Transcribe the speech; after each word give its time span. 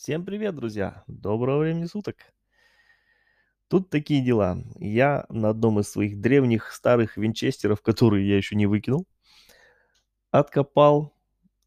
Всем 0.00 0.24
привет, 0.24 0.54
друзья! 0.54 1.02
Доброго 1.08 1.58
времени 1.58 1.86
суток! 1.86 2.18
Тут 3.66 3.90
такие 3.90 4.24
дела. 4.24 4.62
Я 4.78 5.26
на 5.28 5.48
одном 5.48 5.80
из 5.80 5.90
своих 5.90 6.20
древних 6.20 6.72
старых 6.72 7.16
винчестеров, 7.16 7.82
которые 7.82 8.28
я 8.28 8.36
еще 8.36 8.54
не 8.54 8.66
выкинул, 8.66 9.08
откопал 10.30 11.16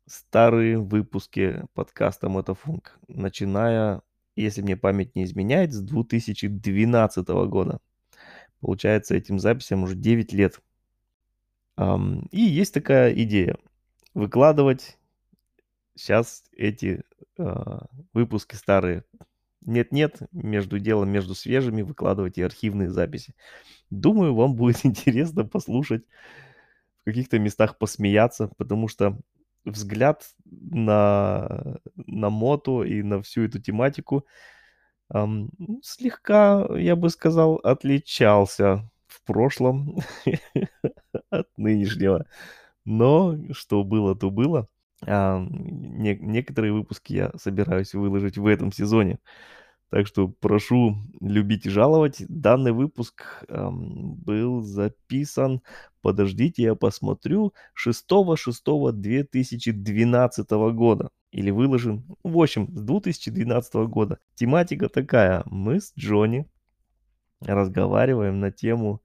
старые 0.05 0.79
выпуски 0.79 1.65
подкаста 1.73 2.29
Мотофунк, 2.29 2.97
начиная, 3.09 4.02
если 4.38 4.61
мне 4.61 4.77
память 4.77 5.13
не 5.13 5.25
изменяет, 5.25 5.73
с 5.73 5.82
2012 5.82 7.27
года. 7.27 7.82
Получается, 8.61 9.13
этим 9.13 9.39
записям 9.39 9.84
уже 9.84 9.95
9 9.95 10.32
лет. 10.32 10.61
И 11.77 12.41
есть 12.41 12.73
такая 12.73 13.13
идея 13.13 13.57
выкладывать 14.13 14.98
сейчас 15.95 16.45
эти 16.54 17.04
выпуски 18.13 18.55
старые. 18.55 19.04
Нет-нет, 19.61 20.21
между 20.31 20.80
делом, 20.80 21.09
между 21.09 21.35
свежими 21.35 21.84
выкладывать 21.84 22.38
и 22.38 22.41
архивные 22.41 22.90
записи. 22.90 23.35
Думаю, 23.90 24.34
вам 24.34 24.55
будет 24.55 24.80
интересно 24.85 25.45
послушать, 25.45 26.04
в 27.02 27.05
каких-то 27.05 27.40
местах 27.40 27.77
посмеяться, 27.77 28.49
потому 28.57 28.88
что 28.88 29.17
взгляд 29.66 30.23
на, 30.45 31.77
на 31.95 32.30
мото 32.30 32.84
и 32.84 33.04
на 33.04 33.21
всю 33.21 33.43
эту 33.43 33.59
тематику 33.59 34.26
ну, 35.13 35.49
слегка, 35.84 36.68
я 36.77 36.95
бы 36.95 37.09
сказал, 37.09 37.55
отличался 37.55 38.90
в 39.07 39.21
прошлом 39.23 39.98
от 41.29 41.48
нынешнего. 41.57 42.26
Но 42.85 43.38
что 43.52 43.84
было, 43.84 44.16
то 44.16 44.29
было. 44.29 44.68
А, 45.05 45.40
не- 45.50 46.18
некоторые 46.20 46.73
выпуски 46.73 47.14
я 47.14 47.32
собираюсь 47.38 47.94
выложить 47.94 48.38
в 48.38 48.46
этом 48.46 48.72
сезоне. 48.72 49.20
Так 49.90 50.08
что 50.08 50.30
прошу 50.30 50.96
любить 51.20 51.66
и 51.66 51.70
жаловать. 51.70 52.24
Данный 52.30 52.71
выпуск 52.71 53.43
ам, 53.49 54.13
был 54.16 54.62
записан, 54.62 55.62
подождите, 56.02 56.63
я 56.63 56.76
посмотрю, 56.76 57.54
6.6.2012 57.74 60.71
года. 60.74 61.10
Или 61.32 61.49
выложен, 61.52 62.04
в 62.24 62.38
общем, 62.40 62.68
с 62.76 62.82
2012 62.82 63.88
года. 63.88 64.19
Тематика 64.36 64.90
такая. 64.90 65.44
Мы 65.46 65.80
с 65.81 65.94
Джонни 65.97 66.46
разговариваем 67.41 68.40
на 68.40 68.52
тему 68.52 69.02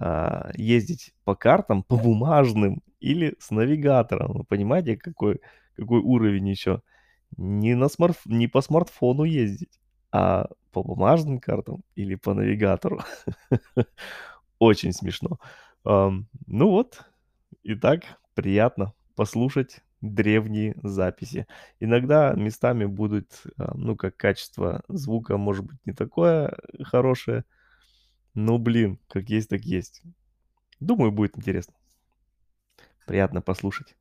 а, 0.00 0.50
ездить 0.56 1.14
по 1.24 1.36
картам, 1.36 1.82
по 1.82 1.96
бумажным 1.96 2.82
или 3.00 3.36
с 3.38 3.50
навигатором. 3.50 4.32
Вы 4.38 4.44
понимаете, 4.44 4.96
какой, 4.96 5.40
какой 5.76 6.00
уровень 6.00 6.48
еще? 6.48 6.82
Не, 7.36 7.74
на 7.74 7.88
смарт, 7.88 8.18
не 8.24 8.48
по 8.48 8.62
смартфону 8.62 9.24
ездить, 9.24 9.80
а 10.10 10.48
по 10.72 10.82
бумажным 10.82 11.38
картам 11.38 11.84
или 11.96 12.14
по 12.14 12.34
навигатору. 12.34 13.00
Очень 14.58 14.92
смешно. 14.92 15.38
Ну 15.84 16.26
вот, 16.46 17.02
итак, 17.62 18.02
приятно 18.34 18.94
послушать 19.16 19.82
древние 20.00 20.76
записи. 20.82 21.46
Иногда 21.78 22.32
местами 22.32 22.86
будет, 22.86 23.42
а, 23.58 23.72
ну, 23.74 23.96
как 23.96 24.16
качество 24.16 24.82
звука 24.88 25.36
может 25.36 25.66
быть 25.66 25.78
не 25.84 25.92
такое 25.92 26.56
хорошее, 26.84 27.44
ну, 28.34 28.58
блин, 28.58 28.98
как 29.08 29.28
есть, 29.28 29.48
так 29.48 29.62
есть. 29.62 30.02
Думаю, 30.78 31.10
будет 31.10 31.36
интересно. 31.36 31.74
Приятно 33.06 33.42
послушать. 33.42 33.96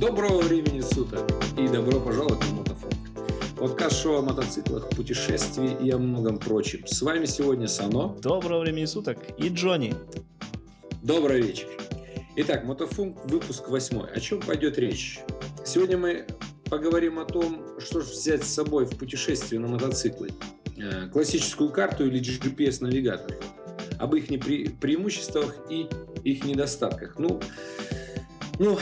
Доброго 0.00 0.40
времени 0.40 0.80
суток 0.80 1.30
и 1.58 1.68
добро 1.68 2.00
пожаловать 2.00 2.40
на. 2.52 2.59
Подкаст-шоу 3.60 4.16
о 4.16 4.22
мотоциклах, 4.22 4.88
путешествии 4.88 5.76
и 5.86 5.90
о 5.90 5.98
многом 5.98 6.38
прочем. 6.38 6.86
С 6.86 7.02
вами 7.02 7.26
сегодня 7.26 7.68
Сано. 7.68 8.16
Доброго 8.22 8.60
времени 8.60 8.86
суток 8.86 9.18
и 9.36 9.50
Джонни. 9.50 9.94
Добрый 11.02 11.42
вечер. 11.42 11.68
Итак, 12.36 12.64
Мотофун, 12.64 13.18
выпуск 13.26 13.68
восьмой. 13.68 14.10
О 14.12 14.18
чем 14.18 14.40
пойдет 14.40 14.78
речь? 14.78 15.20
Сегодня 15.66 15.98
мы 15.98 16.26
поговорим 16.70 17.18
о 17.18 17.26
том, 17.26 17.62
что 17.78 18.00
же 18.00 18.10
взять 18.10 18.44
с 18.44 18.48
собой 18.48 18.86
в 18.86 18.96
путешествие 18.96 19.60
на 19.60 19.68
мотоцикле. 19.68 20.30
Э, 20.78 21.08
Классическую 21.08 21.70
карту 21.70 22.06
или 22.06 22.18
GPS-навигатор. 22.18 23.38
Об 23.98 24.14
их 24.14 24.30
непре- 24.30 24.74
преимуществах 24.80 25.54
и 25.68 25.86
их 26.24 26.44
недостатках. 26.46 27.18
Ну, 27.18 27.38
ну, 28.58 28.78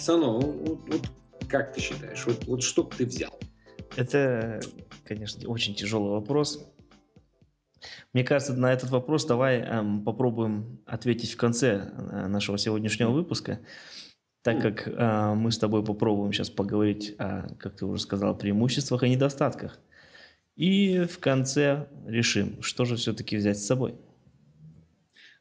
Сано, 0.00 0.40
вот, 0.40 0.80
вот 0.88 1.02
как 1.48 1.72
ты 1.72 1.80
считаешь, 1.80 2.24
вот, 2.26 2.44
вот 2.46 2.62
что 2.64 2.82
бы 2.82 2.90
ты 2.96 3.06
взял? 3.06 3.38
Это, 3.96 4.60
конечно, 5.04 5.48
очень 5.48 5.74
тяжелый 5.74 6.10
вопрос. 6.10 6.66
Мне 8.12 8.24
кажется, 8.24 8.54
на 8.54 8.72
этот 8.72 8.90
вопрос 8.90 9.24
давай 9.24 9.60
эм, 9.60 10.04
попробуем 10.04 10.80
ответить 10.86 11.32
в 11.32 11.36
конце 11.36 11.92
э, 11.92 12.26
нашего 12.26 12.58
сегодняшнего 12.58 13.10
выпуска, 13.10 13.60
так 14.42 14.60
как 14.60 14.86
э, 14.86 15.34
мы 15.34 15.50
с 15.50 15.58
тобой 15.58 15.84
попробуем 15.84 16.32
сейчас 16.32 16.50
поговорить 16.50 17.14
о, 17.18 17.48
как 17.58 17.76
ты 17.76 17.86
уже 17.86 18.02
сказал, 18.02 18.36
преимуществах 18.36 19.02
и 19.02 19.08
недостатках. 19.08 19.78
И 20.56 21.04
в 21.04 21.18
конце 21.20 21.88
решим, 22.06 22.62
что 22.62 22.84
же 22.84 22.96
все-таки 22.96 23.36
взять 23.36 23.58
с 23.58 23.66
собой. 23.66 23.94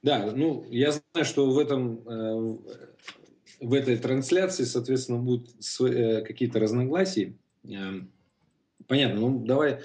Да, 0.01 0.31
ну, 0.33 0.65
я 0.69 0.91
знаю, 0.91 1.25
что 1.25 1.49
в 1.49 1.57
этом 1.57 2.07
э, 2.07 2.57
в 3.59 3.73
этой 3.73 3.97
трансляции, 3.97 4.63
соответственно, 4.63 5.19
будут 5.19 5.49
э, 5.81 6.21
какие-то 6.21 6.59
разногласия. 6.59 7.33
Э, 7.65 8.01
Понятно, 8.89 9.19
ну 9.19 9.45
давай 9.45 9.81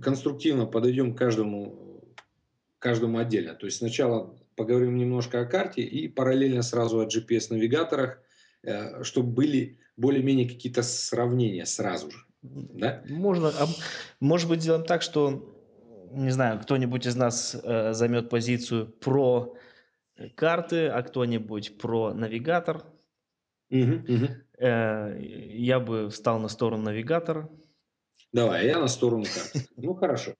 конструктивно 0.00 0.66
подойдем 0.66 1.14
к 1.14 1.18
каждому, 1.18 2.04
каждому 2.78 3.18
отдельно. 3.18 3.54
То 3.54 3.66
есть 3.66 3.78
сначала 3.78 4.38
поговорим 4.54 4.96
немножко 4.96 5.40
о 5.40 5.46
карте 5.46 5.82
и 5.82 6.06
параллельно 6.06 6.62
сразу 6.62 7.00
о 7.00 7.06
GPS-навигаторах, 7.06 8.22
э, 8.62 9.02
чтобы 9.02 9.32
были 9.32 9.80
более-менее 9.96 10.48
какие-то 10.48 10.84
сравнения 10.84 11.66
сразу 11.66 12.12
же. 12.12 12.18
Да? 12.42 13.02
Можно, 13.08 13.48
а, 13.48 13.66
может 14.20 14.48
быть, 14.48 14.62
сделаем 14.62 14.84
так, 14.84 15.02
что, 15.02 15.52
не 16.12 16.30
знаю, 16.30 16.60
кто-нибудь 16.60 17.04
из 17.04 17.16
нас 17.16 17.56
э, 17.60 17.94
займет 17.94 18.30
позицию 18.30 18.86
про 18.86 19.56
карты, 20.36 20.86
а 20.86 21.02
кто-нибудь 21.02 21.78
про 21.78 22.14
навигатор. 22.14 22.84
Мгм, 23.70 24.04
мгм. 24.06 24.28
Э, 24.58 25.18
я 25.20 25.80
бы 25.80 26.10
встал 26.10 26.38
на 26.38 26.46
сторону 26.46 26.84
навигатора. 26.84 27.50
Давай, 28.36 28.66
я 28.66 28.78
на 28.78 28.86
сторону 28.86 29.24
карты. 29.24 29.66
Ну, 29.78 29.94
хорошо. 29.94 30.34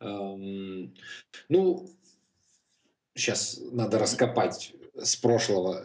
Ну, 0.00 1.88
сейчас 3.14 3.60
надо 3.70 4.00
раскопать 4.00 4.74
с 4.96 5.14
прошлого. 5.14 5.84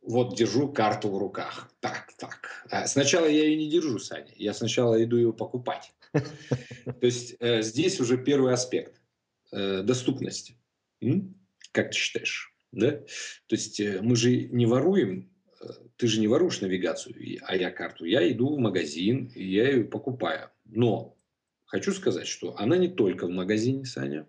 Вот 0.00 0.34
держу 0.34 0.72
карту 0.72 1.10
в 1.10 1.18
руках. 1.18 1.70
Так, 1.80 2.14
так. 2.16 2.64
А 2.70 2.86
Сначала 2.86 3.26
я 3.26 3.44
ее 3.44 3.56
не 3.56 3.68
держу, 3.68 3.98
Саня. 3.98 4.32
Я 4.36 4.54
сначала 4.54 5.04
иду 5.04 5.18
ее 5.18 5.34
покупать. 5.34 5.92
То 6.12 7.06
есть 7.06 7.36
э, 7.38 7.60
здесь 7.60 8.00
уже 8.00 8.16
первый 8.16 8.54
аспект 8.54 8.98
э, 9.52 9.82
доступности. 9.82 10.56
М? 11.02 11.34
Как 11.72 11.90
ты 11.90 11.98
считаешь? 11.98 12.54
Да? 12.72 12.92
То 12.92 13.56
есть 13.56 13.78
э, 13.78 14.00
мы 14.00 14.16
же 14.16 14.34
не 14.34 14.64
воруем, 14.64 15.30
ты 15.96 16.06
же 16.06 16.20
не 16.20 16.28
воруешь 16.28 16.62
навигацию, 16.62 17.14
а 17.42 17.56
я 17.56 17.70
карту. 17.70 18.06
Я 18.06 18.26
иду 18.32 18.56
в 18.56 18.58
магазин, 18.58 19.30
и 19.34 19.44
я 19.44 19.68
ее 19.68 19.84
покупаю. 19.84 20.50
Но 20.68 21.16
хочу 21.66 21.92
сказать, 21.92 22.26
что 22.26 22.54
она 22.58 22.76
не 22.76 22.88
только 22.88 23.26
в 23.26 23.30
магазине, 23.30 23.84
Саня, 23.84 24.28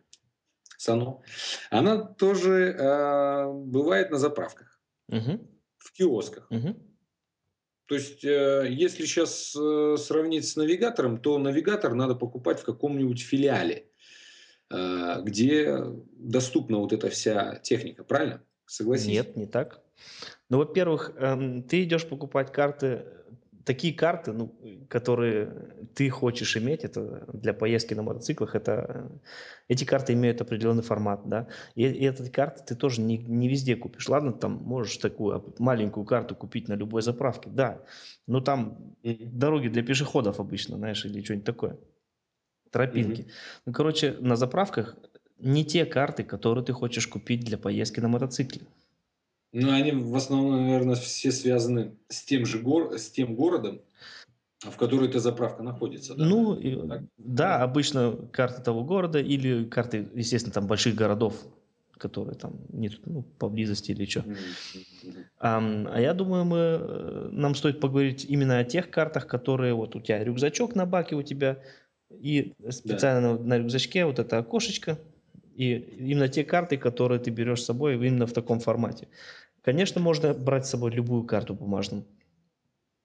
Сано, 0.78 1.22
она 1.72 1.98
тоже 1.98 2.76
э, 2.78 3.52
бывает 3.54 4.12
на 4.12 4.18
заправках, 4.18 4.80
Мгм, 5.08 5.48
в 5.78 5.92
киосках. 5.92 6.50
мгм. 6.50 6.78
То 7.88 7.96
есть, 7.96 8.24
э, 8.24 8.68
если 8.70 9.06
сейчас 9.06 9.52
сравнить 10.02 10.48
с 10.48 10.56
навигатором, 10.56 11.20
то 11.22 11.38
навигатор 11.40 11.94
надо 11.96 12.16
покупать 12.16 12.60
в 12.60 12.64
каком-нибудь 12.66 13.20
филиале, 13.22 13.88
э, 14.70 15.22
где 15.24 15.76
доступна 16.18 16.78
вот 16.78 16.94
эта 16.94 17.10
вся 17.10 17.56
техника, 17.56 18.04
правильно? 18.04 18.44
Согласись? 18.66 19.08
Нет, 19.08 19.36
не 19.36 19.48
так. 19.48 19.82
Ну, 20.50 20.60
во-первых, 20.60 21.12
эм, 21.18 21.64
ты 21.64 21.84
идешь 21.84 22.08
покупать 22.08 22.52
карты, 22.52 23.06
такие 23.70 23.94
карты, 23.94 24.34
ну, 24.34 24.52
которые 24.90 25.46
ты 25.94 26.10
хочешь 26.10 26.58
иметь, 26.58 26.84
это 26.84 27.24
для 27.32 27.54
поездки 27.54 27.94
на 27.94 28.02
мотоциклах, 28.02 28.56
это 28.56 29.12
эти 29.68 29.86
карты 29.86 30.14
имеют 30.14 30.42
определенный 30.42 30.82
формат, 30.82 31.22
да, 31.30 31.48
и, 31.76 31.84
и 31.84 32.10
эти 32.10 32.32
карты 32.32 32.64
ты 32.66 32.76
тоже 32.76 33.02
не, 33.02 33.20
не 33.20 33.48
везде 33.48 33.76
купишь. 33.76 34.10
Ладно, 34.10 34.34
там 34.34 34.54
можешь 34.54 34.98
такую 34.98 35.54
маленькую 35.60 36.04
карту 36.04 36.36
купить 36.36 36.68
на 36.68 36.74
любой 36.74 37.04
заправке, 37.04 37.52
да, 37.52 37.84
но 38.26 38.42
там 38.42 38.96
дороги 39.04 39.68
для 39.68 39.84
пешеходов 39.84 40.40
обычно, 40.40 40.78
знаешь, 40.78 41.06
или 41.06 41.24
что-нибудь 41.24 41.46
такое, 41.46 41.78
тропинки. 42.72 43.22
Mm-hmm. 43.22 43.32
Ну, 43.68 43.74
короче, 43.74 44.16
на 44.20 44.36
заправках 44.36 44.96
не 45.38 45.64
те 45.64 45.86
карты, 45.86 46.24
которые 46.24 46.66
ты 46.66 46.74
хочешь 46.74 47.06
купить 47.08 47.42
для 47.42 47.60
поездки 47.60 48.00
на 48.00 48.08
мотоцикле. 48.08 48.62
Ну, 49.52 49.72
они 49.72 49.92
в 49.92 50.16
основном, 50.16 50.62
наверное, 50.64 50.96
все 50.96 51.32
связаны 51.32 51.96
с 52.08 52.22
тем 52.24 52.46
же 52.46 52.60
гор... 52.60 52.98
с 52.98 53.10
тем 53.10 53.36
городом, 53.36 53.82
в 54.60 54.76
который 54.76 55.10
эта 55.10 55.20
заправка 55.20 55.64
находится. 55.64 56.16
Да? 56.16 56.26
Ну, 56.26 56.54
и, 56.54 56.78
да, 57.18 57.64
обычно 57.64 58.16
карты 58.32 58.62
того 58.62 58.84
города 58.84 59.20
или 59.20 59.66
карты, 59.66 60.08
естественно, 60.14 60.54
там 60.54 60.68
больших 60.68 60.96
городов, 60.96 61.36
которые 61.98 62.36
там 62.36 62.54
нет 62.70 63.00
ну, 63.06 63.24
поблизости 63.40 63.92
или 63.92 64.06
что. 64.06 64.20
Mm-hmm. 64.20 65.26
А, 65.40 65.58
а 65.94 66.02
я 66.02 66.14
думаю, 66.14 66.46
мы, 66.46 66.58
э, 66.58 67.30
нам 67.32 67.56
стоит 67.56 67.80
поговорить 67.80 68.26
именно 68.26 68.60
о 68.60 68.64
тех 68.64 68.90
картах, 68.92 69.28
которые 69.28 69.74
вот 69.74 69.96
у 69.96 70.02
тебя 70.02 70.24
рюкзачок 70.24 70.76
на 70.76 70.86
баке 70.86 71.16
у 71.16 71.24
тебя, 71.24 71.60
и 72.10 72.54
специально 72.70 73.38
да. 73.38 73.44
на, 73.44 73.48
на 73.48 73.58
рюкзачке 73.60 74.06
вот 74.06 74.20
это 74.20 74.38
окошечко, 74.38 75.00
и 75.60 75.76
именно 76.00 76.30
те 76.30 76.46
карты, 76.46 76.78
которые 76.78 77.20
ты 77.20 77.32
берешь 77.32 77.62
с 77.62 77.66
собой 77.66 77.96
именно 77.96 78.26
в 78.26 78.32
таком 78.32 78.62
формате. 78.62 79.10
Конечно, 79.62 80.00
можно 80.00 80.34
брать 80.34 80.66
с 80.66 80.70
собой 80.70 80.92
любую 80.92 81.26
карту 81.26 81.54
бумажную. 81.54 82.06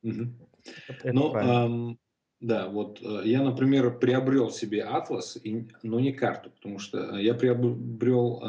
Угу. 0.05 0.23
ну, 1.05 1.35
эм, 1.35 1.99
да, 2.41 2.69
вот 2.69 3.01
э, 3.03 3.23
я, 3.25 3.43
например, 3.43 3.99
приобрел 3.99 4.51
себе 4.51 4.85
атлас, 4.85 5.37
но 5.83 5.99
не 5.99 6.13
карту, 6.13 6.51
потому 6.51 6.79
что 6.79 7.17
я 7.17 7.35
приобрел 7.35 8.41
э, 8.41 8.47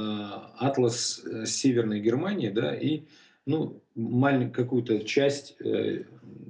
атлас 0.60 1.26
э, 1.26 1.48
Северной 1.48 2.00
Германии, 2.00 2.50
да, 2.50 2.76
и 2.76 3.06
ну, 3.48 3.82
маленькую 3.96 4.54
какую-то 4.54 5.00
часть 5.00 5.60
э, 5.62 6.04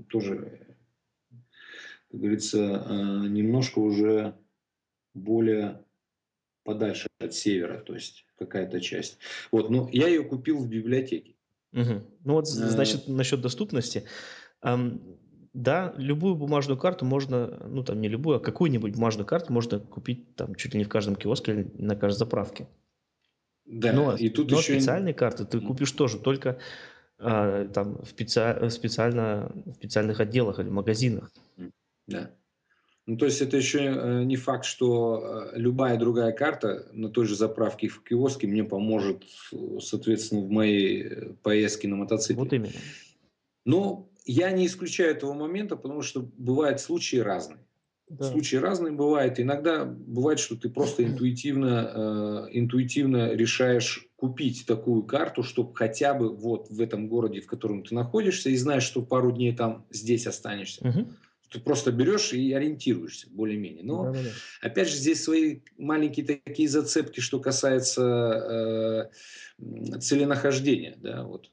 тоже, 0.09 0.59
как 2.11 2.19
говорится, 2.19 2.59
э, 2.59 3.27
немножко 3.29 3.79
уже 3.79 4.35
более 5.13 5.84
подальше 6.65 7.07
от 7.19 7.33
севера, 7.33 7.77
то 7.77 7.93
есть 7.93 8.25
какая-то 8.37 8.81
часть. 8.81 9.17
Вот, 9.51 9.69
ну, 9.69 9.87
я 9.93 10.07
ее 10.07 10.23
купил 10.23 10.59
в 10.59 10.67
библиотеке. 10.67 11.35
Угу. 11.71 12.01
Ну 12.25 12.33
вот, 12.33 12.45
э, 12.45 12.47
значит, 12.47 13.07
насчет 13.07 13.39
доступности. 13.39 14.03
Да, 15.53 15.93
любую 15.95 16.35
бумажную 16.35 16.77
карту 16.77 17.05
можно, 17.05 17.65
ну 17.69 17.81
там 17.81 18.01
не 18.01 18.09
любую, 18.09 18.37
а 18.37 18.39
какую-нибудь 18.41 18.93
бумажную 18.93 19.25
карту 19.25 19.53
можно 19.53 19.79
купить 19.79 20.35
там 20.35 20.53
чуть 20.55 20.73
ли 20.73 20.79
не 20.79 20.83
в 20.83 20.89
каждом 20.89 21.15
киоске 21.15 21.53
или 21.53 21.71
на 21.77 21.95
каждой 21.95 22.17
заправке. 22.17 22.67
Да, 23.65 23.93
но, 23.93 24.15
и 24.15 24.27
тут 24.27 24.51
но 24.51 24.59
еще... 24.59 24.73
специальные 24.73 25.13
карты 25.13 25.45
ты 25.45 25.61
купишь 25.61 25.93
тоже 25.93 26.19
только 26.19 26.59
э, 27.19 27.69
там 27.73 28.01
в, 28.03 28.07
специ... 28.09 28.69
специально, 28.69 29.49
в 29.65 29.73
специальных 29.75 30.19
отделах 30.19 30.59
или 30.59 30.67
магазинах. 30.67 31.31
Да. 32.07 32.31
Ну, 33.07 33.17
то 33.17 33.25
есть 33.25 33.41
это 33.41 33.55
еще 33.57 33.79
э, 33.79 34.23
не 34.23 34.35
факт, 34.35 34.65
что 34.65 35.51
э, 35.53 35.59
любая 35.59 35.97
другая 35.97 36.31
карта 36.31 36.87
на 36.91 37.09
той 37.09 37.27
же 37.27 37.35
заправке 37.35 37.87
в 37.87 38.01
киоске 38.01 38.47
мне 38.47 38.63
поможет, 38.63 39.23
соответственно, 39.79 40.41
в 40.41 40.49
моей 40.49 41.03
э, 41.03 41.33
поездке 41.43 41.87
на 41.87 41.97
мотоцикле. 41.97 42.43
Вот 42.43 42.51
именно. 42.53 42.73
Но 43.63 44.09
я 44.25 44.51
не 44.51 44.65
исключаю 44.65 45.11
этого 45.11 45.33
момента, 45.33 45.75
потому 45.75 46.01
что 46.01 46.27
бывают 46.37 46.79
случаи 46.81 47.17
разные. 47.17 47.59
Да. 48.09 48.31
Случаи 48.31 48.57
разные 48.57 48.93
бывают. 48.93 49.39
Иногда 49.39 49.85
бывает, 49.85 50.39
что 50.39 50.55
ты 50.55 50.69
просто 50.69 51.03
интуитивно, 51.03 52.47
э, 52.47 52.47
интуитивно 52.53 53.33
решаешь 53.33 54.07
купить 54.15 54.65
такую 54.67 55.03
карту, 55.03 55.43
чтобы 55.43 55.75
хотя 55.75 56.13
бы 56.13 56.35
вот 56.35 56.69
в 56.69 56.81
этом 56.81 57.07
городе, 57.07 57.41
в 57.41 57.47
котором 57.47 57.83
ты 57.83 57.93
находишься, 57.93 58.49
и 58.49 58.55
знаешь, 58.55 58.83
что 58.83 59.01
пару 59.01 59.31
дней 59.31 59.55
там 59.55 59.85
здесь 59.91 60.27
останешься. 60.27 60.87
Угу. 60.87 61.07
Ты 61.55 61.61
просто 61.61 61.93
берешь 61.93 62.33
и 62.33 62.51
ориентируешься 62.51 63.29
более-менее. 63.29 63.85
Но, 63.85 64.11
Да-да-да. 64.11 64.29
опять 64.61 64.89
же, 64.89 64.97
здесь 64.97 65.23
свои 65.23 65.61
маленькие 65.77 66.25
такие 66.25 66.67
зацепки, 66.67 67.21
что 67.21 67.39
касается 67.39 69.09
э, 69.57 69.99
целенахождения. 69.99 70.97
Да, 70.97 71.23
вот. 71.23 71.49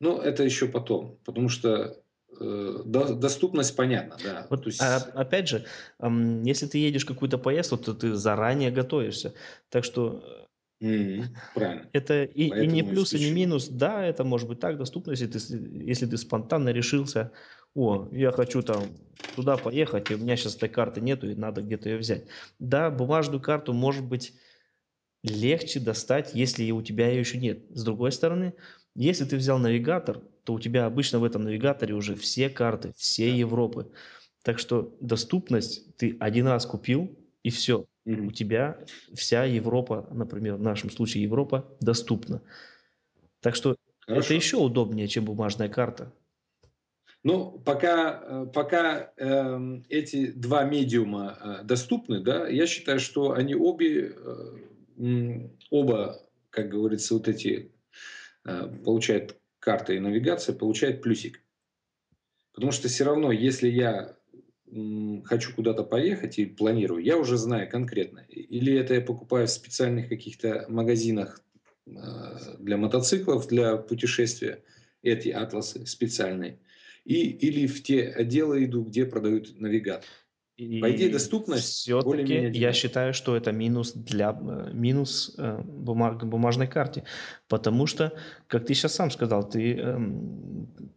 Но 0.00 0.20
это 0.20 0.42
еще 0.42 0.66
потом, 0.66 1.20
потому 1.24 1.48
что 1.48 2.02
э, 2.40 2.82
доступность 2.84 3.76
понятна, 3.76 4.16
да. 4.20 4.48
Вот, 4.50 4.66
есть... 4.66 4.82
а, 4.82 4.96
опять 5.14 5.46
же, 5.46 5.64
если 6.00 6.66
ты 6.66 6.78
едешь 6.78 7.04
какую-то 7.04 7.38
поездку, 7.38 7.76
то 7.76 7.94
ты 7.94 8.14
заранее 8.14 8.72
готовишься. 8.72 9.34
Так 9.68 9.84
что 9.84 10.42
Mm-hmm. 10.82 11.26
Правильно. 11.54 11.88
Это 11.92 12.24
и, 12.24 12.48
и 12.48 12.66
не 12.66 12.82
плюс, 12.82 13.12
и 13.14 13.20
не 13.20 13.30
минус. 13.30 13.68
Да, 13.68 14.04
это 14.04 14.24
может 14.24 14.48
быть 14.48 14.58
так 14.58 14.76
доступно, 14.76 15.12
если 15.12 15.28
ты, 15.28 15.38
если 15.84 16.06
ты 16.06 16.16
спонтанно 16.16 16.70
решился 16.70 17.30
о, 17.74 18.08
я 18.12 18.32
хочу 18.32 18.62
там 18.62 18.88
туда 19.34 19.56
поехать, 19.56 20.10
и 20.10 20.14
у 20.14 20.18
меня 20.18 20.36
сейчас 20.36 20.56
этой 20.56 20.68
карты 20.68 21.00
нету, 21.00 21.28
и 21.30 21.34
надо 21.34 21.62
где-то 21.62 21.88
ее 21.88 21.98
взять. 21.98 22.24
Да, 22.58 22.90
бумажную 22.90 23.40
карту 23.40 23.72
может 23.72 24.04
быть 24.04 24.34
легче 25.22 25.80
достать, 25.80 26.34
если 26.34 26.70
у 26.70 26.82
тебя 26.82 27.08
ее 27.08 27.20
еще 27.20 27.38
нет. 27.38 27.64
С 27.70 27.84
другой 27.84 28.12
стороны, 28.12 28.54
если 28.94 29.24
ты 29.24 29.36
взял 29.36 29.58
навигатор, 29.58 30.20
то 30.44 30.54
у 30.54 30.60
тебя 30.60 30.86
обычно 30.86 31.18
в 31.18 31.24
этом 31.24 31.44
навигаторе 31.44 31.94
уже 31.94 32.14
все 32.14 32.50
карты, 32.50 32.92
все 32.96 33.30
Европы. 33.30 33.90
Так 34.42 34.58
что 34.58 34.94
доступность 35.00 35.96
ты 35.96 36.16
один 36.18 36.48
раз 36.48 36.66
купил, 36.66 37.16
и 37.42 37.50
все. 37.50 37.86
Mm-hmm. 38.06 38.26
У 38.26 38.30
тебя 38.32 38.78
вся 39.14 39.44
Европа, 39.44 40.08
например, 40.10 40.56
в 40.56 40.62
нашем 40.62 40.90
случае 40.90 41.22
Европа, 41.22 41.64
доступна. 41.80 42.42
Так 43.40 43.54
что 43.54 43.76
Хорошо. 44.00 44.26
это 44.26 44.34
еще 44.34 44.56
удобнее, 44.56 45.06
чем 45.06 45.24
бумажная 45.24 45.68
карта. 45.68 46.12
Ну, 47.24 47.60
пока, 47.64 48.46
пока 48.46 49.12
э, 49.16 49.80
эти 49.88 50.32
два 50.32 50.64
медиума 50.64 51.38
э, 51.40 51.64
доступны, 51.64 52.20
да, 52.20 52.48
я 52.48 52.66
считаю, 52.66 52.98
что 52.98 53.32
они 53.32 53.54
обе, 53.54 54.16
э, 54.16 55.48
оба, 55.70 56.20
как 56.50 56.68
говорится, 56.68 57.14
вот 57.14 57.28
эти 57.28 57.70
э, 58.44 58.68
получают 58.84 59.36
карта 59.60 59.92
и 59.92 60.00
навигация, 60.00 60.56
получают 60.56 61.00
плюсик. 61.00 61.40
Потому 62.54 62.72
что 62.72 62.88
все 62.88 63.04
равно, 63.04 63.30
если 63.30 63.68
я 63.68 64.16
хочу 65.24 65.54
куда-то 65.54 65.84
поехать 65.84 66.38
и 66.38 66.46
планирую, 66.46 67.04
я 67.04 67.18
уже 67.18 67.36
знаю 67.36 67.68
конкретно. 67.68 68.20
Или 68.30 68.74
это 68.74 68.94
я 68.94 69.00
покупаю 69.00 69.46
в 69.46 69.50
специальных 69.50 70.08
каких-то 70.08 70.64
магазинах 70.68 71.40
э, 71.86 71.92
для 72.58 72.76
мотоциклов, 72.78 73.46
для 73.46 73.76
путешествия, 73.76 74.64
эти 75.02 75.28
атласы 75.28 75.86
специальные– 75.86 76.58
и, 77.04 77.30
или 77.30 77.66
в 77.66 77.82
те 77.82 78.08
отделы 78.08 78.64
иду, 78.64 78.84
где 78.84 79.04
продают 79.04 79.58
навигатор. 79.58 80.08
И 80.56 80.80
По 80.80 80.90
идее, 80.94 81.08
доступность 81.08 81.64
Все-таки 81.64 82.50
я 82.52 82.72
считаю, 82.72 83.14
что 83.14 83.36
это 83.36 83.52
минус 83.52 83.92
для 83.94 84.38
э, 84.38 84.70
минус 84.72 85.34
э, 85.38 85.58
бумаг, 85.62 86.24
бумажной 86.24 86.68
карте. 86.68 87.04
Потому 87.48 87.86
что, 87.86 88.12
как 88.48 88.66
ты 88.66 88.74
сейчас 88.74 88.94
сам 88.94 89.10
сказал, 89.10 89.48
ты 89.48 89.74
э, 89.74 89.98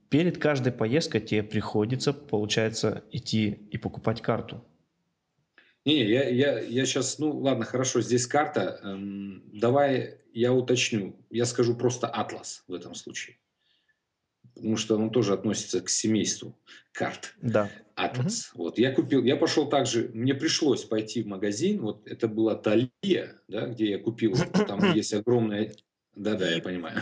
перед 0.09 0.37
каждой 0.37 0.73
поездкой 0.73 1.21
тебе 1.21 1.41
приходится, 1.41 2.11
получается, 2.11 3.05
идти 3.11 3.67
и 3.71 3.77
покупать 3.77 4.21
карту. 4.21 4.63
Не, 5.85 6.03
я, 6.03 6.27
я, 6.27 6.59
я 6.59 6.85
сейчас, 6.85 7.17
ну 7.17 7.37
ладно, 7.39 7.63
хорошо, 7.63 8.01
здесь 8.01 8.27
карта. 8.27 8.79
Эм, 8.83 9.43
давай 9.53 10.17
я 10.33 10.51
уточню. 10.51 11.15
Я 11.29 11.45
скажу 11.45 11.75
просто 11.75 12.07
атлас 12.07 12.63
в 12.67 12.73
этом 12.73 12.93
случае 12.93 13.37
потому 14.55 14.77
что 14.77 14.97
он 14.97 15.09
тоже 15.11 15.33
относится 15.33 15.81
к 15.81 15.89
семейству 15.89 16.57
карт. 16.91 17.35
Да. 17.41 17.69
Атлас. 17.95 18.51
Угу. 18.53 18.63
Вот 18.63 18.77
я 18.77 18.91
купил, 18.91 19.23
я 19.23 19.35
пошел 19.35 19.69
также, 19.69 20.09
мне 20.13 20.33
пришлось 20.33 20.83
пойти 20.83 21.21
в 21.23 21.27
магазин, 21.27 21.81
вот 21.81 22.07
это 22.07 22.27
была 22.27 22.55
Талия, 22.55 23.41
да, 23.47 23.67
где 23.67 23.91
я 23.91 23.99
купил, 23.99 24.35
там 24.67 24.79
есть 24.93 25.13
огромная, 25.13 25.73
да-да, 26.15 26.49
я 26.49 26.61
понимаю, 26.61 27.01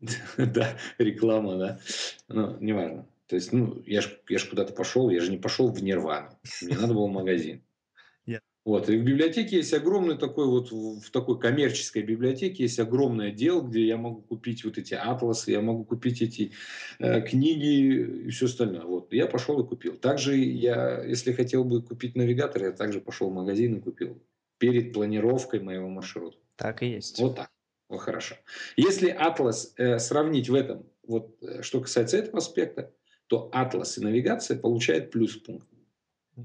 да, 0.36 0.76
реклама, 0.98 1.56
да, 1.56 1.80
ну, 2.28 2.56
неважно. 2.60 3.06
То 3.26 3.36
есть, 3.36 3.52
ну, 3.52 3.82
я 3.86 4.02
же 4.02 4.20
я 4.28 4.38
ж 4.38 4.48
куда-то 4.48 4.72
пошел, 4.72 5.08
я 5.08 5.20
же 5.20 5.30
не 5.30 5.38
пошел 5.38 5.68
в 5.70 5.82
Нирвану, 5.82 6.38
мне 6.60 6.76
надо 6.76 6.94
было 6.94 7.06
магазин. 7.06 7.62
Вот. 8.64 8.88
И 8.88 8.96
в 8.96 9.02
библиотеке 9.02 9.56
есть 9.56 9.74
огромный 9.74 10.16
такой 10.16 10.46
вот, 10.46 10.70
в 10.70 11.10
такой 11.10 11.38
коммерческой 11.40 12.02
библиотеке 12.02 12.62
есть 12.62 12.78
огромный 12.78 13.28
отдел, 13.28 13.62
где 13.62 13.84
я 13.84 13.96
могу 13.96 14.22
купить 14.22 14.64
вот 14.64 14.78
эти 14.78 14.94
атласы, 14.94 15.50
я 15.50 15.60
могу 15.60 15.84
купить 15.84 16.22
эти 16.22 16.52
э, 17.00 17.22
книги 17.22 18.26
и 18.26 18.30
все 18.30 18.46
остальное. 18.46 18.82
Вот. 18.82 19.12
Я 19.12 19.26
пошел 19.26 19.60
и 19.60 19.66
купил. 19.66 19.96
Также 19.96 20.36
я, 20.36 21.02
если 21.02 21.32
хотел 21.32 21.64
бы 21.64 21.82
купить 21.82 22.14
навигатор, 22.14 22.62
я 22.64 22.72
также 22.72 23.00
пошел 23.00 23.30
в 23.30 23.34
магазин 23.34 23.76
и 23.76 23.80
купил 23.80 24.22
перед 24.58 24.92
планировкой 24.92 25.58
моего 25.58 25.88
маршрута. 25.88 26.36
Так 26.54 26.84
и 26.84 26.90
есть. 26.90 27.18
Вот 27.18 27.36
так. 27.36 27.50
Вот 27.88 27.98
хорошо. 27.98 28.36
Если 28.76 29.08
атлас 29.08 29.74
э, 29.76 29.98
сравнить 29.98 30.48
в 30.48 30.54
этом, 30.54 30.86
вот 31.02 31.36
э, 31.42 31.62
что 31.62 31.80
касается 31.80 32.16
этого 32.16 32.38
аспекта, 32.38 32.92
то 33.26 33.50
атлас 33.52 33.98
и 33.98 34.04
навигация 34.04 34.56
получают 34.56 35.10
плюс 35.10 35.36
пункт, 35.36 35.66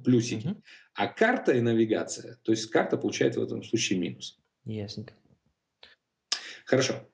плюсики. 0.04 0.48
Угу. 0.48 0.64
А 0.96 1.08
карта 1.08 1.52
и 1.54 1.62
навигация, 1.62 2.38
то 2.44 2.52
есть 2.52 2.70
карта 2.70 2.98
получает 2.98 3.36
в 3.36 3.44
этом 3.44 3.64
случае 3.64 4.00
минус. 4.00 4.40
Ясненько. 4.66 5.14
Хорошо. 6.66 7.08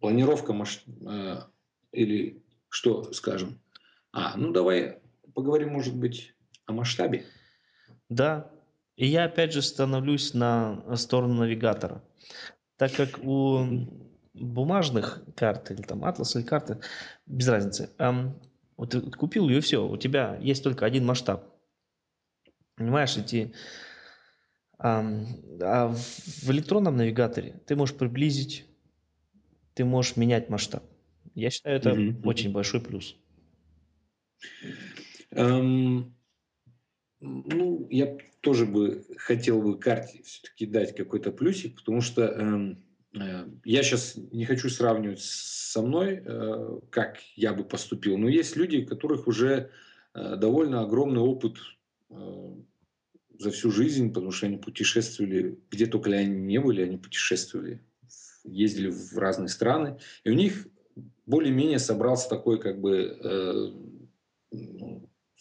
Планировка 0.00 0.52
маш... 0.52 0.82
Э, 1.06 1.42
или 1.92 2.42
что 2.68 3.12
скажем? 3.12 3.60
А, 4.12 4.36
ну 4.36 4.52
давай 4.52 5.00
поговорим, 5.34 5.70
может 5.70 5.96
быть, 5.96 6.34
о 6.66 6.72
масштабе. 6.72 7.24
Да, 8.08 8.50
и 8.96 9.06
я 9.06 9.24
опять 9.24 9.52
же 9.52 9.62
становлюсь 9.62 10.34
на 10.34 10.96
сторону 10.96 11.34
навигатора. 11.34 12.02
Так 12.76 12.94
как 12.94 13.18
у 13.22 13.64
бумажных 14.34 15.22
карт 15.36 15.70
или 15.70 15.82
там 15.82 16.04
атлас 16.04 16.36
или 16.36 16.42
карты, 16.42 16.80
без 17.26 17.48
разницы, 17.48 17.90
эм, 17.98 18.40
вот 18.80 18.92
ты 18.92 19.02
купил 19.02 19.46
ее, 19.50 19.60
все, 19.60 19.86
у 19.86 19.98
тебя 19.98 20.38
есть 20.40 20.64
только 20.64 20.86
один 20.86 21.04
масштаб. 21.04 21.54
Понимаешь, 22.76 23.14
эти... 23.18 23.52
Эм, 24.78 25.26
а 25.60 25.88
в 25.88 26.50
электронном 26.50 26.96
навигаторе 26.96 27.60
ты 27.66 27.76
можешь 27.76 27.94
приблизить, 27.94 28.64
ты 29.74 29.84
можешь 29.84 30.16
менять 30.16 30.48
масштаб. 30.48 30.82
Я 31.34 31.50
считаю, 31.50 31.76
это 31.76 31.90
mm-hmm. 31.90 32.22
очень 32.24 32.52
большой 32.52 32.80
плюс. 32.80 33.16
Um, 35.30 36.14
ну, 37.20 37.86
я 37.90 38.16
тоже 38.40 38.64
бы 38.64 39.04
хотел 39.18 39.60
бы 39.60 39.78
карте 39.78 40.22
все-таки 40.22 40.64
дать 40.64 40.96
какой-то 40.96 41.32
плюсик, 41.32 41.76
потому 41.76 42.00
что 42.00 42.22
э, 42.22 42.32
э, 42.38 42.76
я 43.12 43.82
сейчас 43.82 44.16
не 44.16 44.44
хочу 44.44 44.68
сравнивать 44.68 45.20
со 45.20 45.82
мной, 45.82 46.22
э, 46.24 46.78
как 46.90 47.18
я 47.34 47.52
бы 47.52 47.64
поступил, 47.64 48.16
но 48.18 48.28
есть 48.28 48.56
люди, 48.56 48.78
у 48.78 48.86
которых 48.86 49.26
уже 49.26 49.70
э, 50.14 50.36
довольно 50.36 50.82
огромный 50.82 51.20
опыт 51.20 51.56
э, 52.10 52.54
за 53.38 53.50
всю 53.50 53.70
жизнь, 53.72 54.12
потому 54.12 54.30
что 54.30 54.46
они 54.46 54.58
путешествовали, 54.58 55.58
где 55.70 55.86
только 55.86 56.10
ли 56.10 56.18
они 56.18 56.36
не 56.36 56.60
были, 56.60 56.82
они 56.82 56.98
путешествовали, 56.98 57.82
ездили 58.44 58.90
в 58.90 59.18
разные 59.18 59.48
страны, 59.48 59.98
и 60.22 60.30
у 60.30 60.34
них 60.34 60.68
более-менее 61.26 61.78
собрался 61.78 62.28
такой 62.28 62.60
как 62.60 62.80
бы 62.80 63.18
э, 63.22 63.72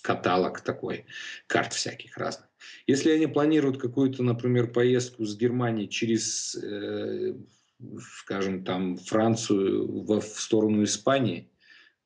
каталог 0.01 0.61
такой 0.61 1.05
карт 1.47 1.73
всяких 1.73 2.17
разных. 2.17 2.47
Если 2.87 3.11
они 3.11 3.27
планируют 3.27 3.79
какую-то, 3.79 4.23
например, 4.23 4.71
поездку 4.71 5.25
с 5.25 5.37
Германии 5.37 5.87
через, 5.87 6.55
э, 6.55 7.35
скажем, 7.99 8.63
там 8.63 8.97
Францию 8.97 10.03
в, 10.03 10.19
в 10.19 10.39
сторону 10.39 10.83
Испании 10.83 11.51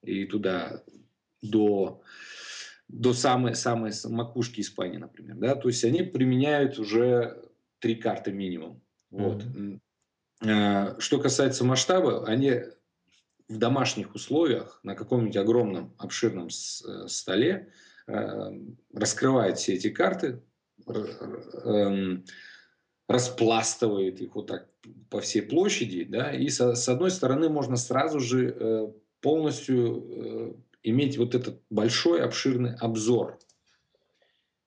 и 0.01 0.25
туда 0.25 0.83
до 1.41 2.01
до 2.89 3.13
самой, 3.13 3.55
самой 3.55 3.91
макушки 4.05 4.61
Испании, 4.61 4.97
например, 4.97 5.35
да, 5.37 5.55
то 5.55 5.67
есть 5.67 5.83
они 5.83 6.03
применяют 6.03 6.77
уже 6.77 7.41
три 7.79 7.95
карты 7.95 8.31
минимум. 8.31 8.83
Вот. 9.09 9.43
Mm-hmm. 9.43 10.99
Что 10.99 11.19
касается 11.19 11.63
масштаба, 11.63 12.27
они 12.27 12.61
в 13.47 13.57
домашних 13.57 14.13
условиях 14.15 14.79
на 14.83 14.95
каком-нибудь 14.95 15.37
огромном 15.37 15.95
обширном 15.97 16.47
э, 16.47 17.07
столе 17.07 17.71
э, 18.07 18.51
раскрывает 18.93 19.57
все 19.57 19.73
эти 19.73 19.89
карты, 19.89 20.41
эм, 20.87 22.25
распластывает 23.07 24.21
их 24.21 24.35
вот 24.35 24.47
так 24.47 24.67
по 25.09 25.21
всей 25.21 25.41
площади, 25.41 26.03
да, 26.03 26.31
и 26.31 26.49
со, 26.49 26.75
с 26.75 26.87
одной 26.89 27.11
стороны 27.11 27.49
можно 27.49 27.75
сразу 27.75 28.19
же 28.19 28.55
э, 28.57 28.91
полностью 29.21 30.57
иметь 30.83 31.17
вот 31.17 31.33
этот 31.33 31.61
большой 31.69 32.21
обширный 32.21 32.75
обзор. 32.75 33.39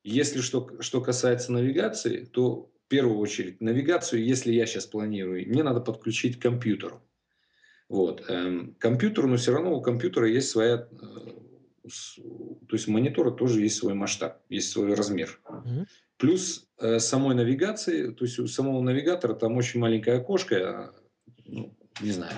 Если 0.02 0.40
что, 0.40 0.71
что 0.81 1.00
касается 1.00 1.52
навигации, 1.52 2.25
то 2.25 2.71
в 2.87 2.88
первую 2.88 3.19
очередь 3.19 3.61
навигацию, 3.61 4.25
если 4.25 4.52
я 4.52 4.66
сейчас 4.66 4.87
планирую, 4.87 5.47
мне 5.49 5.62
надо 5.62 5.81
подключить 5.81 6.38
к 6.38 6.43
компьютеру. 6.43 7.02
Вот. 7.88 8.25
Эм, 8.28 8.75
компьютер, 8.78 9.26
но 9.26 9.37
все 9.37 9.52
равно 9.52 9.76
у 9.76 9.83
компьютера 9.83 10.28
есть 10.28 10.49
своя... 10.49 10.88
Э, 10.90 11.88
то 11.88 12.75
есть 12.75 12.88
у 12.88 12.90
монитора 12.90 13.31
тоже 13.31 13.62
есть 13.62 13.76
свой 13.76 13.95
масштаб, 13.95 14.43
есть 14.49 14.71
свой 14.71 14.95
размер. 14.95 15.40
Угу. 15.49 15.87
Плюс 16.18 16.66
э, 16.78 16.99
самой 16.99 17.35
навигации, 17.35 18.11
то 18.11 18.25
есть 18.25 18.38
у 18.38 18.46
самого 18.46 18.80
навигатора 18.80 19.35
там 19.35 19.56
очень 19.56 19.80
маленькое 19.80 20.16
окошко, 20.16 20.94
ну, 21.44 21.76
не 22.00 22.11
знаю, 22.11 22.32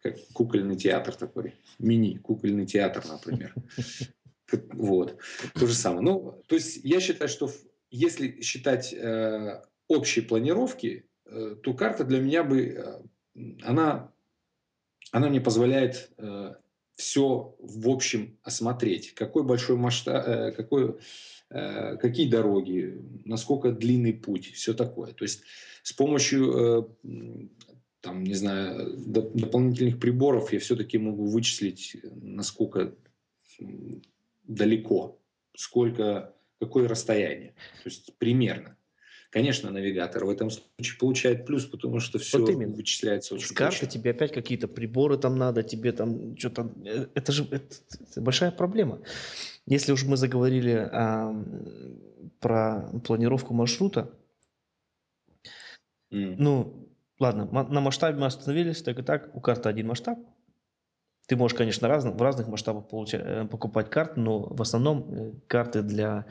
как 0.00 0.16
кукольный 0.32 0.76
театр 0.76 1.14
такой, 1.14 1.54
мини-кукольный 1.78 2.66
театр, 2.66 3.04
например. 3.06 3.54
Вот. 4.72 5.18
То 5.54 5.66
же 5.66 5.74
самое. 5.74 6.02
Ну, 6.02 6.42
то 6.46 6.54
есть 6.54 6.80
я 6.84 7.00
считаю, 7.00 7.28
что 7.28 7.50
если 7.90 8.40
считать 8.42 8.92
э, 8.92 9.62
общей 9.88 10.22
планировки, 10.22 11.06
э, 11.26 11.56
то 11.62 11.74
карта 11.74 12.04
для 12.04 12.20
меня 12.20 12.44
бы, 12.44 13.02
она 13.62 14.12
она 15.10 15.28
мне 15.28 15.40
позволяет 15.42 16.10
все 16.96 17.54
в 17.58 17.88
общем 17.88 18.38
осмотреть. 18.42 19.14
Какой 19.14 19.42
большой 19.42 19.76
масштаб, 19.76 20.54
какой, 20.54 20.98
какие 21.52 22.28
дороги, 22.28 23.00
насколько 23.24 23.72
длинный 23.72 24.14
путь, 24.14 24.52
все 24.54 24.74
такое. 24.74 25.12
То 25.12 25.24
есть 25.24 25.42
с 25.82 25.92
помощью, 25.92 26.88
э, 27.04 27.48
там, 28.00 28.24
не 28.24 28.34
знаю, 28.34 28.96
дополнительных 28.96 29.98
приборов 29.98 30.52
я 30.52 30.58
все-таки 30.58 30.98
могу 30.98 31.26
вычислить, 31.26 31.96
насколько 32.02 32.94
далеко, 34.44 35.20
сколько, 35.54 36.34
какое 36.60 36.88
расстояние. 36.88 37.54
То 37.82 37.88
есть 37.88 38.14
примерно. 38.18 38.76
Конечно, 39.30 39.70
навигатор 39.70 40.26
в 40.26 40.28
этом 40.28 40.50
случае 40.50 40.98
получает 40.98 41.46
плюс, 41.46 41.64
потому 41.64 42.00
что 42.00 42.18
все 42.18 42.38
вот 42.38 42.50
именно. 42.50 42.74
вычисляется 42.74 43.34
очень 43.34 43.46
С 43.46 43.52
карты 43.52 43.80
точно. 43.80 43.88
тебе 43.88 44.10
опять 44.10 44.30
какие-то 44.30 44.68
приборы 44.68 45.16
там 45.16 45.36
надо, 45.36 45.62
тебе 45.62 45.92
там 45.92 46.36
что-то... 46.36 46.70
Э, 46.84 47.06
это 47.14 47.32
же 47.32 47.48
это, 47.50 47.76
это 48.10 48.20
большая 48.20 48.50
проблема. 48.50 49.00
Если 49.66 49.92
уж 49.92 50.04
мы 50.04 50.16
заговорили 50.16 50.88
а, 50.92 51.32
про 52.40 52.90
планировку 53.04 53.54
маршрута, 53.54 54.10
mm. 56.12 56.34
ну, 56.38 56.88
ладно, 57.18 57.46
на 57.46 57.80
масштабе 57.80 58.18
мы 58.18 58.26
остановились, 58.26 58.82
так 58.82 58.98
и 58.98 59.02
так, 59.02 59.34
у 59.34 59.40
карты 59.40 59.68
один 59.68 59.88
масштаб. 59.88 60.18
Ты 61.28 61.36
можешь, 61.36 61.56
конечно, 61.56 61.86
раз, 61.86 62.04
в 62.04 62.20
разных 62.20 62.48
масштабах 62.48 62.88
получать, 62.88 63.22
э, 63.24 63.46
покупать 63.46 63.88
карты, 63.88 64.20
но 64.20 64.40
в 64.40 64.60
основном 64.60 65.14
э, 65.14 65.32
карты 65.46 65.82
для 65.82 66.26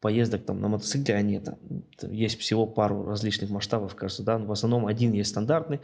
поездок 0.00 0.44
там 0.44 0.60
на 0.60 0.68
мотоцикле, 0.68 1.14
они 1.14 1.36
это, 1.36 1.58
есть 2.02 2.40
всего 2.40 2.66
пару 2.66 3.04
различных 3.04 3.50
масштабов, 3.50 3.94
кажется, 3.94 4.24
да, 4.24 4.38
в 4.38 4.50
основном 4.50 4.86
один 4.86 5.12
есть 5.12 5.30
стандартный. 5.30 5.80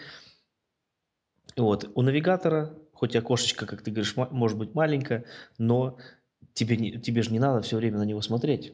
Вот, 1.57 1.91
у 1.95 2.03
навигатора, 2.03 2.75
хоть 2.93 3.15
окошечко, 3.15 3.67
как 3.67 3.83
ты 3.83 3.91
говоришь, 3.91 4.17
может 4.17 4.59
быть 4.59 4.75
маленькое, 4.75 5.25
но 5.59 5.99
тебе, 6.59 6.77
не, 6.77 6.99
тебе 6.99 7.23
же 7.23 7.31
не 7.31 7.39
надо 7.39 7.63
все 7.63 7.77
время 7.77 7.99
на 7.99 8.03
него 8.03 8.21
смотреть. 8.21 8.73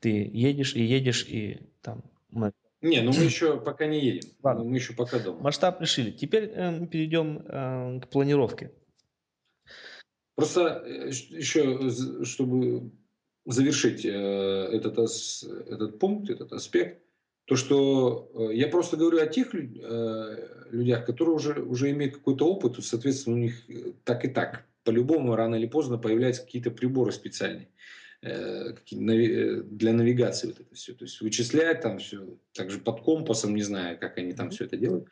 Ты 0.00 0.30
едешь 0.32 0.74
и 0.74 0.82
едешь, 0.82 1.26
и 1.28 1.60
там... 1.82 2.02
Не, 2.80 3.00
ну 3.02 3.12
мы 3.12 3.22
еще 3.22 3.60
пока 3.60 3.86
не 3.86 4.00
едем. 4.00 4.30
Ладно. 4.42 4.64
Мы 4.64 4.76
еще 4.76 4.94
пока 4.94 5.18
дома. 5.18 5.40
Масштаб 5.40 5.80
решили. 5.80 6.10
Теперь 6.10 6.50
э, 6.54 6.86
перейдем 6.86 7.38
э, 7.38 8.00
к 8.00 8.08
планировке. 8.08 8.72
Просто 10.34 10.82
э, 10.84 11.08
еще, 11.08 11.90
чтобы 12.24 12.92
завершить 13.46 14.04
э, 14.04 14.10
этот, 14.10 14.98
этот 14.98 15.98
пункт, 15.98 16.30
этот 16.30 16.52
аспект, 16.52 17.02
то, 17.46 17.56
что 17.56 18.30
э, 18.34 18.54
я 18.54 18.68
просто 18.68 18.96
говорю 18.96 19.22
о 19.22 19.26
тех 19.26 19.54
э, 19.54 20.68
людях, 20.70 21.06
которые 21.06 21.34
уже, 21.34 21.62
уже 21.62 21.90
имеют 21.90 22.16
какой-то 22.16 22.46
опыт, 22.46 22.84
соответственно, 22.84 23.36
у 23.36 23.38
них 23.38 23.54
так 24.04 24.24
и 24.24 24.28
так, 24.28 24.66
по-любому, 24.84 25.36
рано 25.36 25.56
или 25.56 25.66
поздно 25.66 25.98
появляются 25.98 26.42
какие-то 26.42 26.70
приборы 26.70 27.12
специальные 27.12 27.68
для 28.22 29.92
навигации 29.92 30.46
вот 30.46 30.60
это 30.60 30.74
все. 30.74 30.94
То 30.94 31.04
есть 31.04 31.20
вычислять 31.20 31.82
там 31.82 31.98
все, 31.98 32.38
также 32.54 32.78
под 32.78 33.02
компасом, 33.02 33.54
не 33.54 33.62
знаю, 33.62 33.98
как 33.98 34.16
они 34.16 34.32
там 34.32 34.48
все 34.48 34.64
это 34.64 34.78
делают. 34.78 35.04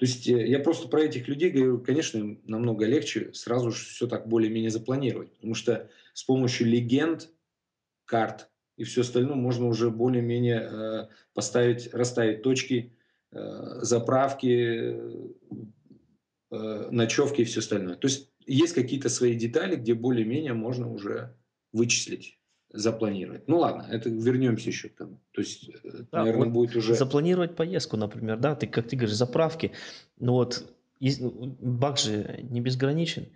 То 0.00 0.06
есть 0.06 0.26
я 0.26 0.58
просто 0.60 0.88
про 0.88 1.02
этих 1.02 1.28
людей 1.28 1.50
говорю, 1.50 1.78
конечно, 1.78 2.36
намного 2.44 2.86
легче 2.86 3.32
сразу 3.34 3.70
же 3.70 3.84
все 3.84 4.06
так 4.06 4.28
более-менее 4.28 4.70
запланировать, 4.70 5.32
потому 5.32 5.54
что 5.54 5.90
с 6.12 6.22
помощью 6.22 6.66
легенд, 6.66 7.30
карт 8.04 8.50
и 8.76 8.84
все 8.84 9.02
остальное 9.02 9.36
можно 9.36 9.66
уже 9.66 9.90
более-менее 9.90 10.60
э, 10.62 11.08
поставить, 11.34 11.92
расставить 11.92 12.40
точки, 12.40 12.94
э, 13.30 13.78
заправки, 13.82 14.96
э, 16.50 16.88
ночевки 16.90 17.42
и 17.42 17.44
все 17.44 17.60
остальное. 17.60 17.96
То 17.96 18.08
есть 18.08 18.29
есть 18.54 18.74
какие-то 18.74 19.08
свои 19.08 19.34
детали, 19.34 19.76
где 19.76 19.94
более-менее 19.94 20.54
можно 20.54 20.90
уже 20.90 21.34
вычислить 21.72 22.38
запланировать. 22.72 23.48
Ну 23.48 23.58
ладно, 23.58 23.86
это 23.90 24.08
вернемся 24.08 24.68
еще 24.68 24.88
к 24.88 24.96
тому. 24.96 25.20
То 25.32 25.40
есть, 25.40 25.70
да, 25.82 26.18
наверное, 26.18 26.44
вот 26.46 26.52
будет 26.52 26.76
уже... 26.76 26.94
Запланировать 26.94 27.56
поездку, 27.56 27.96
например, 27.96 28.38
да, 28.38 28.54
ты, 28.54 28.66
как 28.66 28.88
ты 28.88 28.96
говоришь, 28.96 29.16
заправки. 29.16 29.72
Ну 30.18 30.32
вот, 30.32 30.64
есть, 30.98 31.20
ну, 31.20 31.56
бак 31.60 31.98
же 31.98 32.40
не 32.42 32.60
безграничен. 32.60 33.28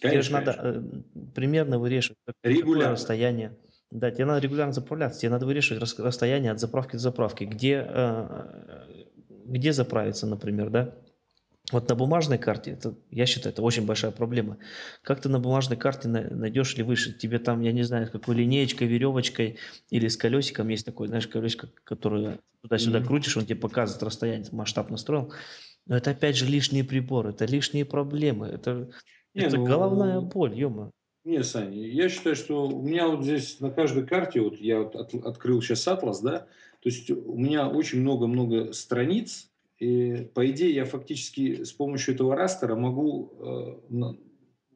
Конечно, 0.00 0.10
тебе 0.10 0.22
же 0.22 0.32
надо 0.32 0.52
конечно. 0.54 1.04
примерно 1.34 1.78
вырешивать, 1.78 2.18
какое 2.42 2.90
расстояние. 2.90 3.56
Да, 3.90 4.10
тебе 4.12 4.24
надо 4.24 4.40
регулярно 4.40 4.72
заправляться, 4.72 5.20
тебе 5.20 5.30
надо 5.30 5.46
вырешивать 5.46 5.82
расстояние 5.98 6.52
от 6.52 6.60
заправки 6.60 6.92
до 6.92 6.98
заправки, 6.98 7.42
где, 7.42 7.90
где 9.46 9.72
заправиться, 9.72 10.28
например, 10.28 10.70
да? 10.70 10.94
Вот 11.72 11.88
на 11.88 11.94
бумажной 11.94 12.38
карте, 12.38 12.72
это, 12.72 12.94
я 13.10 13.26
считаю, 13.26 13.52
это 13.52 13.62
очень 13.62 13.86
большая 13.86 14.10
проблема. 14.10 14.58
Как 15.02 15.20
ты 15.20 15.28
на 15.28 15.38
бумажной 15.38 15.76
карте 15.76 16.08
найдешь 16.08 16.76
ли 16.76 16.82
выше? 16.82 17.12
Тебе 17.12 17.38
там, 17.38 17.60
я 17.60 17.72
не 17.72 17.82
знаю, 17.82 18.06
с 18.06 18.10
какой 18.10 18.36
линеечкой, 18.36 18.88
веревочкой 18.88 19.58
или 19.90 20.08
с 20.08 20.16
колесиком 20.16 20.68
есть 20.68 20.84
такой, 20.84 21.08
знаешь, 21.08 21.28
колесико, 21.28 21.68
которое 21.84 22.40
туда-сюда 22.62 22.98
mm-hmm. 22.98 23.06
крутишь, 23.06 23.36
он 23.36 23.46
тебе 23.46 23.56
показывает 23.56 24.02
расстояние, 24.02 24.48
масштаб 24.52 24.90
настроил. 24.90 25.32
Но 25.86 25.96
это 25.96 26.10
опять 26.10 26.36
же 26.36 26.46
лишние 26.46 26.84
приборы, 26.84 27.30
это 27.30 27.46
лишние 27.46 27.84
проблемы, 27.84 28.46
это, 28.46 28.90
не, 29.34 29.42
это 29.42 29.56
ну, 29.56 29.66
головная 29.66 30.20
боль, 30.20 30.54
ё 30.54 30.90
Не, 31.24 31.42
Саня, 31.42 31.76
я 31.76 32.08
считаю, 32.08 32.36
что 32.36 32.68
у 32.68 32.82
меня 32.82 33.08
вот 33.08 33.24
здесь 33.24 33.60
на 33.60 33.70
каждой 33.70 34.06
карте, 34.06 34.40
вот 34.40 34.56
я 34.60 34.80
вот 34.80 34.94
от, 34.94 35.14
открыл 35.14 35.62
сейчас 35.62 35.88
атлас, 35.88 36.20
да, 36.20 36.46
то 36.80 36.88
есть 36.88 37.10
у 37.10 37.36
меня 37.36 37.68
очень 37.68 38.00
много-много 38.00 38.72
страниц, 38.72 39.49
и, 39.80 40.30
по 40.34 40.48
идее, 40.50 40.74
я 40.74 40.84
фактически 40.84 41.64
с 41.64 41.72
помощью 41.72 42.14
этого 42.14 42.36
растера 42.36 42.76
могу 42.76 43.32
э, 43.90 44.14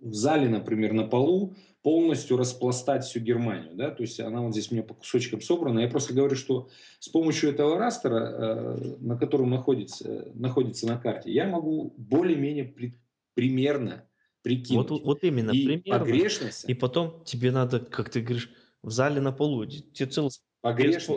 в 0.00 0.14
зале, 0.14 0.48
например, 0.48 0.94
на 0.94 1.06
полу 1.06 1.54
полностью 1.82 2.38
распластать 2.38 3.04
всю 3.04 3.20
Германию. 3.20 3.74
Да? 3.74 3.90
То 3.90 4.02
есть 4.02 4.18
она 4.18 4.40
вот 4.40 4.52
здесь 4.52 4.70
у 4.70 4.74
меня 4.74 4.82
по 4.82 4.94
кусочкам 4.94 5.42
собрана. 5.42 5.80
Я 5.80 5.88
просто 5.88 6.14
говорю, 6.14 6.36
что 6.36 6.70
с 7.00 7.10
помощью 7.10 7.50
этого 7.50 7.78
растера, 7.78 8.18
э, 8.18 8.96
на 9.00 9.18
котором 9.18 9.50
находится, 9.50 10.32
находится 10.34 10.86
на 10.86 10.96
карте, 10.96 11.30
я 11.30 11.46
могу 11.46 11.92
более-менее 11.98 12.64
при, 12.64 12.94
примерно 13.34 14.08
прикинуть. 14.40 14.88
Вот, 14.88 15.02
вот 15.04 15.22
именно, 15.22 15.50
и 15.50 15.66
примерно. 15.66 15.98
Погрешность. 15.98 16.64
И 16.66 16.72
потом 16.72 17.22
тебе 17.24 17.50
надо, 17.50 17.78
как 17.78 18.08
ты 18.08 18.22
говоришь, 18.22 18.50
в 18.82 18.90
зале 18.90 19.20
на 19.20 19.32
полу. 19.32 19.66
Тебе 19.66 20.08
целый, 20.08 20.30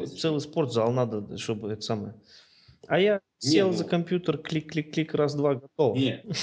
целый 0.08 0.42
спортзал 0.42 0.92
надо, 0.92 1.38
чтобы 1.38 1.72
это 1.72 1.82
самое 1.82 2.16
а 2.88 3.00
я 3.00 3.22
сел 3.40 3.70
не, 3.70 3.78
за 3.78 3.84
ну... 3.84 3.90
компьютер, 3.90 4.38
клик-клик-клик, 4.38 5.14
раз-два, 5.14 5.56
готово. 5.56 5.96
Нет. 5.96 6.26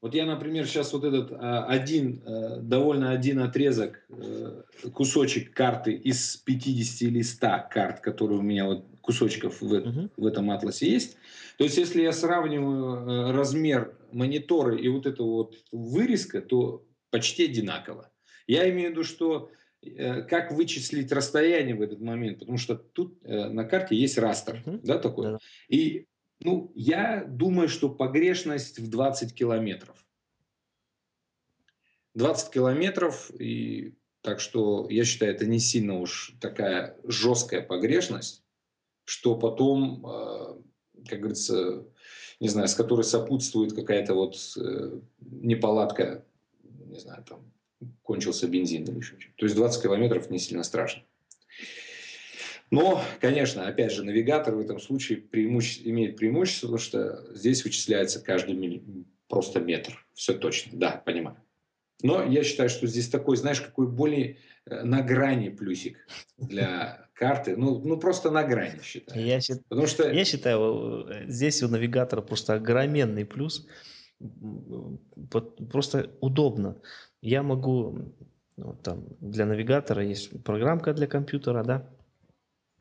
Вот 0.00 0.14
я, 0.14 0.26
например, 0.26 0.66
сейчас 0.66 0.92
вот 0.92 1.02
этот 1.02 1.32
а, 1.32 1.64
один, 1.64 2.22
а, 2.26 2.58
довольно 2.58 3.10
один 3.10 3.38
отрезок, 3.38 4.04
а, 4.10 4.62
кусочек 4.92 5.54
карты 5.54 5.94
из 5.94 6.36
50 6.36 7.08
или 7.08 7.22
100 7.22 7.48
карт, 7.70 8.00
которые 8.00 8.40
у 8.40 8.42
меня 8.42 8.66
вот 8.66 8.84
кусочков 9.00 9.62
в, 9.62 9.74
uh-huh. 9.74 10.10
в 10.14 10.26
этом 10.26 10.50
атласе 10.50 10.90
есть. 10.90 11.16
То 11.56 11.64
есть, 11.64 11.78
если 11.78 12.02
я 12.02 12.12
сравниваю 12.12 13.32
размер 13.32 13.96
монитора 14.12 14.76
и 14.76 14.88
вот 14.88 15.06
этого 15.06 15.26
вот 15.26 15.56
вырезка, 15.72 16.42
то 16.42 16.84
почти 17.10 17.46
одинаково. 17.46 18.12
Я 18.46 18.68
имею 18.68 18.88
в 18.88 18.90
виду, 18.90 19.04
что 19.04 19.48
Э, 19.48 19.63
как 20.28 20.52
вычислить 20.52 21.12
расстояние 21.12 21.74
в 21.74 21.82
этот 21.82 22.00
момент, 22.00 22.40
потому 22.40 22.58
что 22.58 22.74
тут 22.74 23.18
э, 23.24 23.48
на 23.48 23.64
карте 23.64 23.96
есть 23.96 24.18
растер, 24.18 24.62
uh-huh. 24.64 24.80
да, 24.82 24.98
такой. 24.98 25.32
Да. 25.32 25.38
И, 25.68 26.06
ну, 26.40 26.72
я 26.74 27.24
думаю, 27.26 27.68
что 27.68 27.88
погрешность 27.88 28.78
в 28.78 28.88
20 28.88 29.34
километров. 29.34 30.04
20 32.14 32.52
километров, 32.52 33.30
и 33.38 33.94
так 34.20 34.40
что 34.40 34.86
я 34.88 35.04
считаю, 35.04 35.34
это 35.34 35.46
не 35.46 35.58
сильно 35.58 35.98
уж 35.98 36.34
такая 36.40 36.96
жесткая 37.04 37.60
погрешность, 37.60 38.42
что 39.04 39.36
потом, 39.36 40.06
э, 40.06 40.62
как 41.08 41.18
говорится, 41.18 41.84
не 42.40 42.48
знаю, 42.48 42.68
с 42.68 42.74
которой 42.74 43.02
сопутствует 43.02 43.74
какая-то 43.74 44.14
вот 44.14 44.36
неполадка, 45.20 46.24
не 46.62 46.98
знаю, 46.98 47.24
там, 47.24 47.53
кончился 48.02 48.48
бензин 48.48 48.84
или 48.84 48.98
еще 48.98 49.18
что-то. 49.18 49.36
То 49.36 49.46
есть 49.46 49.56
20 49.56 49.82
километров 49.82 50.30
не 50.30 50.38
сильно 50.38 50.62
страшно. 50.62 51.02
Но, 52.70 53.02
конечно, 53.20 53.66
опять 53.66 53.92
же, 53.92 54.04
навигатор 54.04 54.54
в 54.54 54.60
этом 54.60 54.80
случае 54.80 55.18
преимуще... 55.18 55.82
имеет 55.84 56.16
преимущество, 56.16 56.66
потому 56.66 56.78
что 56.78 57.34
здесь 57.34 57.64
вычисляется 57.64 58.20
каждый 58.20 58.54
милли... 58.54 58.82
просто 59.28 59.60
метр. 59.60 60.04
Все 60.14 60.34
точно, 60.34 60.78
да, 60.78 61.02
понимаю. 61.04 61.36
Но 62.02 62.24
я 62.24 62.42
считаю, 62.42 62.68
что 62.68 62.86
здесь 62.86 63.08
такой, 63.08 63.36
знаешь, 63.36 63.60
какой 63.60 63.86
более 63.86 64.38
э, 64.66 64.82
на 64.82 65.02
грани 65.02 65.50
плюсик 65.50 65.98
для 66.36 67.08
карты. 67.14 67.56
Ну, 67.56 67.78
ну 67.78 67.98
просто 67.98 68.30
на 68.30 68.42
грани 68.42 68.80
считаю. 68.82 69.24
Я. 69.24 69.38
Потому 69.68 69.86
что... 69.86 70.10
я 70.10 70.24
считаю, 70.24 71.06
э, 71.08 71.24
здесь 71.28 71.62
у 71.62 71.68
навигатора 71.68 72.20
просто 72.20 72.54
огроменный 72.54 73.24
плюс. 73.24 73.66
Просто 75.70 76.10
удобно 76.20 76.80
я 77.24 77.42
могу, 77.42 78.12
ну, 78.56 78.74
там, 78.82 79.04
для 79.20 79.46
навигатора 79.46 80.04
есть 80.04 80.44
программка 80.44 80.92
для 80.92 81.06
компьютера, 81.06 81.64
да, 81.64 81.88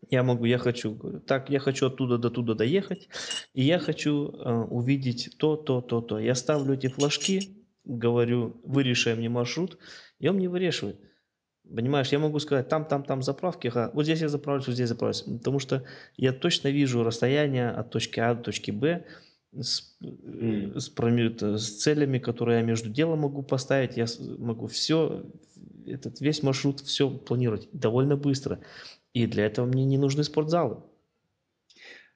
я 0.09 0.21
могу, 0.21 0.45
я 0.45 0.57
хочу, 0.57 1.21
так, 1.25 1.49
я 1.49 1.59
хочу 1.59 1.87
оттуда 1.87 2.17
до 2.17 2.29
туда 2.29 2.53
доехать, 2.53 3.07
и 3.53 3.63
я 3.63 3.79
хочу 3.79 4.31
э, 4.31 4.53
увидеть 4.69 5.35
то, 5.37 5.55
то, 5.55 5.81
то, 5.81 6.01
то. 6.01 6.19
Я 6.19 6.35
ставлю 6.35 6.73
эти 6.73 6.87
флажки, 6.87 7.55
говорю, 7.85 8.59
вырешай 8.65 9.15
мне 9.15 9.29
маршрут, 9.29 9.77
и 10.19 10.27
он 10.27 10.35
мне 10.35 10.49
вырешивает. 10.49 10.99
Понимаешь, 11.63 12.11
я 12.11 12.19
могу 12.19 12.39
сказать, 12.39 12.67
там, 12.67 12.85
там, 12.85 13.05
там 13.05 13.23
заправки, 13.23 13.67
ага, 13.67 13.91
вот 13.93 14.03
здесь 14.03 14.19
я 14.19 14.27
заправлюсь, 14.27 14.67
вот 14.67 14.73
здесь 14.73 14.89
заправлюсь. 14.89 15.21
Потому 15.21 15.59
что 15.59 15.85
я 16.17 16.33
точно 16.33 16.67
вижу 16.67 17.03
расстояние 17.03 17.69
от 17.69 17.89
точки 17.91 18.19
А 18.19 18.35
до 18.35 18.43
точки 18.43 18.71
Б, 18.71 19.05
с, 19.59 19.97
mm. 20.01 20.79
с, 20.79 21.57
с 21.59 21.77
целями, 21.77 22.19
которые 22.19 22.59
я 22.59 22.65
между 22.65 22.89
делом 22.89 23.19
могу 23.19 23.43
поставить, 23.43 23.97
я 23.97 24.05
могу 24.37 24.67
все, 24.67 25.25
этот 25.85 26.21
весь 26.21 26.43
маршрут, 26.43 26.79
все 26.81 27.09
планировать 27.09 27.69
довольно 27.71 28.15
быстро. 28.15 28.59
И 29.13 29.27
для 29.27 29.45
этого 29.45 29.65
мне 29.65 29.85
не 29.85 29.97
нужны 29.97 30.23
спортзалы. 30.23 30.81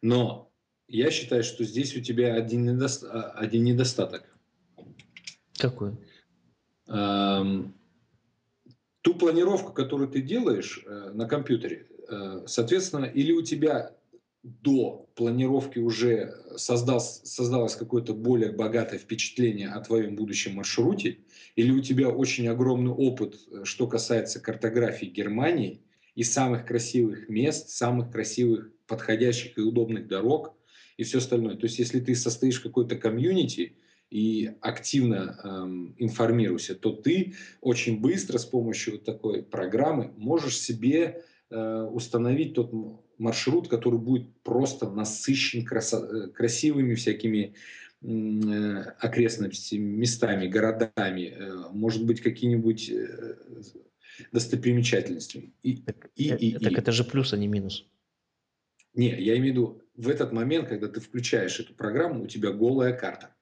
Но 0.02 0.52
я 0.88 1.12
считаю, 1.12 1.44
что 1.44 1.64
здесь 1.64 1.96
у 1.96 2.02
тебя 2.02 2.36
один, 2.36 2.68
недоста- 2.68 3.32
один 3.32 3.64
недостаток. 3.64 4.24
Какой? 5.58 5.98
Эм, 6.88 7.76
ту 9.02 9.16
планировку, 9.16 9.74
которую 9.74 10.10
ты 10.10 10.22
делаешь 10.22 10.84
э, 10.86 11.12
на 11.14 11.28
компьютере, 11.28 11.88
э, 12.08 12.44
соответственно, 12.46 13.06
или 13.06 13.32
у 13.34 13.42
тебя 13.42 13.97
до 14.62 15.10
планировки 15.16 15.80
уже 15.80 16.34
создал, 16.56 17.00
создалось 17.02 17.76
какое-то 17.76 18.14
более 18.14 18.52
богатое 18.52 19.00
впечатление 19.00 19.70
о 19.70 19.82
твоем 19.82 20.16
будущем 20.16 20.56
маршруте, 20.56 21.20
или 21.56 21.72
у 21.72 21.82
тебя 21.82 22.10
очень 22.10 22.48
огромный 22.48 22.92
опыт, 22.92 23.36
э, 23.52 23.64
что 23.64 23.88
касается 23.88 24.40
картографии 24.40 25.08
Германии 25.08 25.82
и 26.16 26.24
самых 26.24 26.66
красивых 26.66 27.30
мест, 27.30 27.70
самых 27.70 28.12
красивых, 28.12 28.72
подходящих 28.88 29.58
и 29.58 29.62
удобных 29.62 30.08
дорог 30.08 30.56
и 30.98 31.04
все 31.04 31.20
остальное. 31.20 31.56
То 31.56 31.66
есть, 31.66 31.80
если 31.80 32.00
ты 32.00 32.16
состоишь 32.16 32.60
в 32.60 32.64
какой-то 32.64 32.96
комьюнити 32.96 33.76
и 34.10 34.52
активно 34.62 35.40
эм, 35.44 35.96
информируешься, 35.98 36.76
то 36.76 36.92
ты 36.92 37.36
очень 37.62 38.00
быстро 38.00 38.38
с 38.38 38.46
помощью 38.46 38.94
вот 38.94 39.04
такой 39.04 39.44
программы 39.44 40.14
можешь 40.16 40.58
себе 40.58 41.24
э, 41.50 41.82
установить 41.92 42.54
тот 42.54 42.72
маршрут, 43.18 43.68
который 43.68 44.00
будет 44.00 44.34
просто 44.44 44.90
насыщен 44.90 45.66
красо- 45.66 46.06
э, 46.06 46.28
красивыми 46.30 46.96
всякими 46.96 47.54
э, 48.02 48.82
окрестностями, 49.00 49.96
местами, 49.96 50.48
городами, 50.48 51.34
э, 51.36 51.70
может 51.72 52.06
быть, 52.06 52.22
какие-нибудь 52.22 52.92
достопримечательностями. 54.32 55.54
И, 55.64 55.78
так, 55.78 56.10
и, 56.16 56.28
и, 56.30 56.54
так 56.60 56.72
и. 56.72 56.76
это 56.76 56.92
же 56.92 57.04
плюс, 57.04 57.34
а 57.34 57.38
не 57.38 57.48
минус. 57.48 57.86
Не, 58.94 59.10
я 59.10 59.38
имею 59.38 59.42
в 59.42 59.46
виду, 59.46 59.82
в 59.96 60.10
этот 60.10 60.32
момент, 60.32 60.70
когда 60.70 60.88
ты 60.88 61.00
включаешь 61.00 61.60
эту 61.60 61.74
программу, 61.74 62.24
у 62.24 62.28
тебя 62.28 62.52
голая 62.52 62.94
карта. 62.94 63.36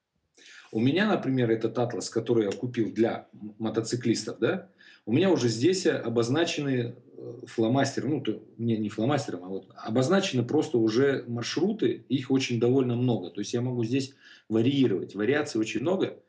У 0.72 0.80
меня, 0.82 1.08
например, 1.08 1.50
этот 1.52 1.78
атлас, 1.78 2.10
который 2.10 2.46
я 2.46 2.52
купил 2.52 2.92
для 2.92 3.30
мотоциклистов, 3.58 4.40
да, 4.40 4.70
у 5.06 5.14
меня 5.14 5.32
уже 5.32 5.50
здесь 5.50 5.86
обозначены 5.86 6.96
э, 7.18 7.34
фломастером, 7.46 8.10
ну, 8.12 8.22
то, 8.22 8.42
не, 8.58 8.78
не 8.78 8.90
фломастером, 8.90 9.44
а 9.44 9.48
вот 9.48 9.68
обозначены 9.76 10.44
просто 10.44 10.78
уже 10.78 11.24
маршруты, 11.28 12.06
их 12.10 12.32
очень 12.32 12.60
довольно 12.60 12.96
много. 12.96 13.30
То 13.30 13.42
есть 13.42 13.54
я 13.54 13.62
могу 13.62 13.84
здесь 13.84 14.16
варьировать, 14.50 15.16
вариаций 15.16 15.62
очень 15.62 15.82
много, 15.82 16.20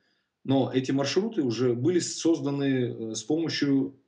но 0.44 0.70
эти 0.72 0.92
маршруты 0.92 1.42
уже 1.42 1.74
были 1.74 1.98
созданы 1.98 2.64
э, 2.64 3.14
с 3.14 3.22
помощью 3.22 3.98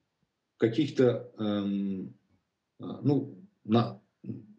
каких-то, 0.59 1.33
эм, 1.38 2.14
э, 2.81 2.85
ну, 3.02 3.38
на, 3.64 4.00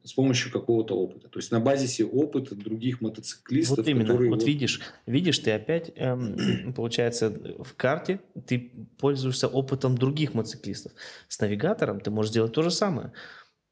с 0.10 0.14
помощью 0.14 0.52
какого-то 0.52 0.96
опыта. 0.96 1.30
То 1.30 1.38
есть 1.38 1.52
на 1.52 1.60
базисе 1.60 2.04
опыта 2.04 2.56
других 2.56 3.00
мотоциклистов. 3.00 3.78
Вот 3.78 3.88
именно. 3.88 4.06
Которые 4.06 4.32
вот, 4.32 4.40
вот 4.40 4.48
видишь, 4.48 4.82
видишь, 5.06 5.38
ты 5.38 5.52
опять, 5.52 5.92
эм, 5.96 6.74
получается, 6.76 7.30
в 7.30 7.76
карте 7.76 8.20
ты 8.48 8.72
пользуешься 8.98 9.48
опытом 9.48 9.96
других 9.96 10.34
мотоциклистов. 10.34 10.94
С 11.28 11.40
навигатором 11.40 12.00
ты 12.00 12.10
можешь 12.10 12.32
сделать 12.32 12.54
то 12.54 12.64
же 12.64 12.72
самое. 12.72 13.14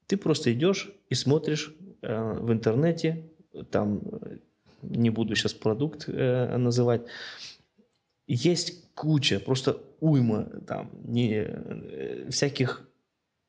Ты 0.06 0.15
просто 0.15 0.54
идешь 0.54 0.91
и 1.10 1.15
смотришь 1.15 1.73
э, 2.04 2.34
в 2.39 2.52
интернете, 2.52 3.32
там, 3.71 4.04
не 4.84 5.10
буду 5.10 5.34
сейчас 5.34 5.56
продукт 5.56 6.08
э, 6.08 6.56
называть, 6.56 7.02
есть 8.28 8.93
куча, 8.93 9.39
просто 9.39 9.82
уйма 10.02 10.43
там 10.67 10.91
не, 11.04 11.34
э, 11.34 12.30
всяких 12.30 12.87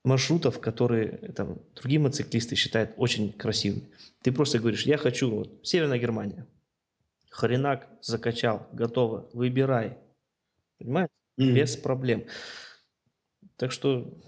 маршрутов, 0.08 0.60
которые 0.60 1.32
там, 1.36 1.58
другие 1.74 2.00
мотоциклисты 2.00 2.56
считают 2.56 2.92
очень 2.96 3.32
красивыми. 3.32 3.88
Ты 4.22 4.32
просто 4.32 4.58
говоришь, 4.58 4.86
я 4.86 4.96
хочу 4.96 5.30
вот, 5.30 5.60
Северная 5.62 5.98
Германия. 5.98 6.46
Хренак 7.30 7.88
закачал, 8.00 8.66
готово, 8.72 9.28
выбирай. 9.32 9.98
Понимаешь? 10.78 11.10
Mm. 11.38 11.52
Без 11.52 11.76
проблем. 11.76 12.24
Так 13.56 13.70
что 13.72 14.18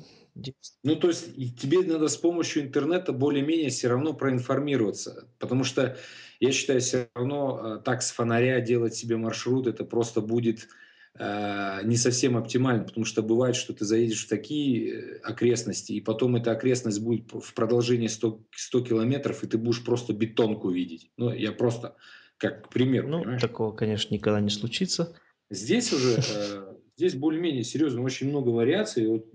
ну, 0.84 0.96
то 0.96 1.08
есть 1.08 1.34
тебе 1.60 1.80
надо 1.80 2.08
с 2.08 2.16
помощью 2.16 2.62
интернета 2.62 3.12
более-менее 3.12 3.70
все 3.70 3.88
равно 3.88 4.14
проинформироваться, 4.14 5.28
потому 5.38 5.64
что 5.64 5.98
я 6.38 6.52
считаю, 6.52 6.80
все 6.80 7.08
равно 7.14 7.60
э, 7.62 7.82
так 7.84 8.00
с 8.02 8.10
фонаря 8.10 8.60
делать 8.60 8.94
себе 8.94 9.16
маршрут, 9.16 9.66
это 9.66 9.84
просто 9.84 10.20
будет 10.20 10.68
не 11.18 11.96
совсем 11.96 12.36
оптимально, 12.36 12.84
потому 12.84 13.04
что 13.04 13.22
бывает, 13.22 13.56
что 13.56 13.72
ты 13.72 13.84
заедешь 13.84 14.24
в 14.24 14.28
такие 14.28 14.90
э, 14.90 15.18
окрестности, 15.22 15.92
и 15.92 16.00
потом 16.00 16.36
эта 16.36 16.52
окрестность 16.52 17.00
будет 17.00 17.30
в 17.32 17.52
продолжении 17.52 18.06
100, 18.06 18.46
100 18.54 18.80
километров, 18.82 19.42
и 19.42 19.46
ты 19.46 19.58
будешь 19.58 19.84
просто 19.84 20.12
бетонку 20.12 20.70
видеть. 20.70 21.10
Ну, 21.16 21.32
я 21.32 21.52
просто 21.52 21.96
как 22.38 22.70
пример. 22.70 23.06
Ну, 23.06 23.20
понимаешь? 23.20 23.40
такого, 23.40 23.72
конечно, 23.72 24.14
никогда 24.14 24.40
не 24.40 24.50
случится. 24.50 25.14
Здесь 25.50 25.92
уже 25.92 26.20
э, 26.34 26.74
здесь 26.96 27.14
более-менее 27.14 27.64
серьезно, 27.64 28.02
очень 28.02 28.28
много 28.28 28.50
вариаций. 28.50 29.06
Вот, 29.06 29.26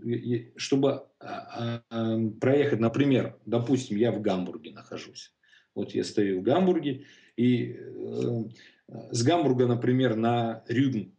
чтобы 0.56 1.04
а, 1.20 1.82
а, 1.90 2.20
проехать, 2.40 2.80
например, 2.80 3.38
допустим, 3.46 3.98
я 3.98 4.12
в 4.12 4.22
Гамбурге 4.22 4.72
нахожусь. 4.72 5.34
Вот 5.76 5.92
я 5.92 6.04
стою 6.04 6.40
в 6.40 6.44
Гамбурге, 6.44 7.06
и 7.36 7.76
э, 7.78 8.44
с 9.12 9.24
Гамбурга, 9.24 9.68
например, 9.68 10.16
на 10.16 10.64
Рюген 10.68 11.15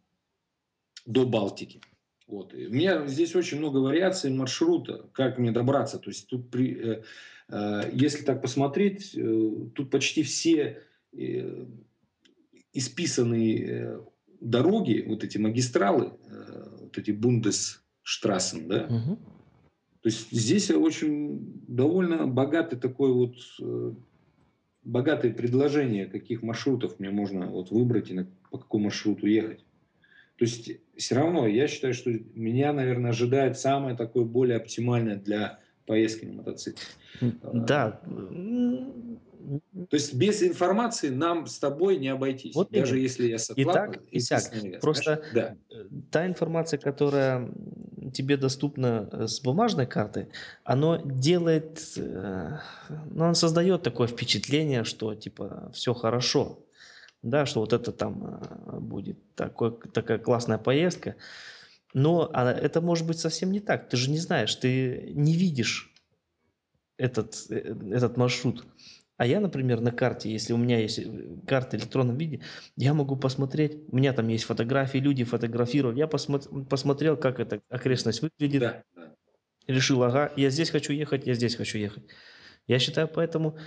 до 1.07 1.25
Балтики. 1.25 1.81
Вот. 2.27 2.53
И 2.53 2.67
у 2.67 2.71
меня 2.71 3.07
здесь 3.07 3.35
очень 3.35 3.57
много 3.57 3.77
вариаций 3.77 4.29
маршрута, 4.29 5.09
как 5.13 5.39
мне 5.39 5.51
добраться. 5.51 5.97
То 5.97 6.09
есть 6.09 6.27
тут, 6.27 6.51
при, 6.51 6.75
э, 6.75 7.03
э, 7.49 7.89
если 7.93 8.23
так 8.23 8.41
посмотреть, 8.41 9.15
э, 9.15 9.51
тут 9.73 9.89
почти 9.89 10.23
все 10.23 10.83
э, 11.13 11.65
исписанные 12.73 13.65
э, 13.65 13.99
дороги, 14.41 15.05
вот 15.07 15.23
эти 15.23 15.37
магистралы, 15.37 16.13
э, 16.29 16.69
вот 16.81 16.97
эти 16.97 17.11
бундесштрассен, 17.11 18.67
да, 18.67 18.85
угу. 18.85 19.15
то 20.01 20.09
есть 20.09 20.29
здесь 20.31 20.69
очень 20.69 21.63
довольно 21.67 22.27
богатый 22.27 22.77
такой 22.77 23.13
вот 23.13 23.35
э, 23.61 23.93
богатое 24.83 25.33
предложение, 25.33 26.07
каких 26.07 26.43
маршрутов 26.43 26.99
мне 26.99 27.09
можно 27.09 27.47
вот 27.47 27.71
выбрать 27.71 28.11
и 28.11 28.13
на, 28.13 28.27
по 28.51 28.57
какому 28.57 28.85
маршруту 28.85 29.27
ехать. 29.27 29.65
То 30.37 30.45
есть 30.45 30.71
все 30.95 31.15
равно 31.15 31.47
я 31.47 31.67
считаю, 31.67 31.93
что 31.93 32.11
меня, 32.35 32.71
наверное, 32.73 33.11
ожидает 33.11 33.57
самое 33.57 33.95
такое 33.95 34.23
более 34.23 34.57
оптимальное 34.57 35.15
для 35.15 35.59
поездки 35.85 36.25
на 36.25 36.33
мотоцикле. 36.33 36.85
Да, 37.53 38.01
то 39.89 39.95
есть 39.95 40.13
без 40.13 40.43
информации 40.43 41.09
нам 41.09 41.47
с 41.47 41.57
тобой 41.57 41.97
не 41.97 42.09
обойтись, 42.09 42.53
вот 42.53 42.69
даже 42.71 42.95
именно. 42.95 43.03
если 43.03 43.27
я 43.27 43.39
согласен. 43.39 43.69
И 43.69 43.73
так, 43.73 43.99
и 44.11 44.19
сяк. 44.19 44.81
Просто 44.81 45.23
да. 45.33 45.55
Э, 45.71 45.85
та 46.11 46.27
информация, 46.27 46.79
которая 46.79 47.49
тебе 48.13 48.35
доступна 48.35 49.07
э, 49.11 49.27
с 49.27 49.39
бумажной 49.39 49.85
карты, 49.85 50.27
она 50.65 51.01
делает, 51.03 51.93
э, 51.95 52.57
ну, 53.11 53.23
она 53.23 53.33
создает 53.35 53.83
такое 53.83 54.07
впечатление, 54.07 54.83
что 54.83 55.15
типа 55.15 55.71
все 55.73 55.93
хорошо, 55.93 56.66
да, 57.29 57.45
что 57.45 57.61
вот 57.61 57.73
это 57.73 57.91
там 57.91 58.41
будет 58.79 59.17
такой, 59.35 59.77
такая 59.93 60.17
классная 60.17 60.57
поездка. 60.57 61.15
Но 61.93 62.29
а 62.33 62.51
это 62.51 62.81
может 62.81 63.07
быть 63.07 63.19
совсем 63.19 63.51
не 63.51 63.59
так. 63.59 63.89
Ты 63.89 63.97
же 63.97 64.11
не 64.11 64.19
знаешь, 64.19 64.53
ты 64.55 65.11
не 65.13 65.35
видишь 65.35 65.93
этот, 66.97 67.49
этот 67.49 68.17
маршрут. 68.17 68.65
А 69.17 69.25
я, 69.25 69.39
например, 69.39 69.81
на 69.81 69.91
карте, 69.91 70.31
если 70.31 70.53
у 70.53 70.57
меня 70.57 70.79
есть 70.79 70.99
э, 70.99 71.05
карта 71.47 71.75
в 71.75 71.81
электронном 71.81 72.17
виде, 72.17 72.41
я 72.75 72.93
могу 72.93 73.15
посмотреть, 73.15 73.79
у 73.91 73.95
меня 73.95 74.13
там 74.13 74.27
есть 74.27 74.43
фотографии, 74.43 74.99
люди 74.99 75.23
фотографировали, 75.23 75.97
я 75.97 76.07
посмотр, 76.07 76.47
посмотрел, 76.65 77.17
как 77.17 77.39
эта 77.39 77.61
окрестность 77.69 78.21
выглядит, 78.21 78.61
да. 78.61 78.83
решил, 79.65 80.03
ага, 80.03 80.31
я 80.35 80.51
здесь 80.51 80.69
хочу 80.69 80.93
ехать, 80.93 81.25
я 81.25 81.33
здесь 81.33 81.55
хочу 81.55 81.79
ехать. 81.79 82.03
Я 82.67 82.77
считаю, 82.77 83.07
поэтому 83.07 83.57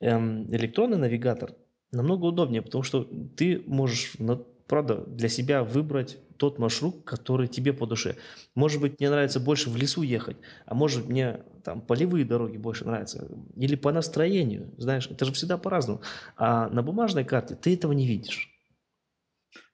эм, 0.00 0.54
электронный 0.54 0.98
навигатор 0.98 1.54
намного 1.92 2.26
удобнее, 2.26 2.62
потому 2.62 2.82
что 2.82 3.08
ты 3.36 3.62
можешь, 3.66 4.16
правда, 4.66 5.04
для 5.06 5.28
себя 5.28 5.64
выбрать 5.64 6.18
тот 6.36 6.58
маршрут, 6.58 7.04
который 7.04 7.48
тебе 7.48 7.72
по 7.72 7.86
душе. 7.86 8.16
Может 8.54 8.80
быть, 8.80 8.98
мне 8.98 9.10
нравится 9.10 9.40
больше 9.40 9.68
в 9.68 9.76
лесу 9.76 10.02
ехать, 10.02 10.38
а 10.64 10.74
может 10.74 11.06
мне 11.06 11.40
там 11.64 11.82
полевые 11.82 12.24
дороги 12.24 12.56
больше 12.56 12.86
нравятся. 12.86 13.30
Или 13.56 13.76
по 13.76 13.92
настроению, 13.92 14.72
знаешь, 14.78 15.06
это 15.10 15.26
же 15.26 15.32
всегда 15.32 15.58
по-разному. 15.58 16.00
А 16.36 16.70
на 16.70 16.82
бумажной 16.82 17.24
карте 17.24 17.56
ты 17.56 17.74
этого 17.74 17.92
не 17.92 18.06
видишь. 18.06 18.48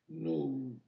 Ну, 0.09 0.81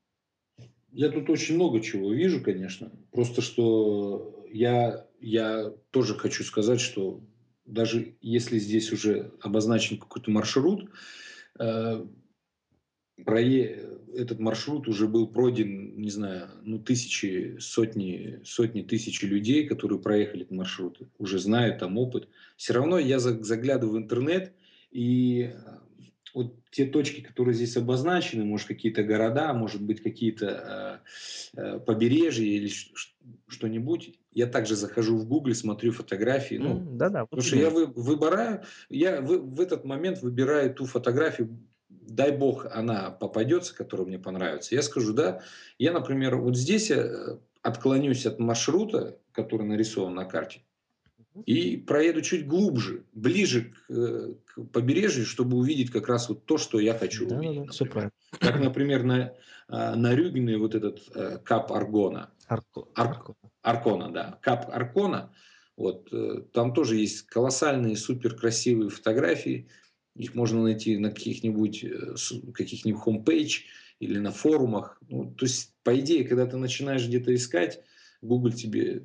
я 0.91 1.11
тут 1.11 1.31
очень 1.31 1.55
много 1.55 1.81
чего 1.81 2.13
вижу, 2.13 2.43
конечно. 2.43 2.91
Просто 3.13 3.41
что 3.41 4.45
я, 4.51 5.07
я 5.21 5.73
тоже 5.91 6.15
хочу 6.15 6.43
сказать, 6.43 6.81
что 6.81 7.21
даже 7.69 8.17
если 8.21 8.59
здесь 8.59 8.93
уже 8.93 9.33
обозначен 9.41 9.99
какой-то 9.99 10.31
маршрут, 10.31 10.91
э, 11.59 12.07
этот 14.15 14.39
маршрут 14.39 14.89
уже 14.89 15.07
был 15.07 15.27
пройден, 15.27 16.01
не 16.01 16.11
знаю, 16.11 16.49
ну, 16.63 16.79
тысячи, 16.79 17.57
сотни, 17.61 18.41
сотни 18.45 18.83
тысяч 18.83 19.23
людей, 19.23 19.67
которые 19.67 20.01
проехали 20.01 20.43
этот 20.43 20.57
маршрут, 20.57 21.01
уже 21.19 21.39
знают 21.39 21.79
там 21.79 21.99
опыт. 21.99 22.29
Все 22.57 22.75
равно 22.75 22.99
я 22.99 23.19
заглядываю 23.19 23.97
в 23.97 24.03
интернет, 24.03 24.53
и 24.91 25.53
э, 25.53 25.79
вот 26.35 26.55
те 26.71 26.87
точки, 26.87 27.21
которые 27.21 27.55
здесь 27.55 27.77
обозначены, 27.77 28.45
может, 28.45 28.69
какие-то 28.69 29.03
города, 29.03 29.53
может 29.53 29.83
быть, 29.83 30.03
какие-то 30.03 31.03
э, 31.57 31.61
э, 31.61 31.79
побережья 31.81 32.47
или 32.47 32.71
что-нибудь, 33.49 34.18
я 34.33 34.47
также 34.47 34.77
захожу 34.77 35.17
в 35.17 35.27
Google, 35.27 35.55
смотрю 35.55 35.93
фотографии. 35.93 36.57
Ну, 36.57 36.77
mm, 36.77 36.97
да, 36.97 37.09
да, 37.09 37.27
потому 37.27 37.43
что 37.43 37.57
я 37.57 37.71
вы, 37.71 37.87
выбираю, 37.87 38.63
я 38.89 39.21
в, 39.21 39.39
в 39.39 39.61
этот 39.61 39.85
момент 39.85 40.23
выбираю 40.23 40.75
ту 40.75 40.87
фотографию, 40.87 41.59
дай 41.89 42.37
бог 42.37 42.67
она 42.71 43.11
попадется, 43.11 43.75
которая 43.75 44.07
мне 44.07 44.19
понравится, 44.19 44.75
я 44.75 44.83
скажу, 44.83 45.13
да, 45.13 45.43
я, 45.79 45.93
например, 45.93 46.37
вот 46.37 46.57
здесь 46.57 46.91
э, 46.91 47.39
отклонюсь 47.63 48.27
от 48.27 48.39
маршрута, 48.39 49.19
который 49.33 49.67
нарисован 49.67 50.15
на 50.15 50.25
карте, 50.25 50.63
и 51.47 51.77
проеду 51.77 52.23
чуть 52.23 52.47
глубже, 52.47 53.05
ближе 53.13 53.73
к, 53.73 53.93
э, 53.93 54.35
к 54.45 54.65
побережью, 54.67 55.25
чтобы 55.25 55.57
увидеть 55.57 55.91
как 55.91 56.09
раз 56.09 56.29
вот 56.29 56.45
то, 56.45 56.59
что 56.59 56.81
я 56.81 56.95
хочу 56.95 57.27
да, 57.27 57.37
увидеть. 57.37 57.67
Да, 57.67 57.73
все 57.73 57.85
правильно. 57.85 58.13
Как, 58.39 58.61
например, 58.61 59.05
на, 59.05 59.35
э, 59.69 59.95
на 59.95 60.15
Рюгене 60.15 60.59
вот 60.59 60.75
этот 60.75 61.01
кап 61.45 61.73
Аргона. 61.73 62.31
Арко, 62.49 62.87
Ар, 62.95 63.23
Аркона, 63.69 64.11
да. 64.13 64.39
Кап 64.43 64.71
Аркона. 64.71 65.33
Вот, 65.77 66.11
там 66.53 66.75
тоже 66.75 66.97
есть 66.97 67.23
колоссальные, 67.27 67.97
супер 67.97 68.35
красивые 68.35 68.91
фотографии. 68.91 69.69
Их 70.17 70.35
можно 70.35 70.63
найти 70.63 70.99
на 70.99 71.11
каких-нибудь 71.11 71.85
э, 71.85 72.15
каких-нибудь 72.53 73.01
хомпейдж 73.01 73.61
или 74.01 74.19
на 74.19 74.33
форумах. 74.33 75.01
Ну, 75.09 75.33
то 75.33 75.47
есть, 75.47 75.75
по 75.85 75.97
идее, 75.99 76.25
когда 76.25 76.47
ты 76.47 76.57
начинаешь 76.57 77.07
где-то 77.07 77.33
искать, 77.33 77.81
Google 78.21 78.51
тебе, 78.51 79.05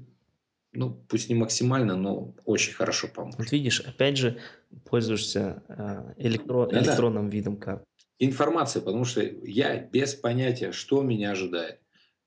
ну, 0.72 1.06
пусть 1.08 1.30
не 1.30 1.36
максимально, 1.36 1.96
но 1.96 2.34
очень 2.46 2.74
хорошо 2.74 3.08
поможет. 3.08 3.38
Вот 3.38 3.52
видишь, 3.52 3.82
опять 3.82 4.18
же, 4.18 4.40
пользуешься 4.86 5.62
э, 5.68 6.14
электро- 6.18 6.70
да, 6.72 6.80
электронным 6.80 7.30
да. 7.30 7.36
видом 7.36 7.58
карт. 7.58 7.84
Информация, 8.18 8.82
потому 8.82 9.06
что 9.06 9.22
я 9.22 9.78
без 9.78 10.16
понятия, 10.16 10.72
что 10.72 11.04
меня 11.04 11.32
ожидает. 11.32 11.80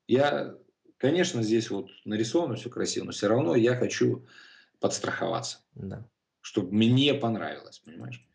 Я, 0.07 0.55
конечно, 0.99 1.43
здесь 1.43 1.71
вот 1.71 1.89
нарисовано 2.05 2.57
все 2.57 2.71
красиво, 2.71 3.05
но 3.05 3.13
все 3.13 3.29
равно 3.29 3.55
я 3.55 3.77
хочу 3.77 4.27
подстраховаться. 4.81 5.59
Да. 5.75 6.07
Чтобы 6.41 6.73
мне 6.73 7.15
понравилось, 7.15 7.81
понимаешь? 7.81 8.27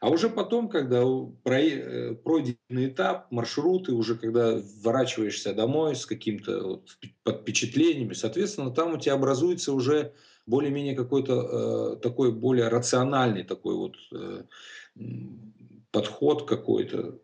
А 0.00 0.10
уже 0.10 0.28
потом, 0.30 0.68
когда 0.68 1.02
э, 1.02 2.14
пройденный 2.22 2.86
этап, 2.86 3.32
маршруты, 3.32 3.92
уже 3.92 4.14
когда 4.14 4.56
вворачиваешься 4.56 5.54
домой 5.54 5.96
с 5.96 6.06
каким-то 6.06 6.62
вот 6.62 6.98
впечатлениями, 7.26 8.14
соответственно, 8.14 8.70
там 8.70 8.94
у 8.94 8.98
тебя 8.98 9.14
образуется 9.14 9.72
уже 9.72 10.12
более-менее 10.46 10.94
какой-то 10.94 11.96
э, 11.96 12.00
такой 12.00 12.32
более 12.32 12.68
рациональный 12.68 13.42
такой 13.42 13.74
вот 13.74 13.96
э, 14.12 14.44
подход 15.90 16.48
какой-то 16.48 17.18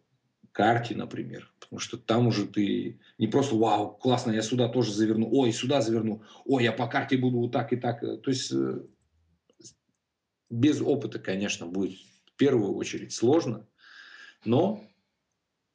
карте, 0.51 0.97
например. 0.97 1.51
Потому 1.65 1.81
что 1.81 1.97
там 1.97 2.27
уже 2.27 2.47
ты 2.47 3.01
не 3.19 3.27
просто 3.27 3.57
«Вау, 3.57 3.97
классно, 3.97 4.33
я 4.33 4.43
сюда 4.43 4.69
тоже 4.69 4.93
заверну», 4.93 5.29
«Ой, 5.31 5.53
сюда 5.53 5.81
заверну», 5.81 6.23
«Ой, 6.45 6.65
я 6.65 6.73
по 6.73 6.87
карте 6.87 7.17
буду 7.17 7.39
вот 7.39 7.53
так 7.53 7.73
и 7.73 7.77
так». 7.77 8.01
То 8.01 8.31
есть 8.31 8.53
э, 8.53 8.81
без 10.51 10.81
опыта, 10.81 11.19
конечно, 11.19 11.67
будет 11.67 11.99
в 12.27 12.37
первую 12.37 12.75
очередь 12.75 13.13
сложно, 13.13 13.67
но 14.45 14.85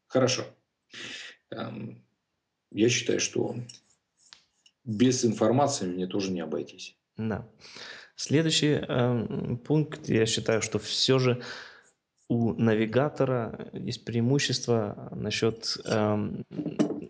хорошо. 0.07 0.45
эм, 1.51 2.03
я 2.71 2.89
считаю, 2.89 3.19
что 3.19 3.55
без 4.83 5.25
информации 5.25 5.87
мне 5.87 6.07
тоже 6.07 6.31
не 6.31 6.41
обойтись. 6.41 6.95
Да. 7.17 7.47
Следующий 8.15 8.79
э, 8.81 9.55
пункт, 9.65 10.09
я 10.09 10.25
считаю, 10.25 10.61
что 10.61 10.79
все 10.79 11.19
же 11.19 11.41
у 12.29 12.53
навигатора 12.53 13.69
есть 13.73 14.05
преимущество 14.05 15.09
насчет 15.11 15.77
э, 15.83 16.29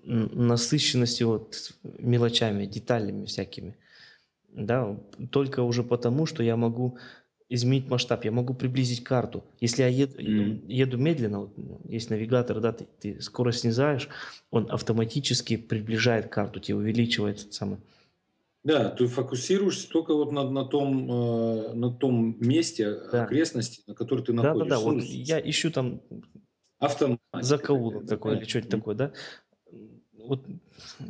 насыщенности 0.06 1.24
вот 1.24 1.74
мелочами, 2.00 2.66
деталями 2.66 3.26
всякими. 3.26 3.76
Да, 4.52 4.98
только 5.30 5.62
уже 5.62 5.84
потому, 5.84 6.26
что 6.26 6.42
я 6.42 6.56
могу 6.56 6.98
изменить 7.50 7.90
масштаб, 7.90 8.24
я 8.26 8.32
могу 8.32 8.54
приблизить 8.54 9.04
карту. 9.04 9.44
Если 9.60 9.82
я 9.82 9.90
еду, 9.90 10.20
mm. 10.20 10.68
еду 10.68 10.98
медленно, 10.98 11.40
вот, 11.42 11.52
есть 11.84 12.10
навигатор, 12.10 12.60
да, 12.62 12.72
ты, 12.72 12.88
ты 13.00 13.22
скорость 13.22 13.60
снижаешь, 13.60 14.08
он 14.52 14.72
автоматически 14.72 15.58
приближает 15.58 16.30
карту, 16.30 16.60
тебе 16.60 16.78
увеличивает 16.78 17.54
самое. 17.54 17.82
Да, 18.64 18.90
ты 18.90 19.08
фокусируешься 19.08 19.90
только 19.90 20.14
вот 20.14 20.32
на, 20.32 20.50
на, 20.50 20.66
том, 20.66 21.10
э, 21.10 21.74
на 21.74 21.92
том 21.92 22.36
месте, 22.40 23.00
да. 23.12 23.24
окрестности, 23.24 23.82
на 23.88 23.96
которой 23.96 24.22
ты 24.22 24.34
находишься. 24.34 24.70
Да, 24.70 24.76
да, 24.76 24.82
да. 24.82 24.82
Вот 24.82 25.04
я 25.04 25.40
ищу 25.40 25.72
там 25.72 26.02
Автоматика, 26.80 27.42
закоулок 27.42 28.06
да, 28.06 28.16
такой 28.16 28.38
или 28.38 28.46
что-то 28.46 28.70
такое, 28.70 28.96
да. 28.96 29.12
Вот 30.14 30.46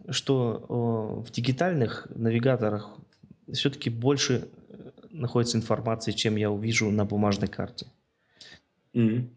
что 0.10 0.66
о, 0.68 1.22
в 1.22 1.32
дигитальных 1.32 2.08
навигаторах 2.16 2.98
все-таки 3.52 3.90
больше 3.90 4.48
находится 5.12 5.58
информации, 5.58 6.12
чем 6.12 6.36
я 6.36 6.52
увижу 6.52 6.90
на 6.90 7.06
бумажной 7.06 7.48
карте. 7.48 7.88
Mm-hmm. 8.94 9.30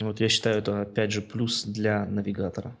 Вот 0.00 0.20
я 0.20 0.28
считаю, 0.28 0.58
это 0.58 0.82
опять 0.82 1.12
же 1.12 1.22
плюс 1.22 1.64
для 1.64 2.06
навигатора. 2.06 2.76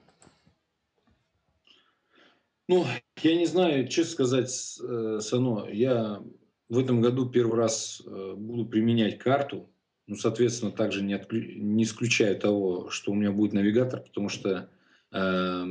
Ну, 2.70 2.86
я 3.22 3.34
не 3.34 3.46
знаю, 3.46 3.88
честно 3.88 4.12
сказать, 4.12 4.78
э, 4.80 5.18
Сано, 5.20 5.68
я 5.68 6.22
в 6.68 6.78
этом 6.78 7.00
году 7.00 7.28
первый 7.28 7.58
раз 7.58 8.00
э, 8.06 8.34
буду 8.36 8.64
применять 8.64 9.18
карту. 9.18 9.68
Ну, 10.06 10.14
соответственно, 10.14 10.70
также 10.70 11.02
не, 11.02 11.14
отклю... 11.14 11.40
не 11.40 11.82
исключаю 11.82 12.38
того, 12.38 12.88
что 12.90 13.10
у 13.10 13.16
меня 13.16 13.32
будет 13.32 13.54
навигатор, 13.54 14.02
потому 14.02 14.28
что 14.28 14.70
э, 15.10 15.64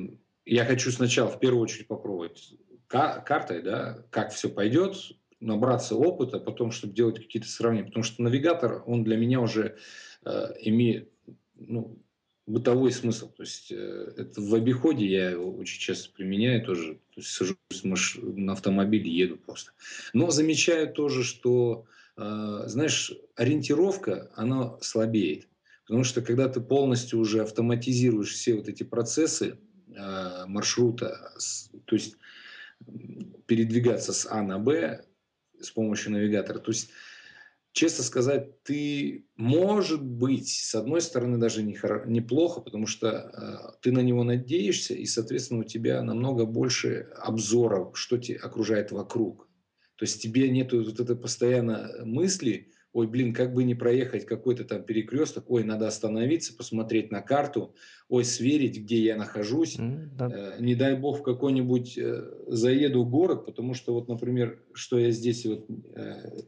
я 0.44 0.66
хочу 0.66 0.92
сначала 0.92 1.30
в 1.30 1.40
первую 1.40 1.64
очередь 1.64 1.88
попробовать 1.88 2.54
картой, 2.88 3.62
да, 3.62 4.04
как 4.10 4.34
все 4.34 4.50
пойдет, 4.50 4.98
набраться 5.40 5.96
опыта, 5.96 6.38
потом, 6.38 6.72
чтобы 6.72 6.96
делать 6.96 7.18
какие-то 7.18 7.48
сравнения. 7.48 7.88
Потому 7.88 8.04
что 8.04 8.22
навигатор, 8.22 8.84
он 8.86 9.06
для 9.06 9.16
меня 9.16 9.40
уже 9.40 9.78
э, 10.26 10.48
имеет 10.64 11.10
ну, 11.56 11.98
бытовой 12.50 12.92
смысл. 12.92 13.30
То 13.30 13.44
есть 13.44 13.72
э, 13.72 14.14
это 14.18 14.42
в 14.42 14.54
обиходе 14.56 15.06
я 15.06 15.30
его 15.30 15.56
очень 15.56 15.80
часто 15.80 16.12
применяю 16.12 16.66
тоже. 16.66 16.96
То 17.14 17.22
есть 17.22 17.30
сажусь 17.30 17.84
маш... 17.84 18.18
на 18.22 18.54
автомобиле, 18.54 19.10
еду 19.10 19.38
просто. 19.38 19.72
Но 20.14 20.32
замечаю 20.32 20.92
тоже, 20.92 21.24
что, 21.24 21.86
э, 22.18 22.64
знаешь, 22.66 23.14
ориентировка, 23.36 24.32
она 24.36 24.78
слабеет. 24.82 25.48
Потому 25.86 26.04
что 26.04 26.22
когда 26.22 26.50
ты 26.50 26.60
полностью 26.60 27.20
уже 27.20 27.42
автоматизируешь 27.44 28.34
все 28.34 28.56
вот 28.56 28.68
эти 28.68 28.84
процессы 28.84 29.60
э, 29.96 30.46
маршрута, 30.48 31.32
то 31.86 31.96
есть 31.96 32.16
передвигаться 33.46 34.12
с 34.12 34.26
А 34.26 34.42
на 34.42 34.58
Б, 34.58 35.06
с 35.60 35.70
помощью 35.70 36.14
навигатора. 36.14 36.60
То 36.60 36.72
есть, 36.72 36.90
честно 37.72 38.04
сказать, 38.04 38.64
ты, 38.64 39.28
может 39.36 40.04
быть, 40.04 40.50
с 40.50 40.76
одной 40.76 41.02
стороны, 41.02 41.38
даже 41.38 41.64
не, 41.64 41.78
неплохо, 42.06 42.62
потому 42.62 42.88
что 42.88 43.08
э, 43.08 43.78
ты 43.82 43.92
на 43.92 44.00
него 44.00 44.24
надеешься, 44.24 44.94
и, 44.94 45.06
соответственно, 45.06 45.62
у 45.62 45.64
тебя 45.64 46.02
намного 46.02 46.46
больше 46.46 47.08
обзоров, 47.16 47.98
что 47.98 48.18
тебя 48.18 48.40
окружает 48.42 48.92
вокруг. 48.92 49.48
То 49.96 50.04
есть 50.04 50.22
тебе 50.22 50.50
нет 50.50 50.72
вот 50.72 51.00
этой 51.00 51.16
постоянно 51.16 51.92
мысли, 52.06 52.72
ой, 52.94 53.08
блин, 53.08 53.34
как 53.34 53.54
бы 53.54 53.64
не 53.64 53.76
проехать 53.76 54.26
какой-то 54.26 54.64
там 54.64 54.84
перекресток, 54.84 55.50
ой, 55.50 55.64
надо 55.64 55.88
остановиться, 55.88 56.56
посмотреть 56.56 57.12
на 57.12 57.22
карту, 57.22 57.76
ой, 58.08 58.26
сверить, 58.26 58.80
где 58.80 59.04
я 59.04 59.16
нахожусь, 59.16 59.78
mm, 59.78 60.08
да. 60.18 60.30
э, 60.32 60.62
не 60.62 60.76
дай 60.76 60.96
бог 60.96 61.20
в 61.20 61.24
какой-нибудь 61.24 61.98
э, 61.98 62.32
заеду 62.48 63.06
город, 63.06 63.46
потому 63.46 63.74
что 63.74 63.94
вот, 63.94 64.08
например, 64.08 64.64
что 64.74 64.98
я 64.98 65.12
здесь 65.12 65.46
вот 65.46 65.68
э, 65.96 66.40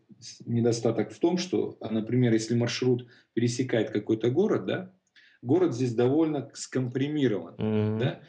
недостаток 0.46 1.12
в 1.12 1.20
том, 1.20 1.38
что, 1.38 1.78
а, 1.80 1.92
например, 1.92 2.34
если 2.34 2.56
маршрут 2.56 3.08
пересекает 3.34 3.92
какой-то 3.92 4.30
город, 4.32 4.66
да, 4.66 4.94
город 5.42 5.76
здесь 5.76 5.94
довольно 5.94 6.50
скомпримирован, 6.54 7.56
mm-hmm. 7.56 8.00
да, 8.00 8.22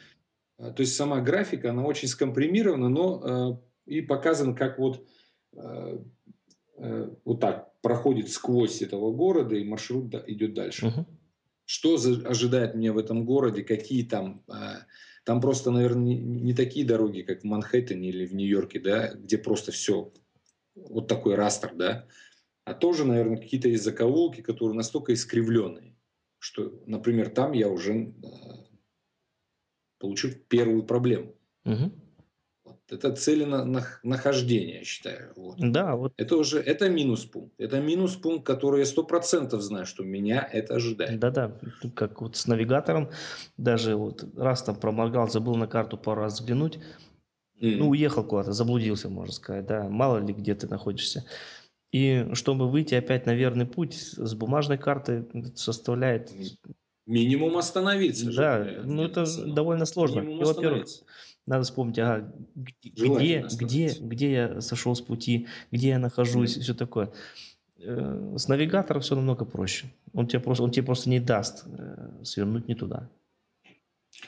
а, 0.57 0.71
то 0.71 0.81
есть 0.81 0.95
сама 0.95 1.19
графика, 1.21 1.71
она 1.71 1.83
очень 1.83 2.07
скомпримирована, 2.07 2.89
но 2.89 3.59
э, 3.87 3.91
и 3.91 4.01
показан 4.01 4.55
как 4.55 4.79
вот 4.79 5.05
э, 5.55 5.97
э, 6.77 7.09
вот 7.25 7.39
так 7.39 7.72
проходит 7.83 8.31
сквозь 8.31 8.81
этого 8.81 9.11
города, 9.11 9.55
и 9.55 9.63
маршрут 9.63 10.15
идет 10.27 10.53
дальше. 10.55 10.87
Угу. 10.87 11.05
Что 11.65 11.95
ожидает 12.25 12.73
меня 12.73 12.93
в 12.93 12.97
этом 12.97 13.25
городе, 13.25 13.63
какие 13.63 14.03
там... 14.03 14.43
Э, 14.47 14.85
там 15.25 15.39
просто, 15.39 15.71
наверное, 15.71 16.03
не, 16.03 16.15
не 16.17 16.53
такие 16.53 16.85
дороги, 16.85 17.21
как 17.21 17.41
в 17.41 17.43
Манхэттене 17.45 18.09
или 18.09 18.25
в 18.25 18.33
Нью-Йорке, 18.33 18.79
да, 18.79 19.13
где 19.13 19.37
просто 19.37 19.71
все 19.71 20.11
вот 20.75 21.07
такой 21.07 21.35
растер, 21.35 21.73
да, 21.75 22.07
а 22.65 22.73
тоже, 22.73 23.05
наверное, 23.05 23.37
какие-то 23.37 23.67
есть 23.67 23.83
закоулки, 23.83 24.41
которые 24.41 24.75
настолько 24.75 25.13
искривленные, 25.13 25.95
что, 26.39 26.81
например, 26.85 27.29
там 27.29 27.51
я 27.51 27.69
уже 27.69 27.93
э, 27.93 28.11
получу 29.99 30.29
первую 30.47 30.83
проблему. 30.83 31.35
Угу. 31.65 31.91
Это 32.93 33.15
целенахождение, 33.15 34.79
я 34.79 34.83
считаю. 34.83 35.33
Вот. 35.35 35.55
Да, 35.59 35.95
вот. 35.95 36.13
Это 36.17 36.37
уже 36.37 36.59
это 36.59 36.89
минус 36.89 37.25
пункт. 37.25 37.53
Это 37.57 37.81
минус 37.81 38.15
пункт, 38.15 38.45
который 38.45 38.81
я 38.81 38.85
сто 38.85 39.03
процентов 39.03 39.61
знаю, 39.61 39.85
что 39.85 40.03
меня 40.03 40.47
это 40.51 40.75
ожидает. 40.75 41.19
Да-да, 41.19 41.51
как 41.95 42.21
вот 42.21 42.35
с 42.35 42.47
навигатором, 42.47 43.09
даже 43.57 43.95
вот 43.95 44.23
раз 44.37 44.63
там 44.63 44.75
проморгал, 44.75 45.29
забыл 45.29 45.55
на 45.55 45.67
карту 45.67 45.97
пару 45.97 46.21
раз 46.21 46.39
взглянуть, 46.39 46.77
mm. 47.59 47.77
ну, 47.77 47.89
уехал 47.89 48.23
куда-то, 48.23 48.51
заблудился, 48.51 49.09
можно 49.09 49.33
сказать, 49.33 49.65
да, 49.65 49.89
мало 49.89 50.19
ли 50.19 50.33
где 50.33 50.53
ты 50.53 50.67
находишься. 50.67 51.25
И 51.91 52.27
чтобы 52.33 52.69
выйти 52.69 52.95
опять 52.95 53.25
на 53.25 53.35
верный 53.35 53.65
путь, 53.65 53.93
с 53.93 54.33
бумажной 54.33 54.77
карты 54.77 55.25
составляет... 55.55 56.31
Минимум 57.05 57.57
остановиться. 57.57 58.31
Да, 58.33 58.63
же, 58.63 58.81
ну 58.85 59.03
это 59.03 59.25
довольно 59.45 59.85
сложно. 59.85 60.21
Минимум 60.21 60.41
и, 60.41 60.45
во-первых, 60.45 60.87
надо 61.45 61.63
вспомнить, 61.63 61.99
ага, 61.99 62.31
где, 62.55 63.45
где, 63.59 63.93
где 63.99 64.31
я 64.31 64.61
сошел 64.61 64.95
с 64.95 65.01
пути, 65.01 65.47
где 65.71 65.89
я 65.89 65.99
нахожусь, 65.99 66.57
mm-hmm. 66.57 66.61
все 66.61 66.73
такое. 66.73 67.11
Э, 67.79 68.35
с 68.37 68.47
навигатором 68.47 69.01
все 69.01 69.15
намного 69.15 69.45
проще. 69.45 69.87
Он 70.13 70.27
тебе 70.27 70.39
просто, 70.39 70.63
он 70.63 70.71
тебе 70.71 70.85
просто 70.85 71.09
не 71.09 71.19
даст 71.19 71.65
э, 71.65 72.23
свернуть 72.23 72.67
не 72.67 72.75
туда. 72.75 73.09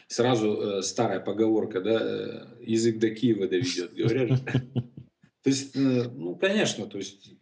Сразу 0.07 0.61
э, 0.61 0.81
старая 0.81 1.19
поговорка, 1.19 1.81
да, 1.81 1.99
э, 2.01 2.47
язык 2.61 2.99
до 2.99 3.09
Киева 3.09 3.47
доведет, 3.47 3.93
говорят. 3.93 4.41
То 5.43 5.49
есть, 5.49 5.75
э, 5.75 5.79
ну, 5.79 6.35
конечно, 6.35 6.87
то 6.87 6.97
есть 6.97 7.35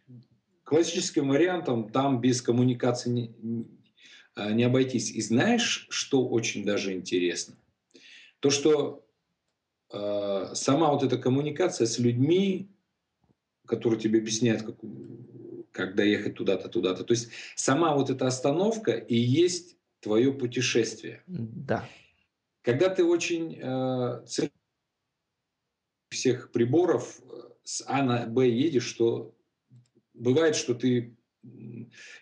классическим 0.62 1.28
вариантом 1.28 1.88
там 1.88 2.20
без 2.20 2.42
коммуникации 2.42 3.10
не, 3.10 3.34
не 4.36 4.62
обойтись. 4.62 5.10
И 5.10 5.22
знаешь, 5.22 5.86
что 5.88 6.26
очень 6.28 6.64
даже 6.64 6.92
интересно? 6.92 7.56
То, 8.40 8.50
что 8.50 9.03
сама 9.90 10.92
вот 10.92 11.02
эта 11.02 11.18
коммуникация 11.18 11.86
с 11.86 11.98
людьми, 11.98 12.68
которые 13.66 14.00
тебе 14.00 14.18
объясняют, 14.18 14.62
как, 14.62 14.76
как 15.72 15.94
доехать 15.94 16.34
туда-то, 16.34 16.68
туда-то. 16.68 17.04
То 17.04 17.12
есть 17.12 17.30
сама 17.54 17.94
вот 17.94 18.10
эта 18.10 18.26
остановка 18.26 18.92
и 18.92 19.16
есть 19.16 19.76
твое 20.00 20.32
путешествие. 20.32 21.22
Да. 21.26 21.88
Когда 22.62 22.88
ты 22.88 23.04
очень 23.04 23.58
э, 23.60 24.24
всех 26.10 26.50
приборов 26.52 27.20
с 27.62 27.84
А 27.86 28.02
на 28.02 28.26
Б 28.26 28.48
едешь, 28.48 28.86
что 28.86 29.34
бывает, 30.12 30.56
что 30.56 30.74
ты 30.74 31.16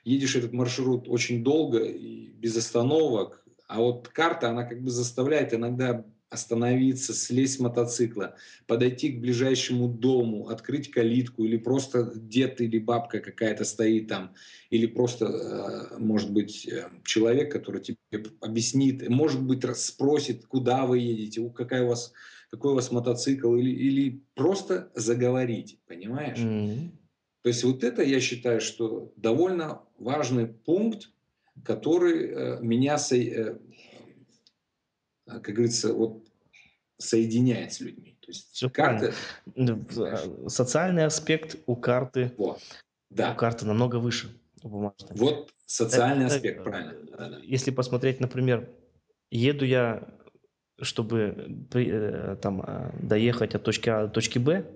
едешь 0.05 0.37
этот 0.37 0.53
маршрут 0.53 1.09
очень 1.09 1.45
долго 1.45 1.85
и 1.85 2.33
без 2.33 2.57
остановок, 2.57 3.45
а 3.69 3.81
вот 3.81 4.09
карта, 4.09 4.51
она 4.51 4.65
как 4.65 4.83
бы 4.83 4.91
заставляет 4.91 5.55
иногда 5.55 6.05
остановиться, 6.33 7.13
слезть 7.13 7.57
с 7.57 7.59
мотоцикла, 7.61 8.37
подойти 8.67 9.13
к 9.13 9.21
ближайшему 9.21 9.87
дому, 9.87 10.49
открыть 10.49 10.91
калитку, 10.91 11.45
или 11.45 11.59
просто 11.59 12.11
дед 12.15 12.61
или 12.61 12.79
бабка 12.79 13.21
какая-то 13.21 13.65
стоит 13.65 14.09
там, 14.09 14.35
или 14.71 14.87
просто, 14.87 15.27
э, 15.27 15.99
может 15.99 16.33
быть, 16.33 16.67
э, 16.67 16.89
человек, 17.05 17.53
который 17.53 17.83
тебе 17.83 17.99
объяснит, 18.41 19.07
может 19.09 19.43
быть, 19.43 19.63
спросит, 19.77 20.47
куда 20.47 20.87
вы 20.87 21.01
едете, 21.01 21.47
какая 21.55 21.85
у 21.85 21.89
вас, 21.89 22.13
какой 22.51 22.73
у 22.73 22.77
вас 22.77 22.91
мотоцикл, 22.91 23.55
или, 23.55 23.71
или 23.71 24.23
просто 24.35 24.91
заговорить, 24.95 25.79
понимаешь? 25.87 26.39
Mm-hmm. 26.39 26.91
То 27.43 27.49
есть 27.49 27.65
вот 27.65 27.85
это, 27.85 28.03
я 28.03 28.21
считаю, 28.21 28.61
что 28.61 29.13
довольно 29.17 29.83
важный 29.99 30.47
пункт, 30.47 31.11
который 31.63 32.29
э, 32.29 32.59
меня 32.63 32.97
как 35.27 35.55
говорится, 35.55 35.93
вот 35.93 36.22
соединяет 37.03 37.73
с 37.73 37.81
людьми. 37.81 38.17
То 38.21 38.31
есть 38.31 38.53
Все 38.53 38.71
карты... 38.71 39.13
А, 39.57 40.49
социальный 40.49 41.05
аспект 41.05 41.57
у 41.67 41.77
карты, 41.77 42.33
вот. 42.37 42.61
да. 43.11 43.33
у 43.33 43.37
карты 43.37 43.67
намного 43.67 43.97
выше 43.97 44.37
бумажной. 44.63 45.11
Вот 45.17 45.53
социальный 45.67 46.27
это, 46.27 46.37
аспект, 46.37 46.65
правильно. 46.65 47.41
Если 47.43 47.71
посмотреть, 47.71 48.21
например, 48.21 48.71
еду 49.31 49.65
я, 49.65 50.09
чтобы 50.81 51.67
э, 51.75 52.37
там 52.41 52.63
а, 52.63 52.95
доехать 53.01 53.55
от 53.55 53.63
точки 53.65 53.89
А 53.89 54.07
до 54.07 54.13
точки 54.13 54.39
Б, 54.39 54.67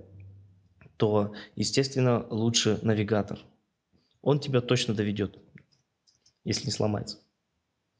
то, 0.97 1.35
естественно, 1.55 2.27
лучше 2.31 2.79
навигатор. 2.83 3.39
Он 4.23 4.41
тебя 4.41 4.61
точно 4.61 4.95
доведет, 4.95 5.39
если 6.45 6.67
не 6.67 6.73
сломается. 6.73 7.19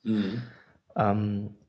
Mm-hmm. 0.05 0.39
А, 0.95 1.17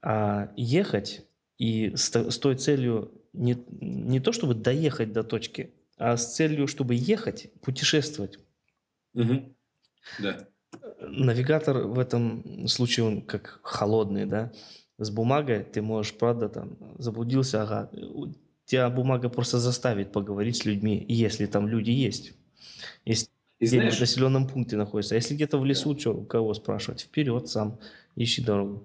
а 0.02 0.54
ехать 0.56 1.26
и 1.58 1.96
с, 1.96 2.13
с 2.13 2.38
той 2.38 2.56
целью 2.56 3.12
не, 3.34 3.58
не 3.82 4.20
то, 4.20 4.32
чтобы 4.32 4.54
доехать 4.56 5.12
до 5.12 5.24
точки, 5.24 5.72
а 5.98 6.17
с 6.17 6.36
целью, 6.36 6.67
чтобы 6.67 6.96
ехать, 6.96 7.52
путешествовать. 7.62 8.39
Mm-hmm. 9.15 9.54
Да. 10.20 10.48
Навигатор 11.02 11.88
в 11.88 12.00
этом 12.00 12.67
случае 12.67 13.06
он 13.06 13.22
как 13.22 13.60
холодный, 13.63 14.26
да. 14.26 14.52
С 14.98 15.10
бумагой 15.10 15.63
ты 15.63 15.82
можешь, 15.82 16.13
правда, 16.13 16.50
там 16.50 16.78
заблудился, 16.98 17.62
ага, 17.62 17.89
тебя 18.65 18.89
бумага 18.89 19.30
просто 19.30 19.60
заставит 19.60 20.12
поговорить 20.12 20.58
с 20.58 20.65
людьми, 20.65 21.06
если 21.08 21.46
там 21.46 21.67
люди 21.67 21.91
есть. 21.91 22.34
Если 23.06 23.30
и 23.60 23.65
знаешь, 23.65 23.98
в 23.98 24.00
населенном 24.00 24.48
пункте 24.48 24.76
находится. 24.78 25.15
А 25.15 25.17
если 25.17 25.34
где-то 25.34 25.58
в 25.58 25.65
лесу, 25.65 25.93
да. 25.93 26.00
что, 26.00 26.13
кого 26.22 26.54
спрашивать? 26.54 27.02
Вперед 27.02 27.48
сам, 27.48 27.80
ищи 28.15 28.43
дорогу. 28.43 28.84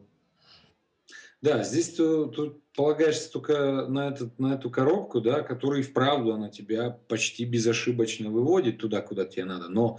Да, 1.43 1.65
здесь 1.65 1.91
ты, 1.91 2.27
ты 2.29 2.53
полагаешься 2.75 3.31
только 3.31 3.87
на, 3.89 4.09
этот, 4.09 4.39
на 4.39 4.55
эту 4.55 4.71
коробку, 4.71 5.21
да, 5.21 5.43
которая 5.43 5.81
и 5.81 5.83
вправду 5.83 6.33
она 6.33 6.49
тебя 6.49 6.91
почти 7.09 7.45
безошибочно 7.45 8.31
выводит 8.31 8.79
туда, 8.79 9.01
куда 9.01 9.25
тебе 9.25 9.45
надо. 9.45 9.69
Но 9.69 9.99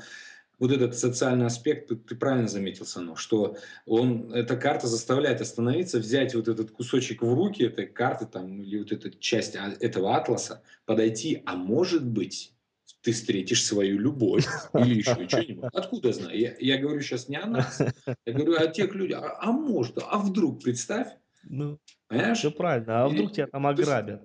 вот 0.58 0.72
этот 0.72 0.98
социальный 0.98 1.46
аспект, 1.46 1.90
ты, 1.90 1.98
ты 1.98 2.16
правильно 2.16 2.48
заметил, 2.48 2.86
Сано, 2.86 3.18
что 3.18 3.58
он, 3.86 4.32
эта 4.32 4.56
карта 4.56 4.88
заставляет 4.88 5.42
остановиться, 5.42 6.00
взять 6.00 6.34
вот 6.34 6.48
этот 6.48 6.72
кусочек 6.72 7.22
в 7.22 7.34
руки 7.34 7.64
этой 7.64 7.88
карты 7.88 8.26
там, 8.26 8.62
или 8.62 8.80
вот 8.80 8.94
эту 8.94 9.12
часть 9.12 9.58
а, 9.58 9.76
этого 9.82 10.16
атласа, 10.16 10.64
подойти, 10.86 11.44
а 11.46 11.58
может 11.58 12.08
быть, 12.08 12.54
ты 13.02 13.12
встретишь 13.12 13.66
свою 13.66 14.00
любовь 14.00 14.48
или 14.76 15.00
еще 15.00 15.28
что-нибудь. 15.28 15.66
Откуда 15.74 16.14
знаю? 16.14 16.40
Я, 16.40 16.56
я 16.58 16.78
говорю 16.78 17.02
сейчас 17.02 17.28
не 17.28 17.36
о 17.36 17.46
нас, 17.46 17.82
я 18.26 18.34
говорю 18.34 18.56
о 18.56 18.68
тех 18.68 18.96
людях. 18.96 19.22
А, 19.22 19.50
а 19.50 19.52
может, 19.52 19.98
а 20.02 20.20
вдруг, 20.20 20.64
представь, 20.64 21.10
ну, 21.44 21.80
Понимаешь? 22.08 22.38
Все 22.38 22.52
правильно. 22.52 23.04
А 23.04 23.08
вдруг 23.08 23.32
и, 23.32 23.34
тебя 23.34 23.48
там 23.48 23.68
ограбят? 23.68 24.22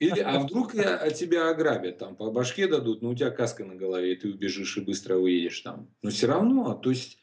Или, 0.00 0.20
а 0.20 0.40
вдруг 0.40 0.74
я, 0.74 1.10
тебя 1.10 1.48
ограбят, 1.48 1.98
там, 1.98 2.16
по 2.16 2.30
башке 2.30 2.66
дадут, 2.66 3.02
но 3.02 3.10
у 3.10 3.14
тебя 3.14 3.30
каска 3.30 3.64
на 3.64 3.74
голове, 3.74 4.12
и 4.12 4.16
ты 4.16 4.28
убежишь 4.28 4.76
и 4.76 4.80
быстро 4.80 5.16
уедешь 5.16 5.60
там. 5.60 5.88
Но 6.02 6.10
все 6.10 6.26
равно, 6.26 6.74
то 6.74 6.90
есть 6.90 7.18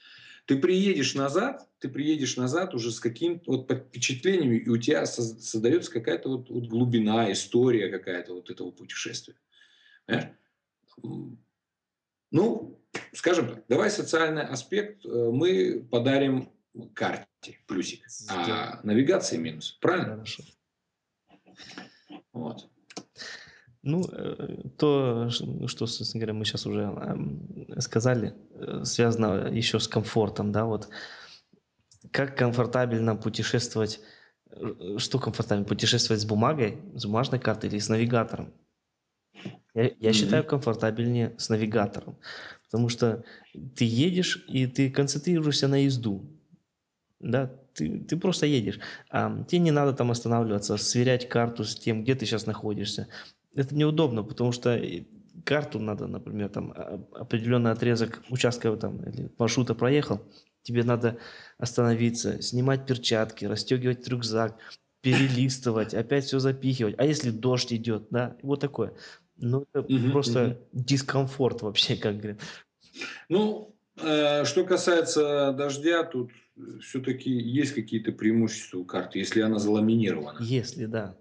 ты 0.45 0.57
приедешь 0.57 1.15
назад, 1.15 1.67
ты 1.79 1.89
приедешь 1.89 2.37
назад 2.37 2.73
уже 2.73 2.91
с 2.91 2.99
каким-то 2.99 3.51
вот 3.51 3.71
впечатлениями, 3.71 4.57
и 4.57 4.69
у 4.69 4.77
тебя 4.77 5.05
создается 5.05 5.91
какая-то 5.91 6.29
вот, 6.29 6.49
вот 6.49 6.67
глубина, 6.67 7.31
история 7.31 7.89
какая-то 7.89 8.33
вот 8.33 8.49
этого 8.49 8.71
путешествия. 8.71 9.35
Понимаешь? 10.05 10.29
Ну, 12.31 12.81
скажем 13.11 13.49
так, 13.49 13.63
давай 13.67 13.91
социальный 13.91 14.43
аспект 14.43 15.05
э, 15.05 15.09
мы 15.09 15.85
подарим 15.91 16.52
карте 16.93 17.57
плюсик, 17.67 18.05
а 18.29 18.79
навигация 18.83 19.39
минус. 19.39 19.77
Правильно? 19.81 20.15
Хорошо. 20.15 20.43
Вот. 22.31 22.69
Ну, 23.83 24.07
э, 24.09 24.69
то, 24.77 25.29
что, 25.29 25.87
собственно 25.87 26.21
говоря, 26.21 26.33
мы 26.33 26.45
сейчас 26.45 26.65
уже 26.65 26.89
сказали, 27.79 28.33
э, 28.51 28.85
связано 28.85 29.49
еще 29.51 29.79
с 29.79 29.89
комфортом, 29.89 30.53
да, 30.53 30.65
вот 30.65 30.89
как 32.11 32.37
комфортабельно 32.37 33.17
путешествовать, 33.17 33.99
э, 34.51 34.97
что 34.97 35.19
комфортабельно, 35.19 35.67
путешествовать 35.67 36.21
с 36.21 36.25
бумагой, 36.25 36.81
с 36.95 37.05
бумажной 37.05 37.41
картой 37.41 37.69
или 37.69 37.79
с 37.79 37.89
навигатором? 37.89 38.53
Я, 39.73 39.83
я 39.83 39.89
mm-hmm. 39.89 40.13
считаю 40.13 40.43
комфортабельнее 40.45 41.35
с 41.37 41.49
навигатором, 41.49 42.17
потому 42.63 42.87
что 42.87 43.25
ты 43.75 43.83
едешь 43.83 44.45
и 44.47 44.65
ты 44.65 44.89
концентрируешься 44.91 45.67
на 45.67 45.83
езду 45.83 46.32
да, 47.23 47.51
ты, 47.73 47.99
ты 47.99 48.17
просто 48.17 48.45
едешь. 48.45 48.79
А, 49.09 49.43
тебе 49.47 49.59
не 49.59 49.71
надо 49.71 49.93
там 49.93 50.11
останавливаться, 50.11 50.77
сверять 50.77 51.27
карту 51.27 51.63
с 51.63 51.75
тем, 51.75 52.03
где 52.03 52.15
ты 52.15 52.25
сейчас 52.25 52.45
находишься. 52.45 53.07
Это 53.55 53.75
неудобно, 53.75 54.23
потому 54.23 54.51
что 54.51 54.79
карту 55.45 55.79
надо, 55.79 56.07
например, 56.07 56.49
там 56.49 56.73
а, 56.75 57.01
определенный 57.13 57.71
отрезок 57.71 58.21
участка 58.29 58.75
там, 58.75 59.01
или 59.03 59.31
маршрута 59.37 59.73
проехал, 59.73 60.21
тебе 60.61 60.83
надо 60.83 61.17
остановиться, 61.57 62.41
снимать 62.41 62.85
перчатки, 62.85 63.45
расстегивать 63.45 64.07
рюкзак, 64.07 64.57
перелистывать, 65.01 65.93
опять 65.93 66.25
все 66.25 66.39
запихивать. 66.39 66.95
А 66.97 67.05
если 67.05 67.31
дождь 67.31 67.73
идет, 67.73 68.07
да, 68.09 68.37
вот 68.41 68.59
такое. 68.59 68.93
Ну, 69.37 69.65
это 69.73 69.81
угу, 69.81 70.11
просто 70.11 70.45
угу. 70.45 70.83
дискомфорт 70.83 71.61
вообще, 71.61 71.95
как 71.95 72.17
говорят. 72.17 72.39
Ну, 73.27 73.75
э, 73.97 74.45
что 74.45 74.63
касается 74.63 75.51
дождя, 75.53 76.03
тут 76.03 76.31
все-таки 76.81 77.31
есть 77.31 77.73
какие-то 77.73 78.11
преимущества 78.11 78.79
у 78.79 78.85
карты, 78.85 79.19
если 79.19 79.41
она 79.41 79.59
заламинирована. 79.59 80.39
Если, 80.41 80.85
да. 80.85 81.15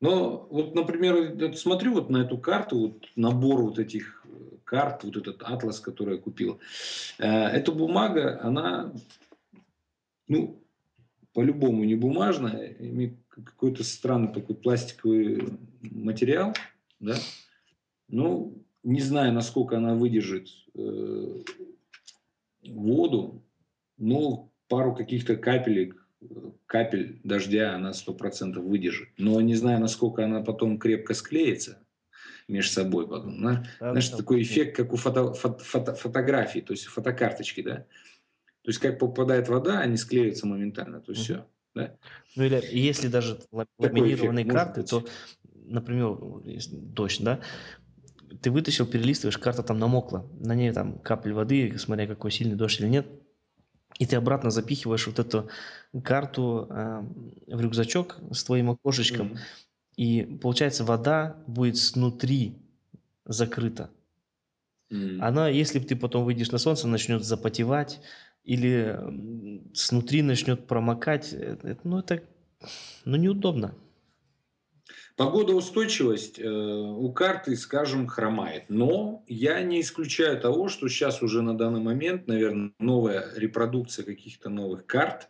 Но 0.00 0.46
вот, 0.50 0.74
например, 0.74 1.56
смотрю 1.56 1.94
вот 1.94 2.10
на 2.10 2.18
эту 2.18 2.38
карту, 2.38 2.78
вот 2.78 3.08
набор 3.16 3.62
вот 3.62 3.78
этих 3.78 4.24
э, 4.26 4.56
карт, 4.64 5.02
вот 5.02 5.16
этот 5.16 5.42
атлас, 5.42 5.80
который 5.80 6.16
я 6.16 6.22
купил. 6.22 6.60
Э, 7.18 7.46
эта 7.46 7.72
бумага, 7.72 8.40
она, 8.42 8.92
ну, 10.28 10.62
по-любому 11.32 11.82
не 11.84 11.96
бумажная, 11.96 12.76
имеет 12.78 13.14
какой-то 13.28 13.82
странный 13.82 14.32
такой 14.32 14.54
пластиковый 14.54 15.58
материал, 15.82 16.54
да. 17.00 17.16
Ну, 18.08 18.64
не 18.84 19.00
знаю, 19.00 19.32
насколько 19.32 19.76
она 19.78 19.94
выдержит 19.94 20.48
э, 20.74 21.42
воду, 22.64 23.44
ну, 23.96 24.52
пару 24.68 24.94
каких-то 24.94 25.36
капелек, 25.36 26.06
капель 26.66 27.20
дождя 27.24 27.74
она 27.74 27.92
сто 27.92 28.12
процентов 28.12 28.64
выдержит. 28.64 29.08
Но 29.18 29.40
не 29.40 29.54
знаю, 29.54 29.80
насколько 29.80 30.24
она 30.24 30.40
потом 30.42 30.78
крепко 30.78 31.14
склеится 31.14 31.82
между 32.48 32.72
собой 32.72 33.08
потом. 33.08 33.42
Да? 33.42 33.64
Да, 33.80 33.90
Знаешь, 33.90 34.08
такой 34.08 34.42
эффект, 34.42 34.76
как 34.76 34.92
у 34.92 34.96
фото, 34.96 35.32
фото, 35.32 35.64
фото, 35.64 35.94
фотографии, 35.94 36.60
то 36.60 36.72
есть 36.72 36.86
фотокарточки, 36.86 37.62
да? 37.62 37.86
То 38.62 38.70
есть 38.70 38.80
как 38.80 38.98
попадает 38.98 39.48
вода, 39.48 39.80
они 39.80 39.96
склеиваются 39.96 40.46
моментально, 40.46 41.00
то 41.00 41.12
есть 41.12 41.24
все. 41.24 41.46
Да? 41.74 41.96
Ну 42.36 42.44
или 42.44 42.60
если 42.72 43.08
даже 43.08 43.40
ламинированные 43.78 44.44
карты, 44.44 44.82
то, 44.82 45.06
например, 45.54 46.18
дождь, 46.70 47.22
да, 47.22 47.40
ты 48.40 48.50
вытащил, 48.50 48.86
перелистываешь, 48.86 49.38
карта 49.38 49.62
там 49.62 49.78
намокла, 49.78 50.26
на 50.40 50.54
ней 50.54 50.72
там 50.72 50.98
капель 50.98 51.32
воды, 51.32 51.76
смотря 51.78 52.06
какой 52.06 52.30
сильный 52.30 52.56
дождь 52.56 52.80
или 52.80 52.88
нет, 52.88 53.06
и 53.98 54.06
ты 54.06 54.16
обратно 54.16 54.50
запихиваешь 54.50 55.06
вот 55.06 55.18
эту 55.18 55.48
карту 56.04 56.66
э, 56.70 57.02
в 57.48 57.60
рюкзачок 57.60 58.18
с 58.30 58.44
твоим 58.44 58.70
окошечком, 58.70 59.32
mm-hmm. 59.32 59.38
и 59.96 60.38
получается 60.40 60.84
вода 60.84 61.36
будет 61.46 61.76
снутри 61.76 62.56
закрыта. 63.24 63.90
Mm-hmm. 64.92 65.20
Она, 65.20 65.48
если 65.48 65.80
ты 65.80 65.96
потом 65.96 66.24
выйдешь 66.24 66.50
на 66.50 66.58
солнце, 66.58 66.86
начнет 66.86 67.24
запотевать 67.24 68.00
или 68.44 68.98
снутри 69.74 70.22
начнет 70.22 70.66
промокать, 70.66 71.32
это, 71.32 71.78
ну 71.84 71.98
это 71.98 72.22
ну, 73.04 73.16
неудобно. 73.16 73.74
Погодоустойчивость 75.18 76.38
э, 76.38 76.48
у 76.48 77.10
карты, 77.10 77.56
скажем, 77.56 78.06
хромает. 78.06 78.66
Но 78.68 79.24
я 79.26 79.60
не 79.62 79.80
исключаю 79.80 80.40
того, 80.40 80.68
что 80.68 80.86
сейчас 80.86 81.22
уже 81.22 81.42
на 81.42 81.58
данный 81.58 81.80
момент, 81.80 82.28
наверное, 82.28 82.70
новая 82.78 83.28
репродукция 83.34 84.04
каких-то 84.04 84.48
новых 84.48 84.86
карт 84.86 85.28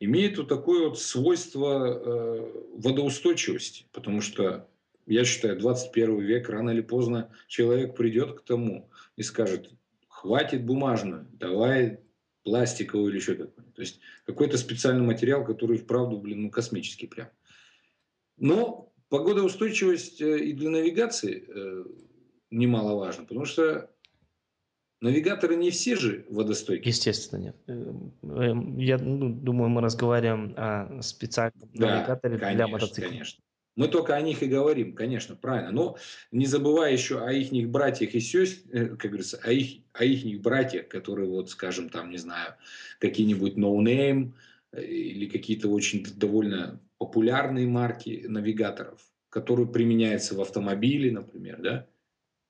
имеет 0.00 0.36
вот 0.36 0.48
такое 0.48 0.88
вот 0.88 1.00
свойство 1.00 1.86
э, 1.86 2.52
водоустойчивости. 2.76 3.86
Потому 3.92 4.20
что, 4.20 4.68
я 5.06 5.24
считаю, 5.24 5.58
21 5.58 6.20
век, 6.20 6.50
рано 6.50 6.68
или 6.68 6.82
поздно 6.82 7.30
человек 7.48 7.96
придет 7.96 8.38
к 8.38 8.44
тому 8.44 8.90
и 9.16 9.22
скажет, 9.22 9.70
хватит 10.08 10.62
бумажную, 10.66 11.26
давай 11.32 12.00
пластиковую 12.42 13.08
или 13.08 13.16
еще 13.16 13.34
такое. 13.34 13.64
То 13.74 13.80
есть 13.80 13.98
какой-то 14.26 14.58
специальный 14.58 15.06
материал, 15.06 15.42
который 15.42 15.78
вправду, 15.78 16.18
блин, 16.18 16.42
ну 16.42 16.50
космический 16.50 17.06
прям. 17.06 17.28
Но 18.36 18.91
Погодоустойчивость 19.12 20.22
э, 20.22 20.38
и 20.38 20.54
для 20.54 20.70
навигации 20.70 21.44
э, 21.46 21.84
немаловажна, 22.50 23.26
потому 23.26 23.44
что 23.44 23.90
Навигаторы 25.02 25.56
не 25.56 25.70
все 25.70 25.96
же 25.96 26.24
водостойкие. 26.30 26.90
Естественно, 26.90 27.40
нет. 27.40 27.56
Эм, 27.66 28.78
я 28.78 28.98
ну, 28.98 29.30
думаю, 29.30 29.68
мы 29.68 29.80
разговариваем 29.80 30.54
о 30.56 31.02
специальном 31.02 31.68
да, 31.74 31.96
навигаторе 31.96 32.38
конечно, 32.38 32.54
для 32.54 32.66
мотоцикла. 32.68 33.08
Конечно. 33.10 33.42
Мы 33.74 33.88
только 33.88 34.14
о 34.14 34.20
них 34.22 34.44
и 34.44 34.46
говорим, 34.46 34.94
конечно, 34.94 35.34
правильно. 35.34 35.72
Но 35.72 35.98
не 36.30 36.46
забывая 36.46 36.92
еще 36.92 37.20
о 37.20 37.32
их 37.32 37.68
братьях 37.68 38.14
и 38.14 38.20
сестрах, 38.20 38.72
э, 38.72 38.96
как 38.96 39.10
говорится, 39.10 39.40
о 39.42 39.50
их, 39.50 39.82
о 39.92 40.04
их 40.04 40.40
братьях, 40.40 40.86
которые, 40.86 41.28
вот, 41.28 41.50
скажем, 41.50 41.90
там, 41.90 42.10
не 42.10 42.18
знаю, 42.18 42.54
какие-нибудь 43.00 43.56
э, 44.72 44.84
или 44.84 45.26
какие-то 45.26 45.68
очень 45.68 46.06
довольно 46.14 46.80
популярные 47.02 47.66
марки 47.66 48.26
навигаторов, 48.28 49.00
которые 49.28 49.66
применяются 49.66 50.36
в 50.36 50.40
автомобиле, 50.40 51.10
например, 51.10 51.60
да? 51.60 51.88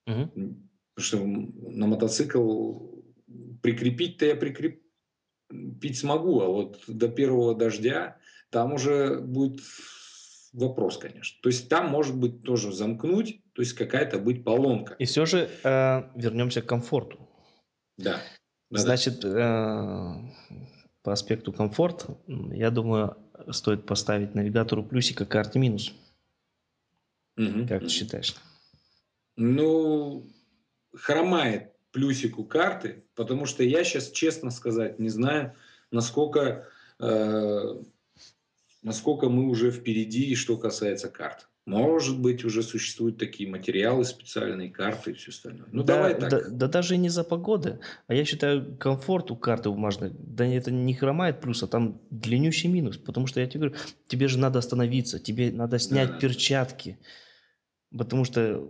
Угу. 0.07 0.31
Потому 0.95 0.99
что 0.99 1.25
на 1.25 1.87
мотоцикл 1.87 3.01
прикрепить-то 3.63 4.27
я 4.27 4.37
прикрепить 4.37 5.99
смогу, 5.99 6.43
а 6.43 6.49
вот 6.49 6.85
до 6.87 7.09
первого 7.09 7.55
дождя 7.55 8.19
там 8.51 8.75
уже 8.75 9.21
будет 9.21 9.61
вопрос, 10.53 10.99
конечно. 10.99 11.39
То 11.43 11.49
есть 11.49 11.71
там 11.71 11.89
может 11.89 12.15
быть 12.15 12.43
тоже 12.43 12.73
замкнуть, 12.73 13.41
то 13.55 13.63
есть 13.63 13.73
какая-то 13.73 14.19
быть 14.19 14.45
поломка. 14.45 14.95
И 14.99 15.07
все 15.07 15.25
же 15.25 15.49
э, 15.65 16.03
вернемся 16.15 16.61
к 16.61 16.67
комфорту. 16.67 17.27
Да. 17.97 18.21
Значит, 18.69 19.25
э, 19.25 20.15
по 21.03 21.13
аспекту 21.13 21.55
комфорт, 21.55 22.07
я 22.27 22.71
думаю, 22.71 23.17
стоит 23.51 23.87
поставить 23.87 24.35
навигатору 24.35 24.83
плюсика 24.83 25.25
карте 25.27 25.59
минус. 25.59 25.93
Угу, 27.37 27.67
как 27.69 27.83
ты 27.83 27.89
считаешь? 27.89 28.35
Ну, 29.37 30.27
хромает 30.95 31.73
плюсику 31.91 32.45
карты, 32.45 33.05
потому 33.15 33.47
что 33.47 33.63
я 33.63 33.85
сейчас, 33.85 34.11
честно 34.11 34.51
сказать, 34.51 34.99
не 34.99 35.09
знаю, 35.09 35.55
насколько, 35.91 36.69
э, 36.99 37.83
насколько 38.83 39.29
мы 39.29 39.49
уже 39.49 39.71
впереди, 39.71 40.35
что 40.35 40.57
касается 40.57 41.09
карт. 41.09 41.49
Может 41.65 42.21
быть, 42.21 42.45
уже 42.45 42.63
существуют 42.63 43.19
такие 43.19 43.49
материалы, 43.49 44.05
специальные 44.05 44.71
карты 44.71 45.13
и 45.13 45.15
все 45.15 45.31
остальное. 45.31 45.69
Ну, 45.71 45.85
да, 45.85 45.95
давай 45.95 46.19
так. 46.19 46.31
Да, 46.31 46.41
да 46.49 46.67
даже 46.67 46.97
не 46.97 47.09
за 47.09 47.23
погоды. 47.23 47.79
А 48.09 48.15
я 48.15 48.25
считаю, 48.25 48.77
комфорт 48.79 49.31
у 49.31 49.37
карты 49.37 49.71
бумажной, 49.71 50.11
да 50.13 50.45
это 50.45 50.73
не 50.73 50.93
хромает 50.95 51.41
плюс, 51.41 51.63
а 51.63 51.69
там 51.69 52.01
длиннющий 52.11 52.69
минус. 52.69 52.97
Потому 52.97 53.29
что 53.29 53.41
я 53.41 53.47
тебе 53.47 53.69
говорю, 53.69 53.77
тебе 54.09 54.27
же 54.27 54.39
надо 54.39 54.59
остановиться, 54.59 55.21
тебе 55.21 55.53
надо 55.53 55.79
снять 55.79 56.13
да, 56.13 56.19
перчатки. 56.19 56.99
Потому 57.97 58.25
что 58.25 58.69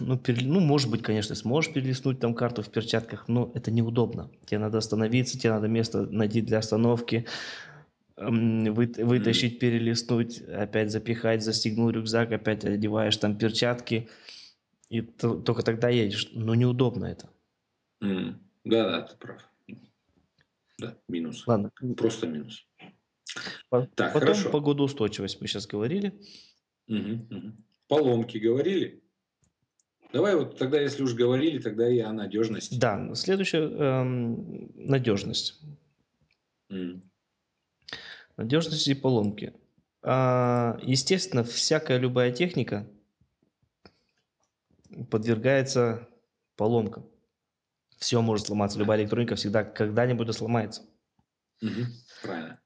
ну, 0.00 0.16
пере, 0.16 0.46
ну, 0.46 0.60
может 0.60 0.90
быть, 0.90 1.02
конечно, 1.02 1.34
сможешь 1.34 1.72
перелистнуть 1.72 2.20
там 2.20 2.34
карту 2.34 2.62
в 2.62 2.70
перчатках, 2.70 3.28
но 3.28 3.50
это 3.54 3.70
неудобно. 3.70 4.30
Тебе 4.46 4.58
надо 4.58 4.78
остановиться, 4.78 5.38
тебе 5.38 5.52
надо 5.52 5.68
место 5.68 6.02
найти 6.02 6.40
для 6.40 6.58
остановки, 6.58 7.26
вы, 8.16 8.92
вытащить, 8.98 9.58
перелистнуть, 9.58 10.40
опять 10.40 10.90
запихать, 10.90 11.42
застегнул 11.42 11.90
рюкзак, 11.90 12.32
опять 12.32 12.64
одеваешь 12.64 13.16
там 13.16 13.36
перчатки, 13.36 14.08
и 14.88 15.02
то, 15.02 15.34
только 15.36 15.62
тогда 15.62 15.88
едешь. 15.90 16.30
Но 16.32 16.54
неудобно 16.54 17.06
это. 17.06 17.28
Mm. 18.02 18.34
Да, 18.64 18.90
да, 18.90 19.02
ты 19.02 19.16
прав. 19.16 19.42
Да, 20.78 20.96
минус. 21.08 21.46
Ладно. 21.46 21.70
Просто 21.96 22.26
минус. 22.26 22.66
По- 23.68 23.86
так, 23.94 24.12
Потом 24.12 24.28
хорошо. 24.28 24.50
погодоустойчивость 24.50 25.40
мы 25.40 25.46
сейчас 25.46 25.66
говорили. 25.66 26.14
Угу, 26.88 27.36
угу. 27.36 27.52
Поломки 27.88 28.38
говорили? 28.38 29.02
Давай 30.12 30.36
вот 30.36 30.56
тогда, 30.56 30.80
если 30.80 31.02
уж 31.02 31.14
говорили, 31.14 31.58
тогда 31.58 31.88
и 31.90 31.98
о 31.98 32.12
надежности. 32.12 32.78
Да, 32.78 33.14
следующая 33.14 33.68
эм, 33.68 34.70
надежность. 34.74 35.60
Mm. 36.70 37.00
Надежность 38.36 38.86
и 38.88 38.94
поломки. 38.94 39.54
А, 40.02 40.78
естественно, 40.82 41.42
всякая 41.42 41.98
любая 41.98 42.32
техника 42.32 42.86
подвергается 45.10 46.08
поломкам. 46.56 47.06
Все 47.98 48.20
может 48.20 48.46
сломаться, 48.46 48.78
любая 48.78 49.00
электроника 49.00 49.36
всегда 49.36 49.64
когда-нибудь 49.64 50.34
сломается. 50.34 50.82
Угу, 51.62 51.86
правильно. 52.22 52.60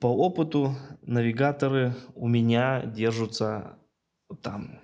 По 0.00 0.06
опыту 0.06 0.76
навигаторы 1.02 1.94
у 2.14 2.28
меня 2.28 2.86
держатся 2.86 3.76
там 4.40 4.80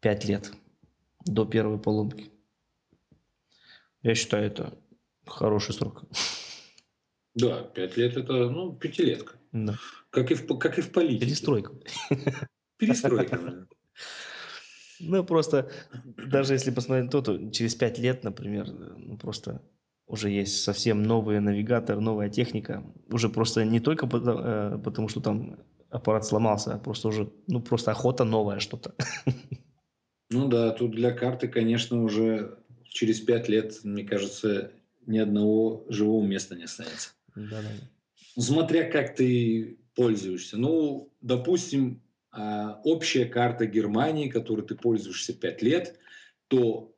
5 0.00 0.24
лет 0.26 0.52
до 1.24 1.46
первой 1.46 1.78
поломки. 1.78 2.30
Я 4.02 4.14
считаю, 4.14 4.46
это 4.46 4.78
хороший 5.26 5.72
срок. 5.74 6.04
Да, 7.38 7.62
пять 7.62 7.96
лет 7.96 8.16
это, 8.16 8.50
ну, 8.50 8.72
пятилетка. 8.72 9.36
Да. 9.52 9.76
Как 10.10 10.30
и 10.30 10.34
в, 10.34 10.58
как 10.58 10.78
и 10.78 10.80
в 10.80 10.90
политике. 10.90 11.26
Перестройка. 11.26 11.72
Перестройка, 12.78 13.66
Ну, 15.00 15.24
просто, 15.24 15.70
даже 16.16 16.54
если 16.54 16.72
посмотреть 16.72 17.10
то, 17.10 17.22
то 17.22 17.50
через 17.50 17.76
пять 17.76 17.98
лет, 17.98 18.24
например, 18.24 18.66
ну, 18.70 19.16
просто 19.16 19.62
уже 20.06 20.30
есть 20.30 20.64
совсем 20.64 21.02
новый 21.02 21.38
навигатор, 21.38 22.00
новая 22.00 22.28
техника. 22.28 22.82
Уже 23.08 23.28
просто 23.28 23.64
не 23.64 23.78
только 23.78 24.06
потому, 24.08 24.40
э, 24.40 24.78
потому 24.82 25.08
что 25.08 25.20
там 25.20 25.60
аппарат 25.90 26.26
сломался, 26.26 26.74
а 26.74 26.78
просто 26.78 27.08
уже, 27.08 27.30
ну, 27.46 27.60
просто 27.60 27.92
охота 27.92 28.24
новая 28.24 28.58
что-то. 28.58 28.94
Ну 30.30 30.48
да, 30.48 30.72
тут 30.72 30.90
для 30.90 31.12
карты, 31.12 31.48
конечно, 31.48 32.02
уже 32.02 32.58
через 32.84 33.20
пять 33.20 33.48
лет, 33.48 33.78
мне 33.84 34.04
кажется, 34.04 34.72
ни 35.06 35.18
одного 35.18 35.86
живого 35.88 36.22
места 36.26 36.54
не 36.54 36.64
останется. 36.64 37.10
Да, 37.34 37.62
да. 37.62 38.42
Смотря 38.42 38.90
как 38.90 39.16
ты 39.16 39.78
пользуешься. 39.94 40.56
Ну, 40.56 41.12
допустим, 41.20 42.02
а, 42.30 42.80
общая 42.84 43.26
карта 43.26 43.66
Германии, 43.66 44.28
которой 44.28 44.66
ты 44.66 44.74
пользуешься 44.74 45.32
пять 45.32 45.62
лет, 45.62 45.98
то 46.48 46.94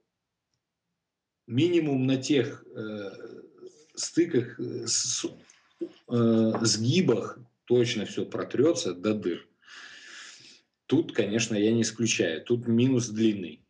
минимум 1.47 2.07
на 2.07 2.17
тех 2.17 2.65
э, 2.75 3.11
стыках, 3.95 4.59
э, 4.61 4.87
с, 4.87 5.27
э, 6.09 6.53
сгибах 6.63 7.39
точно 7.65 8.05
все 8.05 8.25
протрется 8.25 8.95
до 8.95 9.15
дыр. 9.15 9.49
Тут, 10.87 11.13
конечно, 11.13 11.55
я 11.55 11.73
не 11.73 11.83
исключаю. 11.83 12.43
Тут 12.45 12.67
минус 12.67 13.09
длинный. 13.09 13.65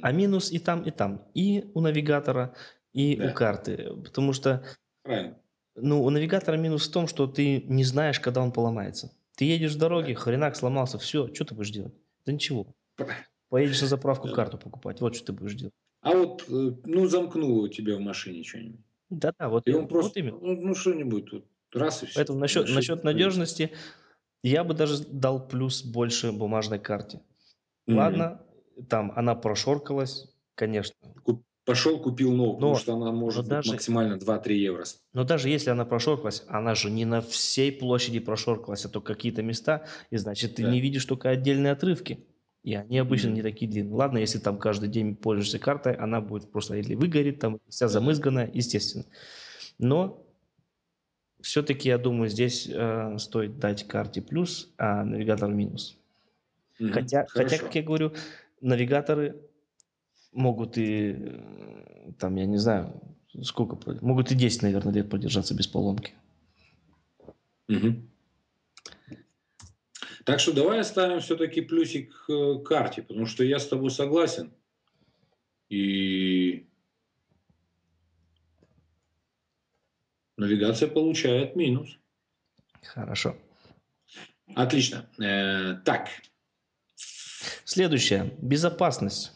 А 0.00 0.12
минус 0.12 0.50
и 0.52 0.58
там, 0.58 0.82
и 0.82 0.90
там. 0.90 1.28
И 1.34 1.64
у 1.74 1.80
навигатора, 1.80 2.54
и 2.92 3.16
да. 3.16 3.30
у 3.30 3.34
карты. 3.34 3.90
Потому 4.04 4.32
что... 4.32 4.64
Правильно. 5.02 5.38
Ну, 5.76 6.04
у 6.04 6.10
навигатора 6.10 6.56
минус 6.56 6.88
в 6.88 6.92
том, 6.92 7.06
что 7.08 7.26
ты 7.26 7.62
не 7.62 7.84
знаешь, 7.84 8.20
когда 8.20 8.42
он 8.42 8.52
поломается. 8.52 9.12
Ты 9.36 9.44
едешь 9.46 9.74
в 9.74 9.78
дороге, 9.78 10.14
хренак 10.14 10.56
сломался, 10.56 10.98
все, 10.98 11.32
что 11.34 11.44
ты 11.44 11.54
будешь 11.54 11.70
делать? 11.70 11.94
Да 12.24 12.32
ничего. 12.32 12.66
Поедешь 13.48 13.80
на 13.80 13.88
заправку 13.88 14.28
карту 14.28 14.58
покупать, 14.58 15.00
вот 15.00 15.16
что 15.16 15.26
ты 15.26 15.32
будешь 15.32 15.54
делать. 15.54 15.74
А 16.00 16.14
вот, 16.14 16.44
э, 16.48 16.72
ну, 16.84 17.06
замкнуло 17.06 17.64
у 17.64 17.68
тебя 17.68 17.96
в 17.96 18.00
машине 18.00 18.44
что-нибудь. 18.44 18.80
Да-да, 19.10 19.48
вот, 19.48 19.66
и 19.66 19.72
он 19.72 19.88
просто, 19.88 20.08
вот 20.08 20.16
именно. 20.16 20.38
Ну, 20.40 20.68
ну 20.68 20.74
что-нибудь, 20.74 21.32
вот, 21.32 21.44
раз 21.72 22.02
и 22.02 22.06
все. 22.06 22.16
Поэтому 22.16 22.38
насчет, 22.38 22.68
насчет 22.68 23.04
надежности, 23.04 23.72
я 24.42 24.64
бы 24.64 24.74
даже 24.74 25.02
дал 25.04 25.46
плюс 25.46 25.82
больше 25.82 26.32
бумажной 26.32 26.78
карте. 26.78 27.22
Mm-hmm. 27.88 27.94
Ладно, 27.94 28.42
там 28.88 29.12
она 29.16 29.34
прошоркалась, 29.34 30.34
конечно. 30.54 30.94
Пошел, 31.64 31.98
купил 31.98 32.30
новую, 32.32 32.60
но, 32.60 32.74
потому 32.74 32.76
что 32.76 32.94
она 32.94 33.10
может 33.10 33.46
даже, 33.46 33.72
максимально 33.72 34.16
2-3 34.16 34.52
евро. 34.52 34.84
Но 35.14 35.24
даже 35.24 35.48
если 35.48 35.70
она 35.70 35.86
прошоркалась, 35.86 36.44
она 36.46 36.74
же 36.74 36.90
не 36.90 37.06
на 37.06 37.22
всей 37.22 37.72
площади 37.72 38.18
прошоркалась, 38.18 38.84
а 38.84 38.90
то 38.90 39.00
какие-то 39.00 39.42
места, 39.42 39.86
и 40.10 40.18
значит, 40.18 40.56
ты 40.56 40.62
да. 40.62 40.70
не 40.70 40.80
видишь 40.80 41.06
только 41.06 41.30
отдельные 41.30 41.72
отрывки. 41.72 42.26
И 42.64 42.74
они 42.74 42.98
обычно 42.98 43.28
mm-hmm. 43.28 43.32
не 43.32 43.42
такие 43.42 43.70
длинные. 43.70 43.94
Ладно, 43.94 44.18
если 44.18 44.38
там 44.38 44.58
каждый 44.58 44.88
день 44.88 45.16
пользуешься 45.16 45.58
картой, 45.58 45.94
она 45.94 46.20
будет 46.20 46.50
просто 46.50 46.76
или 46.76 46.94
выгорит, 46.94 47.38
там 47.38 47.60
вся 47.68 47.88
замызганная, 47.88 48.50
естественно. 48.52 49.04
Но 49.78 50.22
все-таки, 51.40 51.88
я 51.88 51.98
думаю, 51.98 52.28
здесь 52.28 52.68
э, 52.70 53.18
стоит 53.18 53.58
дать 53.58 53.86
карте 53.86 54.22
плюс, 54.22 54.72
а 54.78 55.04
навигатор 55.04 55.50
минус. 55.50 55.98
Mm-hmm. 56.80 56.90
Хотя, 56.90 57.26
хотя, 57.28 57.58
как 57.58 57.74
я 57.74 57.82
говорю, 57.82 58.14
навигаторы 58.60 59.40
могут 60.34 60.76
и, 60.76 61.14
э, 61.16 62.12
там, 62.18 62.36
я 62.36 62.46
не 62.46 62.58
знаю, 62.58 63.00
сколько, 63.42 63.78
могут 64.02 64.30
и 64.30 64.34
10, 64.34 64.62
наверное, 64.62 64.92
лет 64.92 65.08
продержаться 65.08 65.54
без 65.54 65.66
поломки. 65.66 66.12
Угу. 67.68 67.94
Так 70.24 70.40
что 70.40 70.52
давай 70.52 70.80
оставим 70.80 71.20
все-таки 71.20 71.60
плюсик 71.60 72.26
к 72.26 72.30
э, 72.30 72.58
карте, 72.64 73.02
потому 73.02 73.26
что 73.26 73.44
я 73.44 73.58
с 73.58 73.68
тобой 73.68 73.90
согласен. 73.90 74.52
И 75.68 76.66
навигация 80.36 80.88
получает 80.88 81.56
минус. 81.56 81.98
Хорошо. 82.82 83.36
Отлично. 84.54 85.08
Э, 85.18 85.74
так. 85.84 86.08
Следующее. 87.64 88.34
Безопасность. 88.40 89.33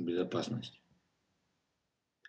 Безопасность. 0.00 0.80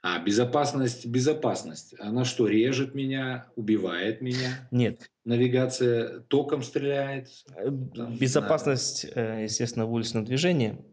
А 0.03 0.17
безопасность, 0.19 1.05
безопасность. 1.05 1.93
Она 1.99 2.25
что, 2.25 2.47
режет 2.47 2.95
меня, 2.95 3.45
убивает 3.55 4.21
меня? 4.21 4.67
Нет. 4.71 5.11
Навигация 5.25 6.21
током 6.21 6.63
стреляет? 6.63 7.29
Э, 7.55 7.69
Там, 7.93 8.17
безопасность, 8.17 9.11
знаю. 9.11 9.43
естественно, 9.43 9.85
в 9.85 9.93
уличном 9.93 10.25
движении. 10.25 10.83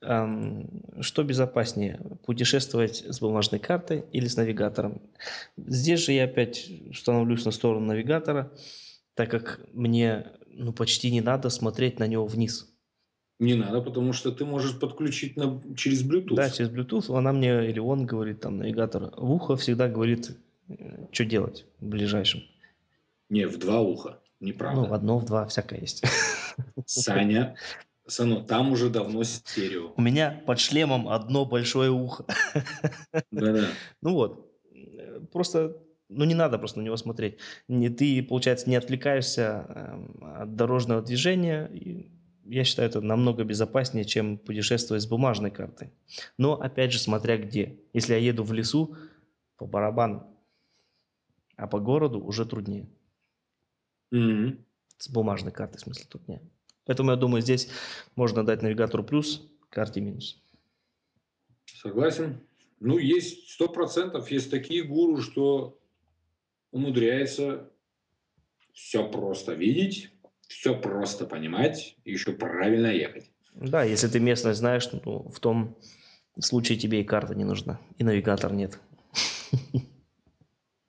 Что 0.00 1.24
безопаснее, 1.24 1.98
путешествовать 2.24 3.04
с 3.08 3.18
бумажной 3.18 3.58
картой 3.58 4.04
или 4.12 4.28
с 4.28 4.36
навигатором? 4.36 5.02
Здесь 5.56 6.00
же 6.04 6.12
я 6.12 6.24
опять 6.24 6.70
становлюсь 6.94 7.44
на 7.44 7.50
сторону 7.50 7.86
навигатора, 7.86 8.52
так 9.14 9.30
как 9.30 9.60
мне 9.72 10.32
ну, 10.46 10.72
почти 10.72 11.10
не 11.10 11.22
надо 11.22 11.48
смотреть 11.50 11.98
на 11.98 12.06
него 12.06 12.26
вниз. 12.26 12.72
Не 13.38 13.54
надо, 13.54 13.82
потому 13.82 14.12
что 14.12 14.32
ты 14.32 14.44
можешь 14.44 14.78
подключить 14.78 15.36
на, 15.36 15.62
через 15.76 16.02
Bluetooth. 16.02 16.34
Да, 16.34 16.50
через 16.50 16.70
Bluetooth. 16.70 17.16
Она 17.16 17.32
мне, 17.32 17.68
или 17.68 17.78
он 17.78 18.06
говорит, 18.06 18.40
там, 18.40 18.58
навигатор, 18.58 19.12
в 19.16 19.30
ухо 19.30 19.56
всегда 19.56 19.88
говорит, 19.88 20.36
э, 20.68 21.06
что 21.12 21.24
делать 21.24 21.66
в 21.80 21.86
ближайшем. 21.86 22.42
Не, 23.28 23.46
в 23.46 23.58
два 23.58 23.80
уха. 23.80 24.20
Неправда. 24.40 24.80
Ну, 24.80 24.88
в 24.88 24.94
одно, 24.94 25.18
в 25.18 25.24
два, 25.26 25.46
всякое 25.46 25.80
есть. 25.80 26.02
Саня, 26.86 27.56
Сано, 28.06 28.42
там 28.42 28.72
уже 28.72 28.88
давно 28.88 29.24
стерео. 29.24 29.92
У 29.96 30.00
меня 30.00 30.42
под 30.46 30.60
шлемом 30.60 31.08
одно 31.08 31.44
большое 31.44 31.90
ухо. 31.90 32.24
Да-да. 33.32 33.66
Ну 34.00 34.14
вот. 34.14 34.52
Просто, 35.32 35.76
ну 36.08 36.24
не 36.24 36.34
надо 36.34 36.58
просто 36.58 36.78
на 36.78 36.84
него 36.84 36.96
смотреть. 36.96 37.38
Не, 37.68 37.88
ты, 37.88 38.22
получается, 38.22 38.70
не 38.70 38.76
отвлекаешься 38.76 39.66
эм, 39.68 40.22
от 40.22 40.54
дорожного 40.54 41.02
движения. 41.02 41.66
И 41.72 42.08
я 42.48 42.64
считаю, 42.64 42.88
это 42.88 43.00
намного 43.00 43.44
безопаснее, 43.44 44.04
чем 44.04 44.38
путешествовать 44.38 45.02
с 45.02 45.06
бумажной 45.06 45.50
картой. 45.50 45.92
Но, 46.38 46.54
опять 46.54 46.92
же, 46.92 46.98
смотря 46.98 47.36
где. 47.36 47.78
Если 47.92 48.14
я 48.14 48.18
еду 48.18 48.44
в 48.44 48.52
лесу, 48.52 48.96
по 49.56 49.66
барабану. 49.66 50.26
А 51.56 51.66
по 51.66 51.80
городу 51.80 52.20
уже 52.20 52.44
труднее. 52.44 52.88
Mm-hmm. 54.12 54.58
С 54.98 55.08
бумажной 55.08 55.52
картой, 55.52 55.78
в 55.78 55.82
смысле, 55.82 56.06
труднее. 56.08 56.42
Поэтому 56.84 57.10
я 57.10 57.16
думаю, 57.16 57.42
здесь 57.42 57.68
можно 58.14 58.44
дать 58.44 58.62
навигатору 58.62 59.02
плюс, 59.02 59.50
карте 59.70 60.00
минус. 60.00 60.42
Согласен. 61.64 62.40
Ну, 62.78 62.98
есть 62.98 63.50
сто 63.50 63.68
процентов, 63.68 64.30
есть 64.30 64.50
такие 64.50 64.82
гуру, 64.84 65.20
что 65.20 65.80
умудряется 66.70 67.70
все 68.72 69.08
просто 69.10 69.54
видеть, 69.54 70.10
все 70.48 70.78
просто 70.78 71.26
понимать 71.26 71.96
и 72.04 72.12
еще 72.12 72.32
правильно 72.32 72.88
ехать. 72.88 73.30
Да, 73.54 73.82
если 73.82 74.08
ты 74.08 74.20
местность 74.20 74.58
знаешь, 74.58 74.88
ну, 74.92 75.28
в 75.28 75.40
том 75.40 75.76
случае 76.38 76.78
тебе 76.78 77.00
и 77.00 77.04
карта 77.04 77.34
не 77.34 77.44
нужна, 77.44 77.80
и 77.98 78.04
навигатор 78.04 78.52
нет. 78.52 78.78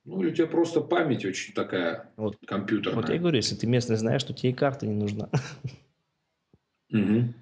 Ну, 0.04 0.22
или 0.22 0.32
у 0.32 0.34
тебя 0.34 0.48
просто 0.48 0.80
память 0.80 1.26
очень 1.26 1.54
такая 1.54 2.10
вот, 2.16 2.38
компьютерная. 2.46 3.02
Вот 3.02 3.10
я 3.10 3.18
говорю, 3.20 3.36
если 3.36 3.56
ты 3.56 3.68
местность 3.68 4.00
знаешь, 4.00 4.24
то 4.24 4.34
тебе 4.34 4.52
и 4.52 4.54
карта 4.54 4.88
не 4.88 4.94
нужна. 4.94 5.30
Угу. 6.92 7.34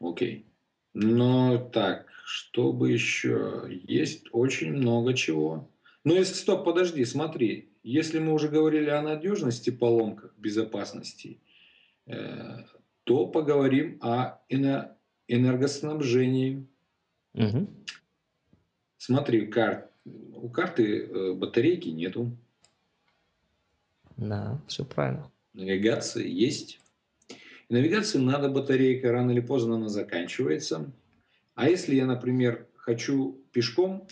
Окей. 0.00 0.46
Но 0.94 1.58
так, 1.58 2.06
чтобы 2.24 2.90
еще? 2.90 3.66
Есть 3.68 4.26
очень 4.32 4.72
много 4.72 5.14
чего. 5.14 5.70
Ну, 6.02 6.14
если, 6.14 6.34
стоп, 6.34 6.64
подожди, 6.64 7.04
смотри. 7.04 7.70
Если 7.86 8.18
мы 8.18 8.32
уже 8.32 8.48
говорили 8.48 8.90
о 8.90 9.00
надежности, 9.00 9.70
поломках, 9.70 10.34
безопасности, 10.38 11.38
э, 12.06 12.64
то 13.04 13.28
поговорим 13.28 13.98
о 14.00 14.40
энергоснабжении. 15.28 16.66
Угу. 17.34 17.68
Смотри, 18.96 19.46
кар... 19.46 19.88
у 20.04 20.48
карты 20.48 21.04
э, 21.04 21.32
батарейки 21.34 21.90
нету. 21.90 22.36
Да, 24.16 24.60
все 24.66 24.84
правильно. 24.84 25.30
Навигация 25.52 26.24
есть. 26.24 26.80
И 27.68 27.72
навигации 27.72 28.18
надо 28.18 28.48
батарейка, 28.48 29.12
рано 29.12 29.30
или 29.30 29.40
поздно 29.40 29.76
она 29.76 29.88
заканчивается. 29.88 30.90
А 31.54 31.68
если 31.68 31.94
я, 31.94 32.06
например, 32.06 32.66
хочу 32.74 33.40
пешком 33.52 34.08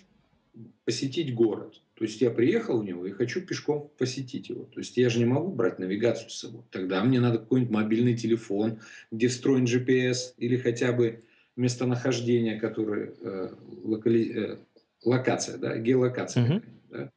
посетить 0.84 1.34
город, 1.34 1.80
то 1.95 2.05
есть 2.05 2.20
я 2.20 2.30
приехал 2.30 2.80
в 2.80 2.84
него 2.84 3.07
и 3.07 3.12
хочу 3.12 3.40
пешком 3.40 3.90
посетить 3.99 4.49
его. 4.49 4.64
То 4.64 4.80
есть 4.80 4.97
я 4.97 5.09
же 5.09 5.18
не 5.18 5.24
могу 5.24 5.53
брать 5.53 5.78
навигацию 5.78 6.28
с 6.28 6.38
собой. 6.38 6.62
Тогда 6.70 7.03
мне 7.05 7.20
надо 7.20 7.38
какой-нибудь 7.38 7.72
мобильный 7.72 8.16
телефон, 8.16 8.80
где 9.12 9.28
встроен 9.28 9.64
GPS 9.64 10.34
или 10.36 10.57
хотя 10.57 10.92
бы 10.92 11.22
местонахождение, 11.57 12.59
которое 12.59 13.14
э, 13.20 13.51
локали... 13.84 14.34
э, 14.34 14.59
локация, 15.05 15.59
да, 15.59 15.78
геолокация 15.78 16.47
uh-huh. 16.47 16.62
да, 16.90 17.12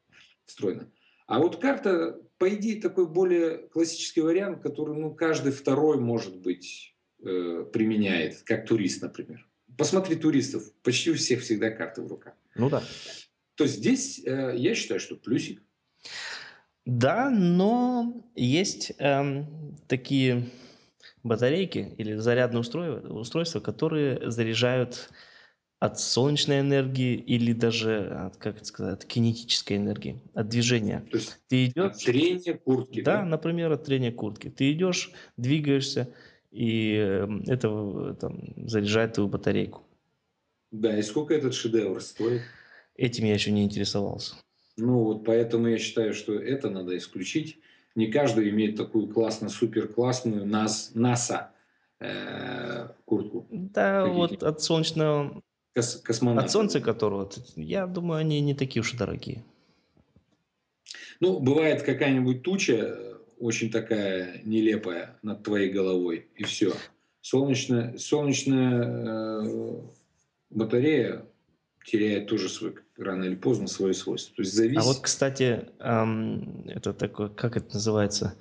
встроена. 0.45 0.91
А 1.25 1.39
вот 1.39 1.59
карта 1.59 2.19
по 2.38 2.53
идее, 2.53 2.80
такой 2.82 3.07
более 3.07 3.57
классический 3.57 4.21
вариант, 4.21 4.61
который 4.61 4.95
ну, 4.95 5.13
каждый 5.13 5.51
второй, 5.51 5.97
может 5.97 6.38
быть, 6.38 6.95
э, 7.23 7.65
применяет, 7.71 8.43
как 8.43 8.67
турист, 8.67 9.01
например. 9.01 9.47
Посмотри 9.78 10.15
туристов, 10.15 10.71
почти 10.84 11.11
у 11.11 11.15
всех 11.15 11.41
всегда 11.41 11.69
карты 11.71 12.01
в 12.01 12.07
руках. 12.07 12.34
Ну 12.55 12.69
да. 12.69 12.84
То 13.57 13.65
здесь 13.65 14.21
э, 14.23 14.53
я 14.55 14.75
считаю, 14.75 14.99
что 14.99 15.15
плюсик. 15.15 15.63
Да, 16.85 17.31
но 17.31 18.23
есть 18.35 18.93
эм, 18.99 19.75
такие 19.87 20.47
батарейки 21.23 21.93
или 21.97 22.15
зарядные 22.15 22.61
устройства, 22.61 23.09
устройства, 23.09 23.59
которые 23.59 24.29
заряжают 24.29 25.09
от 25.79 25.99
солнечной 25.99 26.61
энергии 26.61 27.15
или 27.15 27.51
даже 27.53 28.07
от, 28.07 28.37
как 28.37 28.57
это 28.57 28.65
сказать, 28.65 28.93
от 28.93 29.05
кинетической 29.05 29.77
энергии, 29.77 30.21
от 30.33 30.49
движения. 30.49 31.05
То 31.11 31.17
есть 31.17 31.39
ты 31.47 31.65
идешь... 31.65 31.83
От 31.83 31.97
трения 31.97 32.57
куртки. 32.57 33.01
Да, 33.01 33.17
да, 33.17 33.25
например, 33.25 33.71
от 33.71 33.83
трения 33.83 34.11
куртки. 34.11 34.49
Ты 34.49 34.71
идешь, 34.71 35.11
двигаешься, 35.35 36.13
и 36.51 36.93
эм, 36.93 37.43
это 37.47 38.15
там, 38.21 38.67
заряжает 38.67 39.13
твою 39.13 39.29
батарейку. 39.29 39.83
Да, 40.71 40.97
и 40.97 41.01
сколько 41.01 41.33
этот 41.33 41.53
шедевр 41.53 42.01
стоит? 42.01 42.41
Этим 42.97 43.25
я 43.25 43.35
еще 43.35 43.51
не 43.51 43.63
интересовался. 43.63 44.35
Ну 44.75 45.03
вот 45.03 45.23
поэтому 45.25 45.67
я 45.67 45.77
считаю, 45.77 46.13
что 46.13 46.33
это 46.33 46.69
надо 46.69 46.97
исключить. 46.97 47.59
Не 47.95 48.07
каждый 48.07 48.49
имеет 48.49 48.75
такую 48.75 49.07
классную, 49.07 49.49
супер 49.49 49.87
классную 49.87 50.45
НАС, 50.45 50.91
НАСА 50.93 51.51
э, 51.99 52.89
куртку. 53.05 53.47
Да, 53.49 54.05
вот 54.05 54.43
от 54.43 54.61
солнечного 54.61 55.41
кос 55.75 56.01
космонавтов. 56.03 56.45
От 56.45 56.51
Солнца 56.51 56.81
которого, 56.81 57.29
я 57.55 57.87
думаю, 57.87 58.19
они 58.19 58.39
не 58.41 58.53
такие 58.53 58.81
уж 58.81 58.93
и 58.93 58.97
дорогие. 58.97 59.43
Ну, 61.19 61.39
бывает 61.39 61.81
какая-нибудь 61.81 62.43
туча 62.43 62.73
э, 62.73 63.15
очень 63.39 63.71
такая 63.71 64.41
нелепая 64.43 65.19
над 65.21 65.43
твоей 65.43 65.71
головой, 65.71 66.27
и 66.35 66.43
все. 66.43 66.73
Солнечная, 67.21 67.97
солнечная 67.97 68.83
э, 68.83 69.81
батарея 70.49 71.25
теряет 71.85 72.27
тоже 72.27 72.49
свой, 72.49 72.75
рано 72.97 73.23
или 73.25 73.35
поздно 73.35 73.67
свои 73.67 73.93
свойства. 73.93 74.35
То 74.35 74.41
есть 74.41 74.53
зависит... 74.53 74.81
А 74.81 74.85
вот, 74.85 74.99
кстати, 74.99 75.69
это 75.79 76.93
такое, 76.93 77.29
как 77.29 77.57
это 77.57 77.73
называется? 77.73 78.35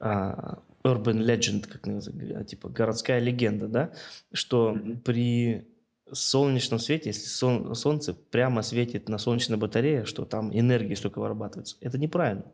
Uh, 0.00 0.60
urban 0.84 1.24
legend, 1.24 1.66
как 1.66 1.86
называется, 1.86 2.44
типа 2.44 2.68
городская 2.68 3.18
легенда, 3.18 3.68
да, 3.68 3.92
что 4.32 4.72
mm-hmm. 4.72 5.00
при 5.00 5.68
солнечном 6.12 6.78
свете, 6.78 7.10
если 7.10 7.26
сон, 7.26 7.74
солнце 7.74 8.14
прямо 8.14 8.62
светит 8.62 9.08
на 9.08 9.18
солнечной 9.18 9.58
батарее, 9.58 10.04
что 10.04 10.24
там 10.24 10.56
энергии 10.56 10.94
столько 10.94 11.18
вырабатывается, 11.18 11.76
это 11.80 11.98
неправильно. 11.98 12.44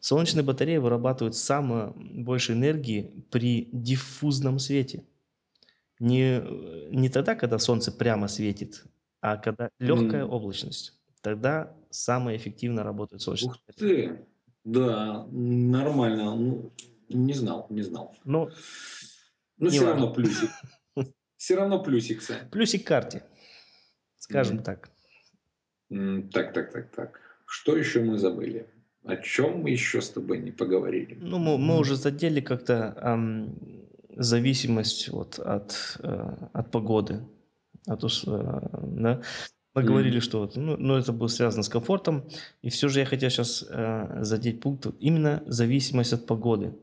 Солнечные 0.00 0.42
батареи 0.42 0.78
вырабатывают 0.78 1.36
самое 1.36 1.92
больше 1.96 2.52
энергии 2.52 3.10
при 3.30 3.68
диффузном 3.72 4.58
свете. 4.58 5.04
Не, 6.00 6.42
не 6.90 7.08
тогда, 7.08 7.34
когда 7.34 7.58
солнце 7.58 7.92
прямо 7.92 8.26
светит, 8.26 8.84
а 9.22 9.36
когда 9.38 9.70
легкая 9.78 10.24
mm. 10.24 10.28
облачность. 10.28 11.00
Тогда 11.22 11.74
самое 11.90 12.36
эффективно 12.36 12.82
работает 12.82 13.22
солнечные 13.22 13.50
Ух 13.52 13.58
ты! 13.76 14.26
Да, 14.64 15.26
нормально. 15.30 16.34
Ну, 16.34 16.72
не 17.08 17.32
знал, 17.32 17.66
не 17.70 17.82
знал. 17.82 18.14
Ну, 18.24 18.50
Но 19.58 19.70
все 19.70 19.80
важно. 19.80 19.92
равно 19.92 20.12
плюсик. 20.12 20.50
Все 21.36 21.56
равно 21.56 21.82
плюсик, 21.82 22.22
Сань. 22.22 22.48
Плюсик 22.50 22.86
карте, 22.86 23.24
скажем 24.18 24.58
mm. 24.58 24.62
так. 24.62 24.90
Так, 26.32 26.52
так, 26.52 26.72
так, 26.72 26.90
так. 26.90 27.20
Что 27.46 27.76
еще 27.76 28.00
мы 28.00 28.18
забыли? 28.18 28.68
О 29.04 29.16
чем 29.16 29.62
мы 29.62 29.70
еще 29.70 30.00
с 30.00 30.10
тобой 30.10 30.38
не 30.38 30.52
поговорили? 30.52 31.18
Ну, 31.20 31.38
мы, 31.38 31.58
мы 31.58 31.78
уже 31.78 31.96
задели 31.96 32.40
как-то 32.40 32.96
эм, 33.02 33.58
зависимость 34.10 35.08
вот 35.08 35.40
от, 35.40 35.98
э, 35.98 36.48
от 36.52 36.70
погоды. 36.70 37.26
От, 37.86 38.04
э, 38.04 38.08
да? 38.82 39.22
Мы 39.74 39.82
mm. 39.82 39.84
говорили, 39.84 40.20
что 40.20 40.40
вот, 40.40 40.56
ну, 40.56 40.76
ну, 40.76 40.96
это 40.96 41.12
было 41.12 41.28
связано 41.28 41.62
с 41.62 41.68
комфортом. 41.68 42.28
И 42.60 42.70
все 42.70 42.88
же 42.88 43.00
я 43.00 43.06
хотел 43.06 43.30
сейчас 43.30 43.64
э, 43.68 44.18
задеть 44.22 44.60
пункт 44.60 44.86
именно 45.00 45.42
зависимость 45.46 46.12
от 46.12 46.26
погоды. 46.26 46.74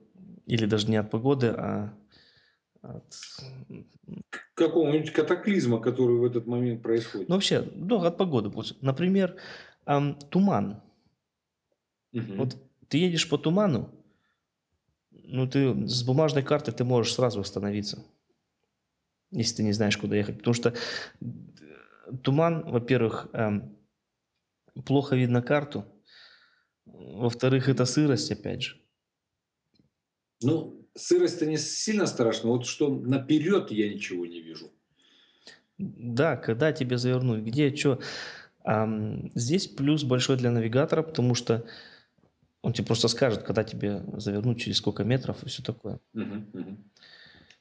Или 0.45 0.65
даже 0.65 0.89
не 0.89 0.97
от 0.97 1.11
погоды, 1.11 1.47
а 1.47 1.93
от 2.81 3.15
какого-нибудь 4.55 5.11
катаклизма, 5.11 5.79
который 5.79 6.17
в 6.17 6.23
этот 6.23 6.47
момент 6.47 6.81
происходит. 6.81 7.29
Ну, 7.29 7.35
вообще, 7.35 7.67
ну, 7.75 8.03
от 8.03 8.17
погоды. 8.17 8.51
Например, 8.81 9.35
эм, 9.85 10.15
туман. 10.29 10.81
Угу. 12.13 12.33
Вот 12.37 12.57
ты 12.87 12.97
едешь 12.97 13.29
по 13.29 13.37
туману, 13.37 13.89
ну, 15.11 15.47
ты 15.47 15.87
с 15.87 16.03
бумажной 16.03 16.43
картой 16.43 16.73
ты 16.73 16.83
можешь 16.83 17.13
сразу 17.13 17.39
остановиться, 17.39 18.03
если 19.31 19.57
ты 19.57 19.63
не 19.63 19.73
знаешь, 19.73 19.97
куда 19.97 20.15
ехать. 20.15 20.37
Потому 20.37 20.53
что 20.53 20.69
э, 20.69 21.25
туман, 22.23 22.69
во-первых, 22.69 23.29
эм, 23.33 23.77
плохо 24.85 25.15
видно 25.15 25.41
карту, 25.41 25.85
во-вторых, 26.85 27.69
это 27.69 27.85
сырость, 27.85 28.31
опять 28.31 28.63
же. 28.63 28.81
Ну, 30.41 30.87
сырость-то 30.95 31.45
не 31.45 31.57
сильно 31.57 32.05
страшно. 32.05 32.49
Вот 32.49 32.65
что 32.65 32.89
наперед 32.89 33.71
я 33.71 33.93
ничего 33.93 34.25
не 34.25 34.41
вижу. 34.41 34.71
Да, 35.77 36.35
когда 36.35 36.71
тебе 36.73 36.97
завернуть, 36.97 37.43
где, 37.43 37.73
что. 37.75 38.01
здесь 39.35 39.67
плюс 39.67 40.03
большой 40.03 40.37
для 40.37 40.51
навигатора, 40.51 41.03
потому 41.03 41.35
что 41.35 41.65
он 42.61 42.73
тебе 42.73 42.87
просто 42.87 43.07
скажет, 43.07 43.43
когда 43.43 43.63
тебе 43.63 44.03
завернуть, 44.17 44.59
через 44.59 44.77
сколько 44.77 45.03
метров 45.03 45.41
и 45.43 45.47
все 45.47 45.63
такое. 45.63 45.99
Угу, 46.13 46.35
угу. 46.53 46.77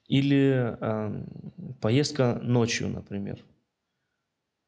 Или 0.09 0.77
э, 0.81 1.25
поездка 1.81 2.41
ночью, 2.43 2.89
например. 2.89 3.45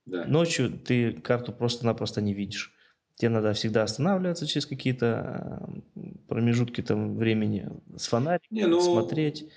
Да. 0.06 0.24
Ночью 0.26 0.70
ты 0.78 1.12
карту 1.12 1.52
просто-напросто 1.52 2.20
не 2.20 2.34
видишь. 2.34 2.74
Тебе 3.14 3.30
надо 3.30 3.52
всегда 3.52 3.82
останавливаться 3.82 4.46
через 4.46 4.66
какие-то 4.66 5.68
промежутки 6.28 6.82
там 6.82 7.16
времени 7.16 7.68
с 7.96 8.06
фонариком, 8.06 8.48
не, 8.50 8.66
ну, 8.66 8.80
смотреть. 8.80 9.48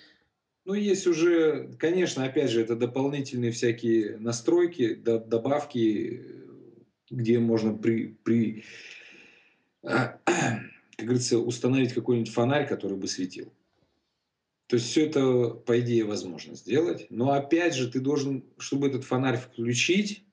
Ну, 0.65 0.73
есть 0.73 1.07
уже, 1.07 1.73
конечно, 1.77 2.23
опять 2.23 2.49
же, 2.49 2.61
это 2.61 2.75
дополнительные 2.75 3.51
всякие 3.51 4.17
настройки, 4.17 4.93
добавки, 4.95 6.23
где 7.09 7.39
можно 7.39 7.73
при, 7.73 8.17
при 8.23 8.63
как 9.83 10.19
говорится, 10.97 11.39
установить 11.39 11.93
какой-нибудь 11.93 12.31
фонарь, 12.31 12.67
который 12.67 12.97
бы 12.97 13.07
светил. 13.07 13.51
То 14.73 14.77
есть 14.77 14.89
все 14.89 15.05
это, 15.05 15.49
по 15.51 15.79
идее, 15.79 16.03
возможно 16.03 16.55
сделать. 16.55 17.05
Но 17.11 17.31
опять 17.31 17.75
же, 17.75 17.91
ты 17.91 17.99
должен, 17.99 18.43
чтобы 18.57 18.87
этот 18.87 19.03
фонарь 19.03 19.37
включить, 19.37 20.25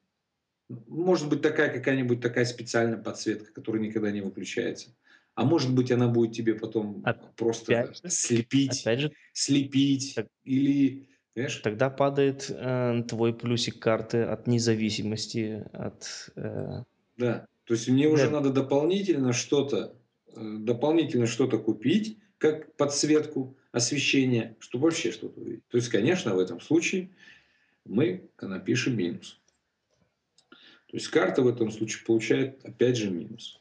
может 0.71 1.29
быть 1.29 1.43
такая 1.43 1.71
какая-нибудь 1.71 2.23
такая 2.23 2.47
специальная 2.47 2.97
подсветка, 2.97 3.53
которая 3.53 3.83
никогда 3.83 4.11
не 4.11 4.23
выключается. 4.23 4.97
А 5.35 5.45
может 5.45 5.75
быть, 5.75 5.93
она 5.93 6.09
будет 6.09 6.33
тебе 6.33 6.55
потом 6.55 7.03
опять 7.05 7.35
просто 7.37 7.93
же, 8.03 8.09
слепить, 8.09 8.81
опять 8.81 9.01
же, 9.01 9.13
слепить 9.35 10.15
так, 10.15 10.27
или, 10.45 11.11
понимаешь? 11.35 11.57
Тогда 11.57 11.91
падает 11.91 12.47
э, 12.49 13.03
твой 13.07 13.35
плюсик 13.35 13.79
карты 13.79 14.23
от 14.23 14.47
независимости, 14.47 15.67
от... 15.75 16.31
Э... 16.37 16.85
Да, 17.19 17.47
то 17.65 17.75
есть 17.75 17.91
мне 17.91 18.09
да. 18.09 18.15
уже 18.15 18.31
надо 18.31 18.49
дополнительно 18.49 19.35
что-то, 19.35 20.01
э, 20.35 20.57
дополнительно 20.61 21.27
что-то 21.27 21.59
купить, 21.59 22.17
как 22.39 22.75
подсветку, 22.77 23.59
освещение, 23.73 24.57
чтобы 24.59 24.85
вообще 24.85 25.13
что-то 25.13 25.41
увидеть. 25.41 25.67
То 25.69 25.77
есть, 25.77 25.89
конечно, 25.89 26.35
в 26.35 26.39
этом 26.39 26.61
случае 26.61 27.11
мы 27.85 28.29
напишем 28.41 28.97
минус. 28.97 29.41
То 30.51 30.97
есть 30.97 31.09
карта 31.09 31.43
в 31.43 31.49
этом 31.49 31.71
случае 31.71 32.05
получает 32.05 32.65
опять 32.65 32.97
же 32.97 33.11
минус. 33.11 33.61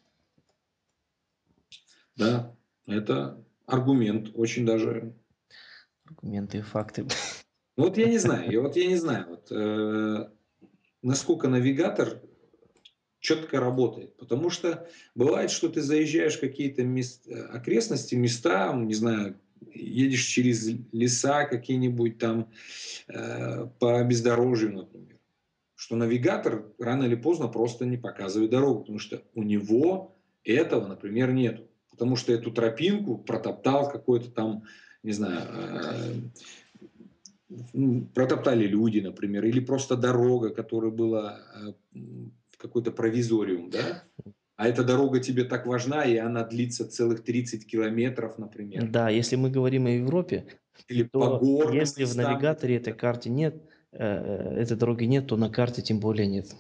Да, 2.15 2.55
это 2.87 3.43
аргумент, 3.65 4.31
очень 4.33 4.65
даже. 4.65 5.13
Аргументы 6.05 6.57
и 6.57 6.61
факты. 6.61 7.05
Ну, 7.77 7.85
вот 7.85 7.97
я 7.97 8.07
не 8.07 8.17
знаю, 8.17 8.51
я 8.51 8.61
вот 8.61 8.75
я 8.75 8.87
не 8.87 8.97
знаю, 8.97 9.27
вот, 9.29 9.51
э, 9.51 10.29
насколько 11.01 11.47
навигатор 11.47 12.19
четко 13.19 13.59
работает. 13.59 14.17
Потому 14.17 14.49
что 14.49 14.89
бывает, 15.15 15.51
что 15.51 15.69
ты 15.69 15.81
заезжаешь 15.81 16.37
в 16.37 16.41
какие-то 16.41 16.83
мест, 16.83 17.27
окрестности, 17.27 18.15
места, 18.15 18.73
не 18.73 18.93
знаю, 18.93 19.39
едешь 19.73 20.25
через 20.25 20.67
леса 20.91 21.45
какие-нибудь 21.45 22.17
там 22.17 22.51
э, 23.07 23.67
по 23.79 24.03
бездорожью, 24.03 24.73
например 24.73 25.19
что 25.79 25.95
навигатор 25.95 26.65
рано 26.77 27.05
или 27.05 27.15
поздно 27.15 27.47
просто 27.47 27.85
не 27.85 27.95
показывает 27.95 28.51
дорогу, 28.51 28.81
потому 28.81 28.99
что 28.99 29.23
у 29.33 29.43
него 29.43 30.13
этого, 30.43 30.85
например, 30.87 31.31
нет. 31.31 31.65
Потому 31.89 32.17
что 32.17 32.33
эту 32.33 32.51
тропинку 32.51 33.17
протоптал 33.17 33.89
какой-то 33.89 34.29
там, 34.29 34.63
не 35.03 35.13
знаю, 35.13 35.41
э, 37.49 37.95
протоптали 38.13 38.67
люди, 38.67 38.99
например, 38.99 39.45
или 39.45 39.61
просто 39.61 39.95
дорога, 39.95 40.49
которая 40.49 40.91
была 40.91 41.39
э, 41.55 41.99
какой-то 42.57 42.91
провизориум, 42.91 43.69
да? 43.69 44.03
А 44.59 44.67
эта 44.67 44.83
дорога 44.83 45.19
тебе 45.19 45.45
так 45.45 45.65
важна, 45.65 46.03
и 46.03 46.17
она 46.17 46.43
длится 46.43 46.87
целых 46.87 47.23
30 47.23 47.65
километров, 47.65 48.37
например. 48.37 48.89
Да, 48.89 49.09
если 49.09 49.35
мы 49.37 49.49
говорим 49.49 49.85
о 49.85 49.91
Европе, 49.91 50.45
Или 50.87 51.03
то 51.03 51.39
по 51.39 51.71
если 51.71 52.03
местам, 52.03 52.25
в 52.25 52.27
навигаторе 52.27 52.75
этой 52.75 52.93
карте 52.93 53.29
нет, 53.29 53.55
Э, 53.91 54.53
э, 54.55 54.61
этой 54.61 54.77
дороги 54.77 55.05
нет, 55.05 55.27
то 55.27 55.35
на 55.35 55.49
карте 55.49 55.81
тем 55.81 55.99
более 55.99 56.27
нет. 56.27 56.55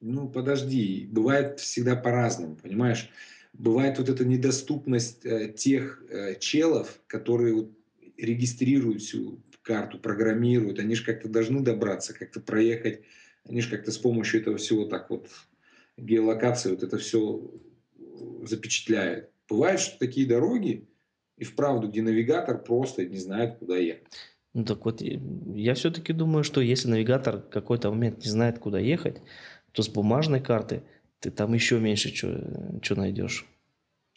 Ну, 0.00 0.28
подожди, 0.28 1.08
бывает 1.10 1.58
всегда 1.58 1.96
по-разному, 1.96 2.56
понимаешь? 2.56 3.10
Бывает 3.52 3.98
вот 3.98 4.08
эта 4.08 4.24
недоступность 4.24 5.24
э, 5.24 5.52
тех 5.52 6.04
э, 6.08 6.38
челов, 6.38 7.00
которые 7.08 7.54
вот 7.54 7.70
регистрируют 8.16 9.02
всю 9.02 9.40
карту, 9.62 9.98
программируют, 9.98 10.78
они 10.78 10.94
же 10.94 11.04
как-то 11.04 11.28
должны 11.28 11.60
добраться, 11.60 12.14
как-то 12.14 12.40
проехать, 12.40 13.02
они 13.48 13.60
же 13.60 13.70
как-то 13.70 13.90
с 13.90 13.98
помощью 13.98 14.40
этого 14.40 14.56
всего 14.56 14.84
так 14.86 15.10
вот 15.10 15.28
геолокации 15.96 16.70
вот 16.70 16.82
это 16.82 16.98
все 16.98 17.40
запечатляют. 18.44 19.30
Бывает, 19.48 19.80
что 19.80 19.98
такие 19.98 20.26
дороги, 20.26 20.88
и 21.36 21.44
вправду, 21.44 21.88
где 21.88 22.02
навигатор 22.02 22.62
просто 22.62 23.04
не 23.04 23.18
знает, 23.18 23.58
куда 23.58 23.76
ехать. 23.76 24.06
Ну 24.54 24.64
так 24.64 24.84
вот, 24.84 25.02
я 25.02 25.74
все-таки 25.74 26.12
думаю, 26.12 26.44
что 26.44 26.62
если 26.62 26.88
навигатор 26.88 27.38
в 27.38 27.50
какой-то 27.50 27.90
момент 27.90 28.24
не 28.24 28.30
знает, 28.30 28.58
куда 28.58 28.78
ехать, 28.78 29.20
то 29.72 29.82
с 29.82 29.88
бумажной 29.88 30.40
карты 30.40 30.82
ты 31.20 31.30
там 31.30 31.52
еще 31.52 31.78
меньше 31.78 32.14
что 32.14 32.94
найдешь. 32.94 33.46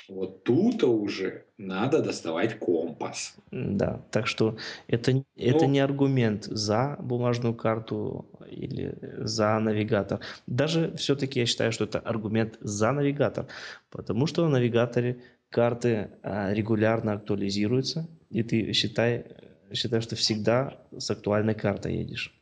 Вот 0.10 0.44
тут 0.44 0.84
уже 0.84 1.46
надо 1.58 2.02
доставать 2.02 2.58
компас. 2.58 3.36
Да, 3.52 4.02
так 4.12 4.28
что 4.28 4.58
это, 4.88 5.14
Но... 5.14 5.26
это 5.36 5.66
ну 5.66 5.72
не 5.72 5.80
аргумент 5.80 6.46
за 6.46 6.98
бумажную 7.00 7.54
карту 7.54 8.26
или 8.50 8.98
за 9.18 9.60
навигатор. 9.60 10.20
Даже 10.48 10.96
все-таки 10.98 11.40
я 11.40 11.46
считаю, 11.46 11.72
что 11.72 11.86
это 11.86 12.00
аргумент 12.00 12.58
за 12.62 12.92
навигатор, 12.92 13.46
потому 13.92 14.26
что 14.26 14.46
в 14.46 14.50
навигаторе 14.50 15.22
карты 15.50 16.12
а, 16.24 16.54
регулярно 16.54 17.14
актуализируются, 17.14 18.08
и 18.30 18.44
ты 18.44 18.74
считай, 18.74 19.26
считаю, 19.74 20.02
что 20.02 20.16
всегда 20.16 20.82
с 20.98 21.12
актуальной 21.12 21.56
картой 21.56 21.96
едешь. 21.98 22.34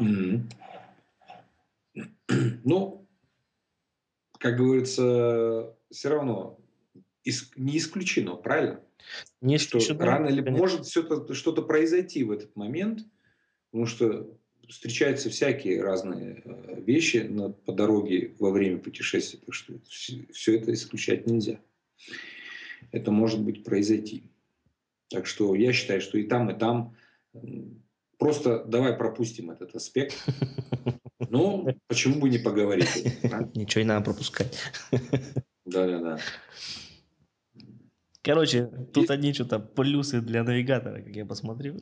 Mm-hmm. 0.00 0.40
Ну, 2.64 3.06
как 4.38 4.56
говорится, 4.56 5.74
все 5.90 6.08
равно 6.08 6.58
не 7.56 7.78
исключено, 7.78 8.36
правильно? 8.36 8.80
Не 9.40 9.56
исключено. 9.56 9.94
Что 9.94 10.04
рано 10.04 10.28
или 10.28 10.40
может 10.48 10.86
что-то, 10.88 11.34
что-то 11.34 11.62
произойти 11.62 12.24
в 12.24 12.30
этот 12.30 12.54
момент, 12.56 13.00
потому 13.70 13.86
что 13.86 14.38
встречаются 14.68 15.30
всякие 15.30 15.82
разные 15.82 16.42
э, 16.44 16.80
вещи 16.80 17.18
на, 17.18 17.50
по 17.50 17.72
дороге 17.72 18.34
во 18.38 18.50
время 18.50 18.78
путешествия, 18.78 19.38
так 19.44 19.54
что 19.54 19.74
все, 19.88 20.26
все 20.32 20.56
это 20.56 20.72
исключать 20.72 21.26
нельзя. 21.26 21.60
Это 22.92 23.10
может 23.10 23.42
быть 23.42 23.64
произойти. 23.64 24.24
Так 25.08 25.26
что 25.26 25.54
я 25.54 25.72
считаю, 25.72 26.00
что 26.00 26.18
и 26.18 26.24
там, 26.24 26.50
и 26.50 26.58
там 26.58 26.96
просто 28.18 28.64
давай 28.64 28.96
пропустим 28.96 29.50
этот 29.50 29.74
аспект. 29.74 30.14
Ну, 31.30 31.66
почему 31.88 32.20
бы 32.20 32.28
не 32.28 32.38
поговорить? 32.38 33.06
Ничего 33.56 33.82
не 33.82 33.88
надо 33.88 34.04
пропускать. 34.04 34.56
Да-да-да. 35.64 36.20
Короче, 38.24 38.70
тут 38.92 39.10
одни 39.10 39.34
что-то 39.34 39.58
плюсы 39.58 40.22
для 40.22 40.42
навигатора, 40.42 41.02
как 41.02 41.14
я 41.14 41.26
посмотрел. 41.26 41.78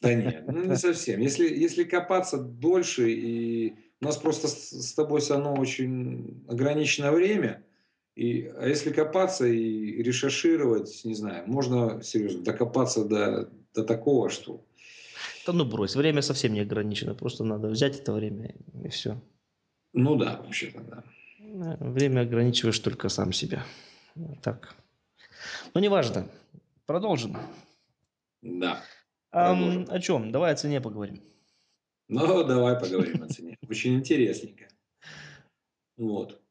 Да 0.00 0.14
нет, 0.14 0.44
ну 0.48 0.64
не 0.64 0.76
совсем. 0.76 1.20
Если, 1.20 1.46
если 1.46 1.84
копаться 1.84 2.38
дольше, 2.38 3.12
и 3.12 3.74
у 4.00 4.04
нас 4.04 4.16
просто 4.16 4.48
с, 4.48 4.70
с 4.70 4.94
тобой 4.94 5.20
все 5.20 5.34
равно 5.34 5.54
очень 5.54 6.44
ограниченное 6.48 7.12
время, 7.12 7.62
и, 8.16 8.46
а 8.56 8.66
если 8.66 8.90
копаться 8.90 9.46
и 9.46 10.02
решашировать, 10.02 11.02
не 11.04 11.14
знаю, 11.14 11.44
можно, 11.46 12.02
серьезно, 12.02 12.42
докопаться 12.42 13.04
до, 13.04 13.48
до 13.74 13.84
такого, 13.84 14.28
что... 14.28 14.64
Да 15.46 15.52
ну 15.52 15.64
брось, 15.64 15.94
время 15.94 16.22
совсем 16.22 16.52
не 16.52 16.60
ограничено, 16.60 17.14
просто 17.14 17.44
надо 17.44 17.68
взять 17.68 18.00
это 18.00 18.12
время 18.12 18.54
и 18.82 18.88
все. 18.88 19.20
Ну 19.92 20.16
да, 20.16 20.40
вообще-то 20.42 20.80
да. 20.80 21.04
Время 21.78 22.22
ограничиваешь 22.22 22.78
только 22.78 23.08
сам 23.08 23.32
себя. 23.32 23.64
Так. 24.42 24.74
Ну, 25.74 25.80
неважно. 25.80 26.28
Продолжим. 26.86 27.36
Да. 28.42 28.82
Ам, 29.30 29.86
о 29.88 30.00
чем? 30.00 30.30
Давай 30.30 30.52
о 30.52 30.56
цене 30.56 30.80
поговорим. 30.80 31.22
Ну, 32.08 32.44
давай 32.44 32.78
поговорим 32.78 33.22
о 33.22 33.28
цене. 33.28 33.56
Очень 33.66 33.94
интересненько. 33.94 34.68
Вот. 35.96 36.42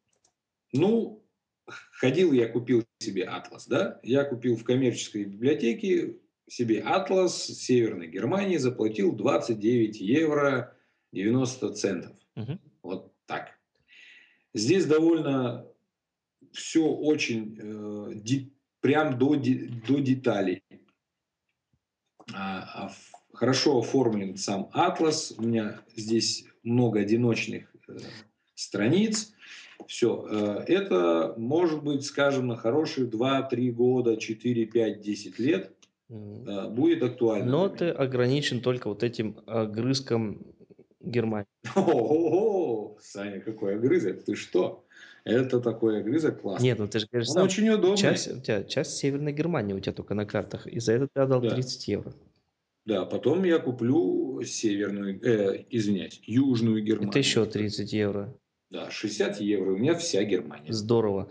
Ну, 0.74 1.24
ходил 1.68 2.32
я, 2.32 2.48
купил 2.48 2.84
себе 2.98 3.26
атлас, 3.26 3.68
да? 3.68 4.00
Я 4.02 4.24
купил 4.24 4.56
в 4.56 4.64
коммерческой 4.64 5.26
библиотеке 5.26 6.18
себе 6.48 6.82
атлас 6.82 7.46
Северной 7.46 8.08
Германии, 8.08 8.58
заплатил 8.58 9.12
29 9.12 10.02
евро 10.02 10.76
90 11.12 11.74
центов. 11.74 12.16
Угу. 12.36 12.60
Вот 12.82 13.14
так. 13.28 13.60
Здесь 14.56 14.86
довольно 14.86 15.68
все 16.54 16.88
очень 16.88 17.58
э, 17.62 18.14
прям 18.82 19.18
до, 19.18 19.36
до 19.36 20.00
деталей. 20.00 20.64
А, 22.34 22.88
а, 22.88 22.92
хорошо 23.34 23.80
оформлен 23.80 24.38
сам 24.38 24.70
атлас. 24.74 25.34
У 25.38 25.44
меня 25.44 25.80
здесь 25.96 26.46
много 26.64 27.00
одиночных 27.00 27.74
э, 27.88 27.98
страниц. 28.56 29.34
Все. 29.88 30.28
Э, 30.30 30.64
это 30.68 31.34
может 31.38 31.84
быть, 31.84 32.04
скажем, 32.04 32.48
на 32.48 32.58
хорошие 32.58 33.08
2-3 33.08 33.72
года, 33.72 34.18
4, 34.18 34.66
5, 34.66 35.02
10 35.02 35.40
лет 35.40 35.74
э, 36.10 36.70
будет 36.70 37.04
актуально. 37.04 37.52
Но 37.52 37.70
ты 37.70 37.90
ограничен 37.90 38.62
только 38.62 38.88
вот 38.88 39.04
этим 39.04 39.38
огрызком 39.46 40.46
Германии. 41.00 41.48
О, 41.76 42.96
Саня, 43.00 43.40
какой 43.42 43.76
огрызок? 43.76 44.24
Ты 44.24 44.36
что? 44.36 44.86
Это 45.24 45.60
такой 45.60 46.00
огрызок 46.00 46.42
классный. 46.42 46.66
Нет, 46.66 46.80
ну 46.80 46.88
ты 46.88 47.00
же 47.00 47.08
говоришь, 47.12 47.30
Он 47.30 47.34
сам, 47.36 47.44
очень 47.44 47.70
удобный. 47.70 47.98
Часть, 47.98 48.32
у 48.32 48.40
тебя 48.40 48.64
часть 48.64 48.98
Северной 48.98 49.34
Германии 49.34 49.74
у 49.74 49.80
тебя 49.80 49.94
только 49.94 50.14
на 50.14 50.26
картах, 50.26 50.68
и 50.68 50.80
за 50.80 50.94
это 50.94 51.08
ты 51.14 51.22
отдал 51.22 51.42
да. 51.42 51.52
30 51.52 51.88
евро. 51.88 52.14
Да, 52.86 53.06
потом 53.06 53.44
я 53.44 53.60
куплю 53.60 54.42
северную, 54.44 55.22
э, 55.24 55.66
извиняюсь, 55.70 56.20
южную 56.26 56.84
Германию. 56.84 57.10
Это 57.10 57.20
еще 57.20 57.46
30 57.46 57.94
евро. 57.94 58.36
Да, 58.72 58.90
60 58.90 59.40
евро, 59.42 59.74
у 59.74 59.78
меня 59.78 59.96
вся 59.96 60.24
Германия. 60.24 60.72
Здорово. 60.72 61.30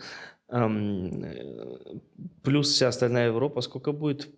Um, 0.52 2.00
плюс 2.42 2.72
вся 2.72 2.88
остальная 2.88 3.28
Европа 3.28 3.60
сколько 3.60 3.92
будет? 3.92 4.28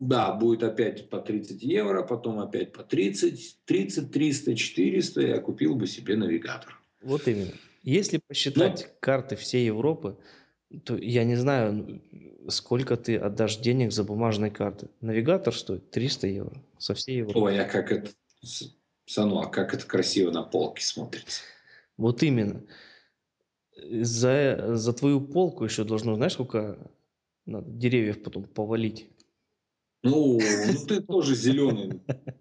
Да, 0.00 0.32
будет 0.32 0.64
опять 0.64 1.08
по 1.08 1.20
30 1.20 1.62
евро, 1.62 2.02
потом 2.02 2.40
опять 2.40 2.72
по 2.72 2.82
30, 2.82 3.58
30, 3.64 4.10
300, 4.10 4.56
400, 4.56 5.20
я 5.20 5.38
купил 5.38 5.76
бы 5.76 5.86
себе 5.86 6.16
навигатор. 6.16 6.76
Вот 7.02 7.28
именно. 7.28 7.52
Если 7.82 8.18
посчитать 8.18 8.86
Но... 8.86 8.96
карты 9.00 9.36
всей 9.36 9.66
Европы, 9.66 10.16
то 10.84 10.96
я 10.96 11.24
не 11.24 11.36
знаю, 11.36 12.02
сколько 12.48 12.96
ты 12.96 13.16
отдашь 13.16 13.56
денег 13.56 13.92
за 13.92 14.04
бумажные 14.04 14.50
карты. 14.50 14.88
Навигатор 15.00 15.54
стоит 15.54 15.90
300 15.90 16.26
евро 16.28 16.62
со 16.78 16.94
всей 16.94 17.18
Европы. 17.18 17.40
Ой, 17.40 17.60
а 17.60 17.64
как 17.64 17.90
это, 17.90 18.10
Сану, 19.06 19.40
а 19.40 19.46
как 19.46 19.74
это 19.74 19.86
красиво 19.86 20.30
на 20.30 20.42
полке 20.42 20.84
смотрится. 20.84 21.42
Вот 21.96 22.22
именно. 22.22 22.62
За, 23.76 24.76
за 24.76 24.92
твою 24.92 25.20
полку 25.20 25.64
еще 25.64 25.84
должно, 25.84 26.14
знаешь, 26.14 26.34
сколько 26.34 26.78
надо 27.46 27.70
деревьев 27.70 28.22
потом 28.22 28.44
повалить. 28.44 29.08
Ну, 30.02 30.38
ну 30.38 30.86
ты 30.86 31.00
тоже 31.02 31.34
зеленый, 31.34 32.00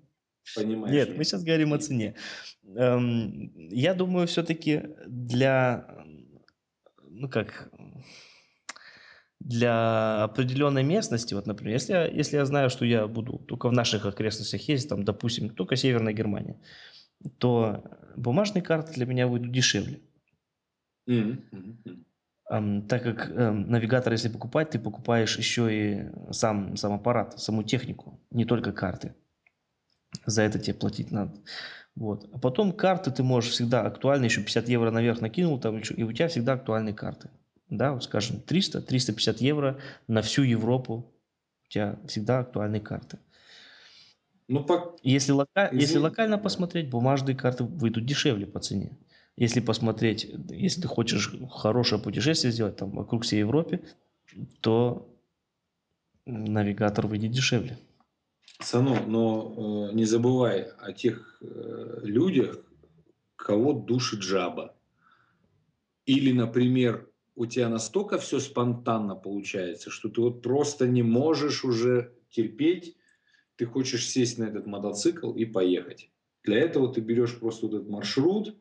понимаешь. 0.56 0.94
Нет, 0.94 1.18
мы 1.18 1.24
сейчас 1.24 1.44
говорим 1.44 1.74
о 1.74 1.80
цене. 1.80 2.16
Эм, 2.76 3.52
я 3.70 3.94
думаю, 3.94 4.28
все-таки 4.28 4.84
для, 5.08 5.88
ну 7.10 7.30
как, 7.30 7.72
для 9.40 10.24
определенной 10.24 10.84
местности, 10.84 11.34
вот, 11.34 11.48
например, 11.48 11.74
если 11.74 11.94
я, 11.94 12.06
если 12.06 12.38
я 12.38 12.46
знаю, 12.46 12.70
что 12.70 12.86
я 12.86 13.08
буду 13.08 13.40
только 13.40 13.70
в 13.70 13.74
наших 13.74 14.06
окрестностях 14.06 14.62
ездить, 14.62 14.90
там, 14.90 15.04
допустим, 15.04 15.50
только 15.50 15.76
Северная 15.76 16.14
Германия, 16.14 16.60
то 17.38 17.84
бумажные 18.16 18.62
карты 18.62 18.94
для 18.94 19.06
меня 19.06 19.28
выйдут 19.28 19.52
дешевле. 19.52 20.02
Mm-hmm. 21.08 22.06
Um, 22.52 22.88
так 22.88 23.04
как 23.04 23.30
um, 23.30 23.66
навигатор, 23.68 24.12
если 24.12 24.28
покупать, 24.28 24.72
ты 24.72 24.80
покупаешь 24.80 25.38
еще 25.38 25.70
и 25.72 26.32
сам, 26.32 26.76
сам 26.78 26.94
аппарат, 26.94 27.40
саму 27.40 27.62
технику, 27.64 28.20
не 28.32 28.44
только 28.44 28.72
карты. 28.72 29.14
За 30.26 30.42
это 30.44 30.60
тебе 30.60 30.74
платить 30.74 31.12
надо. 31.12 31.34
Вот. 31.96 32.30
А 32.34 32.38
потом 32.38 32.72
карты 32.72 33.12
ты 33.12 33.24
можешь 33.24 33.52
всегда 33.52 33.82
актуальны, 33.82 34.26
еще 34.26 34.42
50 34.42 34.70
евро 34.70 34.92
наверх 34.92 35.22
накинул, 35.22 35.60
там, 35.60 35.80
и 35.80 36.04
у 36.04 36.14
тебя 36.14 36.28
всегда 36.28 36.54
актуальные 36.54 36.94
карты. 36.94 37.30
Да, 37.70 37.94
вот 37.94 38.04
скажем, 38.04 38.42
300-350 38.48 39.38
евро 39.40 39.80
на 40.08 40.22
всю 40.22 40.44
Европу 40.44 41.14
у 41.68 41.72
тебя 41.72 42.00
всегда 42.08 42.40
актуальные 42.40 42.82
карты. 42.82 43.20
Ну, 44.48 44.64
по... 44.64 44.98
если, 45.04 45.32
лока... 45.32 45.70
если 45.72 46.00
локально 46.00 46.40
посмотреть, 46.40 46.90
бумажные 46.90 47.36
карты 47.36 47.64
выйдут 47.64 48.06
дешевле 48.06 48.48
по 48.48 48.60
цене. 48.60 48.98
Если 49.36 49.60
посмотреть, 49.60 50.28
если 50.50 50.82
ты 50.82 50.88
хочешь 50.88 51.32
хорошее 51.52 52.02
путешествие 52.02 52.52
сделать 52.52 52.76
там 52.78 52.92
вокруг 52.92 53.24
всей 53.24 53.40
Европы, 53.40 53.82
то 54.62 55.08
навигатор 56.26 57.08
выйдет 57.08 57.32
дешевле. 57.32 57.78
Сано, 58.60 59.06
но 59.08 59.90
э, 59.92 59.96
не 59.96 60.06
забывай 60.06 60.64
о 60.80 60.92
тех 60.94 61.38
э, 61.42 62.00
людях, 62.04 62.64
кого 63.36 63.74
душит 63.74 64.22
жаба. 64.22 64.76
Или, 66.06 66.32
например, 66.32 67.10
у 67.36 67.46
тебя 67.46 67.70
настолько 67.70 68.18
все 68.18 68.40
спонтанно 68.40 69.16
получается, 69.16 69.90
что 69.90 70.10
ты 70.10 70.22
вот 70.22 70.42
просто 70.42 70.88
не 70.88 71.04
можешь 71.04 71.64
уже 71.64 72.14
терпеть 72.30 72.98
ты 73.60 73.66
хочешь 73.66 74.08
сесть 74.08 74.38
на 74.38 74.46
этот 74.46 74.68
мотоцикл 74.68 75.34
и 75.34 75.44
поехать. 75.44 76.10
Для 76.44 76.60
этого 76.60 76.94
ты 76.94 77.02
берешь 77.02 77.38
просто 77.38 77.66
вот 77.66 77.76
этот 77.76 77.90
маршрут, 77.90 78.58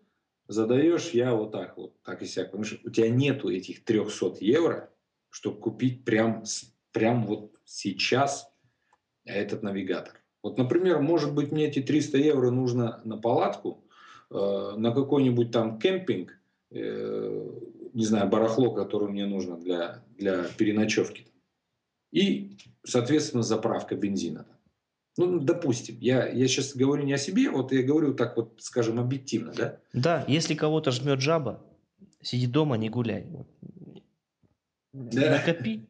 задаешь 0.48 1.10
я 1.10 1.34
вот 1.34 1.52
так 1.52 1.76
вот, 1.76 2.02
так 2.02 2.20
и 2.20 2.26
сяк. 2.26 2.46
Потому 2.46 2.64
что 2.64 2.78
у 2.82 2.90
тебя 2.90 3.08
нету 3.08 3.48
этих 3.48 3.84
300 3.84 4.38
евро, 4.40 4.92
чтобы 5.30 5.60
купить 5.60 6.04
прям, 6.04 6.42
прям 6.90 7.26
вот 7.26 7.52
сейчас 7.64 8.47
этот 9.32 9.62
навигатор. 9.62 10.20
Вот, 10.42 10.58
например, 10.58 11.00
может 11.00 11.34
быть, 11.34 11.52
мне 11.52 11.66
эти 11.66 11.80
300 11.80 12.18
евро 12.18 12.50
нужно 12.50 13.00
на 13.04 13.16
палатку, 13.16 13.84
э, 14.30 14.74
на 14.76 14.92
какой-нибудь 14.92 15.50
там 15.50 15.78
кемпинг, 15.78 16.38
э, 16.70 17.50
не 17.92 18.04
знаю, 18.04 18.28
барахло, 18.28 18.72
которое 18.72 19.10
мне 19.10 19.26
нужно 19.26 19.56
для, 19.56 20.04
для 20.16 20.44
переночевки. 20.56 21.26
И, 22.12 22.56
соответственно, 22.84 23.42
заправка 23.42 23.96
бензина. 23.96 24.46
Ну, 25.16 25.40
допустим, 25.40 25.96
я, 26.00 26.28
я 26.28 26.46
сейчас 26.46 26.76
говорю 26.76 27.04
не 27.04 27.12
о 27.12 27.18
себе, 27.18 27.50
вот 27.50 27.72
я 27.72 27.82
говорю 27.82 28.14
так 28.14 28.36
вот, 28.36 28.54
скажем, 28.58 29.00
объективно, 29.00 29.52
да? 29.52 29.80
Да, 29.92 30.24
если 30.28 30.54
кого-то 30.54 30.92
жмет 30.92 31.20
жаба, 31.20 31.60
сиди 32.22 32.46
дома, 32.46 32.76
не 32.76 32.88
гуляй. 32.88 33.26
Да. 34.92 35.30
Накопи. 35.30 35.88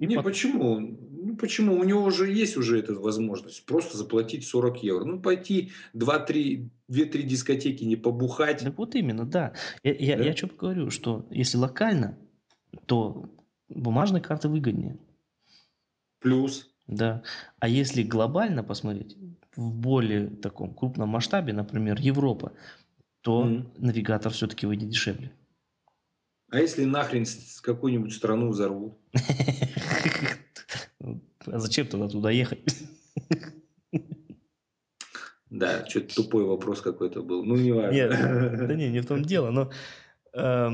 Не, 0.00 0.16
потом... 0.16 0.24
почему? 0.24 0.98
Ну, 1.24 1.36
почему? 1.36 1.78
У 1.78 1.84
него 1.84 2.04
уже 2.04 2.30
есть 2.30 2.58
уже 2.58 2.78
эта 2.78 2.92
возможность 2.92 3.64
просто 3.64 3.96
заплатить 3.96 4.46
40 4.46 4.82
евро. 4.82 5.04
Ну, 5.04 5.18
пойти 5.20 5.72
2-3, 5.94 6.68
2-3 6.90 7.22
дискотеки 7.22 7.82
не 7.84 7.96
побухать. 7.96 8.62
Да 8.62 8.70
вот 8.76 8.94
именно, 8.94 9.24
да. 9.24 9.54
Я, 9.82 9.94
я, 9.94 10.16
да? 10.18 10.24
я 10.24 10.36
что 10.36 10.48
говорю, 10.48 10.90
что 10.90 11.26
если 11.30 11.56
локально, 11.56 12.18
то 12.84 13.30
бумажные 13.70 14.22
карты 14.22 14.48
выгоднее. 14.48 14.98
Плюс. 16.20 16.70
Да. 16.86 17.22
А 17.58 17.68
если 17.68 18.02
глобально 18.02 18.62
посмотреть, 18.62 19.16
в 19.56 19.72
более 19.72 20.28
таком 20.28 20.74
крупном 20.74 21.08
масштабе, 21.08 21.54
например, 21.54 21.98
Европа, 22.00 22.52
то 23.22 23.46
mm. 23.46 23.70
навигатор 23.78 24.30
все-таки 24.30 24.66
выйдет 24.66 24.90
дешевле. 24.90 25.32
А 26.50 26.60
если 26.60 26.84
нахрен 26.84 27.24
с 27.24 27.62
какую-нибудь 27.62 28.12
страну 28.12 28.50
взорвут? 28.50 28.98
А 31.46 31.58
зачем 31.58 31.86
тогда 31.86 32.08
туда 32.08 32.30
ехать? 32.30 32.60
Да, 35.50 35.86
что-то 35.86 36.16
тупой 36.16 36.44
вопрос 36.44 36.80
какой-то 36.80 37.22
был. 37.22 37.44
Ну, 37.44 37.54
не 37.56 37.70
важно. 37.70 37.94
Нет, 37.94 38.10
да 38.68 38.74
не, 38.74 38.88
не 38.88 39.00
в 39.00 39.06
том 39.06 39.22
дело. 39.22 39.50
Но 39.50 39.70
э, 40.32 40.70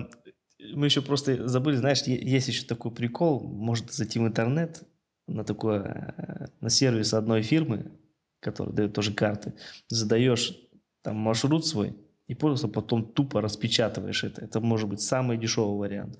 мы 0.75 0.87
еще 0.87 1.03
просто 1.03 1.47
забыли, 1.49 1.77
знаешь, 1.77 2.03
есть 2.03 2.49
еще 2.49 2.65
такой 2.65 2.91
прикол, 2.91 3.41
может 3.41 3.93
зайти 3.93 4.19
в 4.19 4.23
интернет, 4.23 4.83
на 5.27 5.45
такое, 5.45 6.15
э, 6.17 6.47
на 6.61 6.71
сервис 6.71 7.13
одной 7.13 7.43
фирмы, 7.43 7.93
который 8.41 8.73
дает 8.73 8.95
тоже 8.95 9.13
карты, 9.13 9.53
задаешь 9.89 10.57
там 11.03 11.17
маршрут 11.17 11.67
свой 11.67 11.95
и 12.27 12.35
просто 12.35 12.69
потом 12.69 13.13
тупо 13.13 13.41
распечатываешь 13.41 14.25
это. 14.25 14.45
Это 14.45 14.61
может 14.61 14.89
быть 14.89 15.01
самый 15.01 15.37
дешевый 15.37 15.77
вариант. 15.77 16.19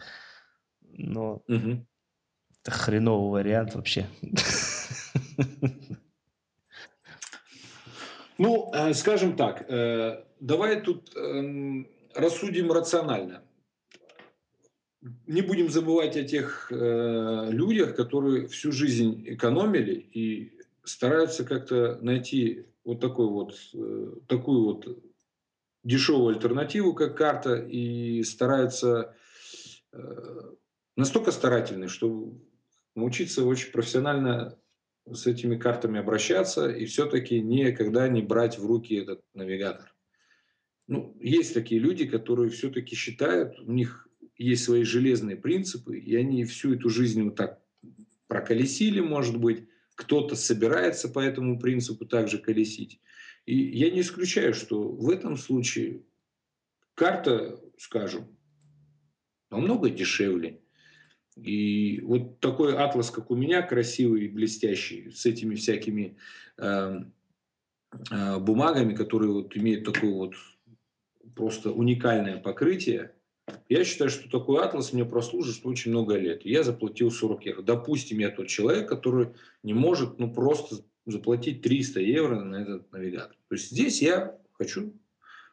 Но 0.83 1.43
угу. 1.49 1.87
Это 2.63 2.71
хреновый 2.71 3.43
вариант 3.43 3.75
вообще. 3.75 4.07
Ну, 8.39 8.73
э, 8.73 8.95
скажем 8.95 9.37
так, 9.37 9.67
э, 9.69 10.25
давай 10.41 10.81
тут 10.81 11.15
эм, 11.15 11.87
рассудим 12.15 12.73
рационально 12.73 13.43
не 15.27 15.43
будем 15.43 15.69
забывать 15.69 16.17
о 16.17 16.25
тех 16.25 16.73
э, 16.73 17.49
людях, 17.51 17.95
которые 17.95 18.49
всю 18.49 18.73
жизнь 18.73 19.25
экономили 19.27 19.93
и 19.93 20.59
стараются 20.85 21.45
как-то 21.45 21.99
найти 22.01 22.65
вот 22.83 23.01
такой 23.01 23.27
вот 23.29 23.59
такую 24.27 24.65
вот 24.65 25.05
дешевую 25.85 26.35
альтернативу, 26.35 26.95
как 26.95 27.19
карта, 27.19 27.57
и 27.57 28.23
стараются 28.23 29.15
настолько 30.97 31.31
старательны, 31.31 31.89
что 31.89 32.33
научиться 32.95 33.45
очень 33.45 33.73
профессионально 33.73 34.59
с 35.11 35.27
этими 35.27 35.57
картами 35.57 35.99
обращаться 35.99 36.71
и 36.71 36.85
все-таки 36.87 37.41
никогда 37.41 38.09
не 38.09 38.23
брать 38.23 38.59
в 38.59 38.67
руки 38.67 38.95
этот 38.95 39.23
навигатор. 39.35 39.95
Ну, 40.87 41.17
есть 41.21 41.55
такие 41.55 41.81
люди, 41.81 42.07
которые 42.07 42.51
все-таки 42.51 42.97
считают, 42.97 43.59
у 43.61 43.73
них 43.73 44.09
есть 44.37 44.65
свои 44.65 44.85
железные 44.85 45.37
принципы, 45.37 45.99
и 45.99 46.17
они 46.17 46.45
всю 46.45 46.75
эту 46.75 46.89
жизнь 46.89 47.23
вот 47.23 47.37
так 47.37 47.61
проколесили, 48.27 49.01
может 49.01 49.37
быть, 49.39 49.69
кто-то 49.95 50.35
собирается 50.35 51.09
по 51.09 51.21
этому 51.21 51.59
принципу 51.59 52.07
также 52.07 52.39
колесить. 52.39 53.01
И 53.45 53.57
я 53.57 53.91
не 53.91 54.01
исключаю, 54.01 54.55
что 54.55 54.89
в 54.89 55.11
этом 55.11 55.37
случае 55.37 56.05
карта, 56.95 57.61
скажем, 57.77 58.37
намного 59.51 59.91
дешевле. 59.91 60.60
И 61.43 62.01
вот 62.03 62.41
такой 62.41 62.77
атлас, 62.77 63.11
как 63.11 63.31
у 63.31 63.35
меня, 63.35 63.63
красивый, 63.63 64.29
блестящий, 64.29 65.11
с 65.11 65.25
этими 65.27 65.55
всякими 65.55 66.17
э, 66.59 67.01
э, 68.11 68.39
бумагами, 68.39 68.95
которые 68.95 69.33
вот 69.33 69.57
имеют 69.57 69.85
такое 69.85 70.13
вот 70.13 70.35
просто 71.35 71.73
уникальное 71.73 72.39
покрытие, 72.39 73.15
я 73.69 73.85
считаю, 73.85 74.11
что 74.11 74.31
такой 74.31 74.63
атлас 74.63 74.93
мне 74.93 75.05
прослужит 75.05 75.65
очень 75.65 75.91
много 75.91 76.17
лет. 76.17 76.45
Я 76.45 76.63
заплатил 76.63 77.11
40 77.11 77.47
евро. 77.47 77.63
Допустим, 77.63 78.19
я 78.19 78.31
тот 78.31 78.47
человек, 78.47 78.89
который 78.89 79.31
не 79.63 79.75
может 79.75 80.19
ну, 80.19 80.33
просто 80.33 80.85
заплатить 81.07 81.63
300 81.63 82.01
евро 82.01 82.41
на 82.41 82.57
этот 82.57 82.93
навигатор. 82.93 83.37
То 83.49 83.55
есть 83.55 83.71
здесь 83.71 84.03
я 84.03 84.39
хочу 84.53 84.93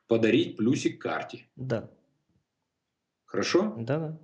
подарить 0.08 0.58
плюсик 0.58 1.02
карте. 1.02 1.48
Да. 1.56 1.90
Хорошо? 3.26 3.76
Да, 3.80 4.00
да. 4.00 4.20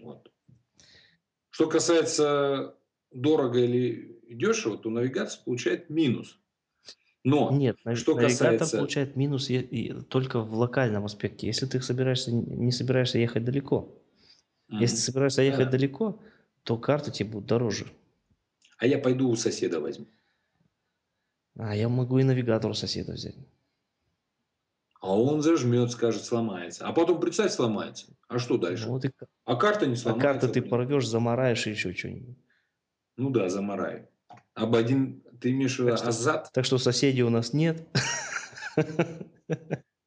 Вот. 0.00 0.30
Что 1.54 1.68
касается 1.68 2.74
дорого 3.12 3.60
или 3.60 4.18
дешево, 4.28 4.76
то 4.76 4.90
навигация 4.90 5.40
получает 5.44 5.88
минус. 5.88 6.40
Но 7.22 7.52
Нет, 7.52 7.76
что 7.94 8.16
навигатор 8.16 8.58
касается... 8.58 8.76
получает 8.76 9.14
минус 9.14 9.50
и, 9.50 9.60
и, 9.60 9.92
только 10.02 10.40
в 10.40 10.52
локальном 10.52 11.04
аспекте. 11.04 11.46
Если 11.46 11.66
ты 11.66 11.80
собираешься, 11.80 12.32
не 12.32 12.72
собираешься 12.72 13.20
ехать 13.20 13.44
далеко. 13.44 14.02
Mm-hmm. 14.68 14.80
Если 14.80 14.96
ты 14.96 15.02
собираешься 15.02 15.42
ехать 15.42 15.66
да. 15.66 15.70
далеко, 15.70 16.20
то 16.64 16.76
карты 16.76 17.12
тебе 17.12 17.30
будут 17.30 17.46
дороже. 17.46 17.86
А 18.78 18.88
я 18.88 18.98
пойду 18.98 19.28
у 19.28 19.36
соседа 19.36 19.78
возьму. 19.78 20.06
А 21.56 21.76
я 21.76 21.88
могу 21.88 22.18
и 22.18 22.24
навигатор 22.24 22.72
у 22.72 22.74
соседа 22.74 23.12
взять. 23.12 23.36
А 25.04 25.14
он 25.14 25.42
зажмет, 25.42 25.90
скажет, 25.90 26.24
сломается. 26.24 26.86
А 26.86 26.92
потом, 26.94 27.20
представь, 27.20 27.52
сломается. 27.52 28.06
А 28.26 28.38
что 28.38 28.56
дальше? 28.56 28.86
Ну, 28.86 28.92
вот 28.92 29.04
и... 29.04 29.10
А 29.44 29.54
карта 29.54 29.86
не 29.86 29.96
сломается. 29.96 30.30
А 30.30 30.32
карта 30.32 30.48
ты 30.48 30.62
порвешь, 30.62 31.06
замараешь 31.06 31.66
и 31.66 31.72
еще 31.72 31.92
что-нибудь. 31.92 32.38
Ну 33.18 33.28
да, 33.28 33.50
замараю. 33.50 34.08
Об 34.54 34.74
один, 34.74 35.22
ты 35.42 35.50
имеешь 35.50 35.76
в 35.76 35.80
виду 35.80 35.92
азат? 35.92 36.48
Так 36.54 36.64
что 36.64 36.78
соседей 36.78 37.22
у 37.22 37.28
нас 37.28 37.52
нет. 37.52 37.86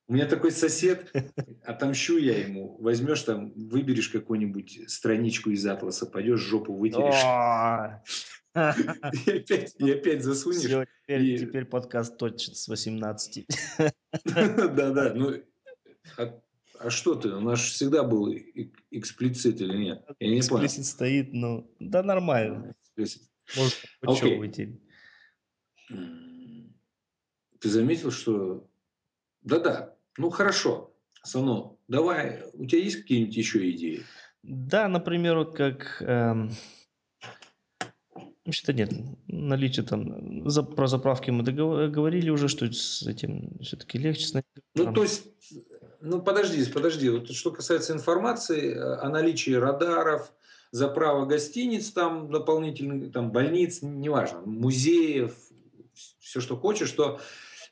У 0.08 0.14
меня 0.14 0.26
такой 0.26 0.52
сосед, 0.52 1.12
отомщу 1.64 2.18
я 2.18 2.40
ему. 2.40 2.78
Возьмешь 2.80 3.22
там, 3.22 3.52
выберешь 3.52 4.10
какую-нибудь 4.10 4.90
страничку 4.90 5.52
из 5.52 5.64
атласа, 5.68 6.08
пойдешь 6.08 6.40
жопу 6.40 6.74
вытерешь. 6.74 7.22
И 9.28 9.32
опять, 9.32 9.76
и 9.78 9.92
опять 9.92 10.24
засунешь. 10.24 10.64
Все, 10.64 10.86
теперь, 11.04 11.22
и... 11.22 11.38
теперь 11.38 11.66
подкаст 11.66 12.18
точно 12.18 12.56
с 12.56 12.68
18. 12.68 13.46
Да-да, 14.26 15.14
ну, 15.16 15.36
а, 16.18 16.42
а 16.80 16.90
что 16.90 17.14
ты? 17.16 17.30
У 17.30 17.40
нас 17.40 17.60
всегда 17.60 18.04
был 18.04 18.34
эксплицит 18.90 19.62
или 19.62 19.78
нет? 19.78 20.04
Я 20.20 20.30
не 20.30 20.42
понял. 20.42 20.66
Эксплицит 20.66 20.86
стоит, 20.86 21.34
ну, 21.34 21.72
да 21.80 22.02
нормально. 22.02 22.74
Может, 22.98 23.86
почевывайте. 24.02 24.80
Ты 25.88 27.70
заметил, 27.70 28.10
что... 28.10 28.68
Да-да, 29.44 29.96
ну 30.18 30.32
хорошо, 30.32 30.96
Сано, 31.24 31.78
давай, 31.88 32.44
у 32.54 32.66
тебя 32.66 32.82
есть 32.82 33.02
какие-нибудь 33.02 33.38
еще 33.38 33.70
идеи? 33.72 34.04
Да, 34.42 34.88
например, 34.88 35.38
вот 35.38 35.56
как 35.56 36.02
эм, 36.02 36.52
Вообще-то 38.48 38.72
нет. 38.72 38.94
Наличие 39.28 39.86
там 39.86 40.50
за, 40.50 40.64
про 40.64 40.88
заправки 40.88 41.30
мы 41.32 41.44
договорили 41.44 42.30
уже, 42.30 42.48
что 42.48 42.72
с 42.72 43.06
этим 43.06 43.60
все-таки 43.60 43.98
легче. 43.98 44.42
Ну, 44.74 44.94
то 44.94 45.04
есть, 45.04 45.26
ну 46.00 46.22
подожди, 46.22 46.64
подожди. 46.72 47.10
Вот 47.10 47.30
что 47.32 47.52
касается 47.52 47.92
информации 47.92 48.74
о 48.74 49.10
наличии 49.10 49.52
радаров, 49.52 50.32
заправок 50.72 51.28
гостиниц, 51.28 51.92
там 51.92 52.32
дополнительных, 52.32 53.12
там 53.12 53.34
больниц, 53.34 53.80
неважно, 53.82 54.40
музеев, 54.46 55.36
все, 56.20 56.40
что 56.40 56.56
хочешь, 56.56 56.88
что 56.88 57.20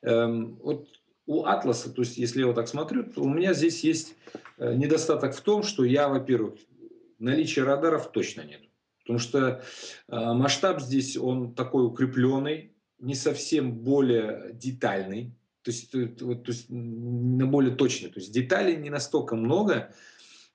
эм, 0.02 0.58
вот 0.62 0.90
у 1.26 1.46
Атласа, 1.46 1.90
то 1.90 2.02
есть 2.02 2.18
если 2.18 2.42
я 2.42 2.48
вот 2.48 2.56
так 2.56 2.68
смотрю, 2.68 3.04
то 3.04 3.22
у 3.22 3.30
меня 3.30 3.54
здесь 3.54 3.82
есть 3.86 4.16
э, 4.58 4.74
недостаток 4.76 5.38
в 5.38 5.40
том, 5.40 5.64
что 5.64 5.86
я, 5.86 6.10
во-первых, 6.10 6.56
наличия 7.18 7.64
радаров 7.64 8.12
точно 8.12 8.42
нет. 8.42 8.60
Потому 9.06 9.20
что 9.20 9.62
э, 10.08 10.34
масштаб 10.34 10.82
здесь, 10.82 11.16
он 11.16 11.54
такой 11.54 11.86
укрепленный, 11.86 12.72
не 13.00 13.14
совсем 13.14 13.74
более 13.74 14.52
детальный, 14.54 15.36
то 15.62 15.72
есть, 15.72 15.92
то, 15.92 16.36
то 16.36 16.52
есть 16.52 16.68
на 16.70 17.48
более 17.48 17.76
точный. 17.76 18.10
То 18.10 18.20
есть 18.20 18.32
деталей 18.32 18.76
не 18.78 18.92
настолько 18.92 19.36
много, 19.36 19.92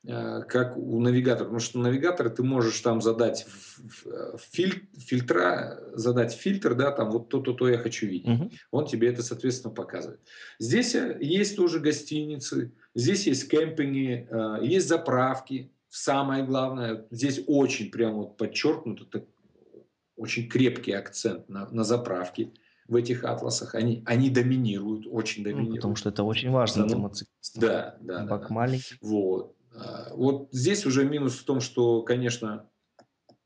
э, 0.04 0.42
как 0.48 0.76
у 0.76 1.00
навигатора. 1.00 1.46
Потому 1.46 1.58
что 1.58 1.80
навигатор 1.80 2.30
ты 2.30 2.44
можешь 2.44 2.80
там 2.80 3.02
задать 3.02 3.46
фильтр, 4.52 4.86
фильтра, 4.98 5.82
задать 5.94 6.32
фильтр, 6.32 6.74
да, 6.74 6.92
там 6.92 7.10
вот 7.10 7.28
то-то, 7.28 7.54
то 7.54 7.68
я 7.68 7.78
хочу 7.78 8.06
видеть. 8.06 8.28
Угу. 8.28 8.50
Он 8.70 8.86
тебе 8.86 9.08
это, 9.08 9.24
соответственно, 9.24 9.74
показывает. 9.74 10.20
Здесь 10.60 10.94
э, 10.94 11.18
есть 11.20 11.56
тоже 11.56 11.80
гостиницы, 11.80 12.72
здесь 12.94 13.26
есть 13.26 13.50
кемпинги, 13.50 14.28
э, 14.30 14.58
есть 14.62 14.86
заправки, 14.86 15.72
самое 15.90 16.44
главное, 16.44 17.06
здесь 17.10 17.42
очень 17.46 17.90
прямо 17.90 18.18
вот 18.18 18.36
подчеркнуто, 18.36 19.04
так, 19.04 19.24
очень 20.16 20.48
крепкий 20.48 20.92
акцент 20.92 21.48
на, 21.48 21.68
на 21.70 21.84
заправке 21.84 22.52
в 22.88 22.96
этих 22.96 23.24
атласах. 23.24 23.74
Они, 23.74 24.02
они 24.06 24.30
доминируют, 24.30 25.06
очень 25.06 25.42
доминируют. 25.42 25.70
Ну, 25.70 25.76
потому 25.76 25.96
что 25.96 26.08
это 26.10 26.24
очень 26.24 26.50
важно 26.50 26.86
для 26.86 26.96
мотоциклистов. 26.96 27.62
Да, 27.62 27.96
да. 28.00 28.26
Бак 28.26 28.48
да, 28.48 28.54
маленький. 28.54 28.96
Вот. 29.00 29.56
А, 29.72 30.14
вот 30.14 30.48
здесь 30.52 30.84
уже 30.86 31.04
минус 31.04 31.38
в 31.38 31.44
том, 31.44 31.60
что, 31.60 32.02
конечно, 32.02 32.68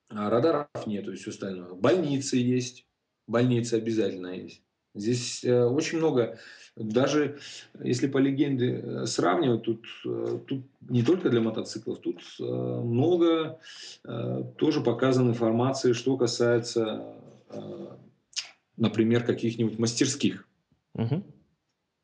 радаров 0.09 0.69
нету 0.87 1.13
и 1.13 1.17
все 1.17 1.31
остальное. 1.31 1.75
Больницы 1.75 2.37
есть. 2.37 2.87
Больницы 3.27 3.75
обязательно 3.75 4.29
есть. 4.29 4.64
Здесь 4.95 5.45
э, 5.45 5.65
очень 5.65 5.99
много 5.99 6.39
даже 6.77 7.39
если 7.83 8.09
по 8.09 8.19
легенде 8.19 8.81
э, 8.83 9.07
сравнивать, 9.07 9.63
тут, 9.63 9.85
э, 10.05 10.39
тут 10.47 10.65
не 10.89 11.03
только 11.03 11.31
для 11.31 11.41
мотоциклов, 11.41 12.01
тут 12.01 12.21
много 12.39 13.59
тоже 14.57 14.81
показано 14.81 15.31
информации, 15.31 15.93
что 15.93 16.17
касается, 16.17 17.15
например, 18.77 19.25
каких-нибудь 19.25 19.79
мастерских. 19.79 20.47
Угу. 20.95 21.23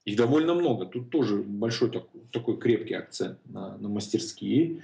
Их 0.07 0.17
довольно 0.17 0.55
много. 0.55 0.87
Тут 0.87 1.11
тоже 1.11 1.43
большой 1.43 1.91
такой, 1.91 2.23
такой 2.33 2.59
крепкий 2.59 2.95
акцент 2.95 3.39
на, 3.45 3.77
на 3.77 3.89
мастерские. 3.89 4.83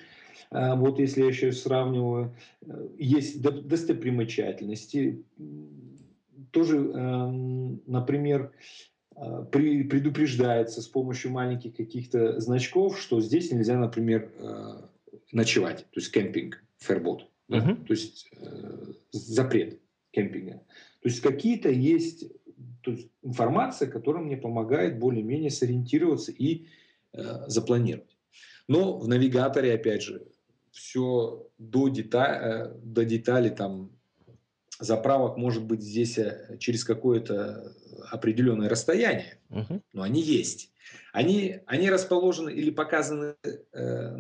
Вот 0.50 0.98
если 0.98 1.22
я 1.22 1.28
еще 1.28 1.52
сравниваю, 1.52 2.34
есть 2.98 3.40
достопримечательности. 3.40 5.24
Тоже, 6.50 6.76
эм, 6.76 7.82
например, 7.86 8.52
а, 9.14 9.42
предупреждается 9.44 10.82
с 10.82 10.88
помощью 10.88 11.30
маленьких 11.30 11.74
каких-то 11.74 12.40
значков, 12.40 12.98
что 12.98 13.20
здесь 13.20 13.50
нельзя, 13.50 13.78
например, 13.78 14.30
а, 14.38 14.90
ночевать, 15.32 15.78
то 15.78 16.00
есть 16.00 16.12
кемпинг, 16.12 16.62
фербот, 16.78 17.28
да? 17.48 17.58
uh-huh. 17.58 17.84
то 17.84 17.92
есть 17.92 18.28
э, 18.38 18.92
запрет 19.10 19.80
кемпинга. 20.12 20.62
То 21.02 21.08
есть 21.08 21.20
какие-то 21.20 21.68
есть 21.68 22.26
то 22.82 22.92
есть 22.92 23.08
информация, 23.22 23.90
которая 23.90 24.22
мне 24.22 24.36
помогает 24.36 25.00
более-менее 25.00 25.50
сориентироваться 25.50 26.30
и 26.30 26.66
э, 27.12 27.48
запланировать. 27.48 28.16
Но 28.68 28.96
в 28.96 29.08
навигаторе, 29.08 29.74
опять 29.74 30.02
же, 30.02 30.28
все 30.70 31.48
до, 31.58 31.88
деталь, 31.88 32.38
э, 32.40 32.74
до 32.84 33.04
деталей 33.04 33.50
там 33.50 33.90
заправок 34.78 35.36
может 35.36 35.64
быть 35.64 35.82
здесь 35.82 36.18
э, 36.18 36.56
через 36.58 36.84
какое-то 36.84 37.74
определенное 38.10 38.68
расстояние, 38.68 39.38
угу. 39.50 39.82
но 39.92 40.02
они 40.02 40.22
есть. 40.22 40.72
Они, 41.12 41.60
они 41.66 41.90
расположены 41.90 42.50
или 42.50 42.70
показаны 42.70 43.34
э, 43.72 44.16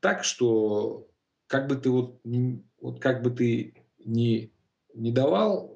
так, 0.00 0.24
что 0.24 1.08
как 1.46 1.68
бы 1.68 1.76
ты 1.76 1.90
вот, 1.90 2.20
не, 2.24 2.62
вот 2.80 3.00
как 3.00 3.22
бы 3.22 3.30
ты 3.30 3.74
не, 4.04 4.52
не 4.94 5.12
давал 5.12 5.74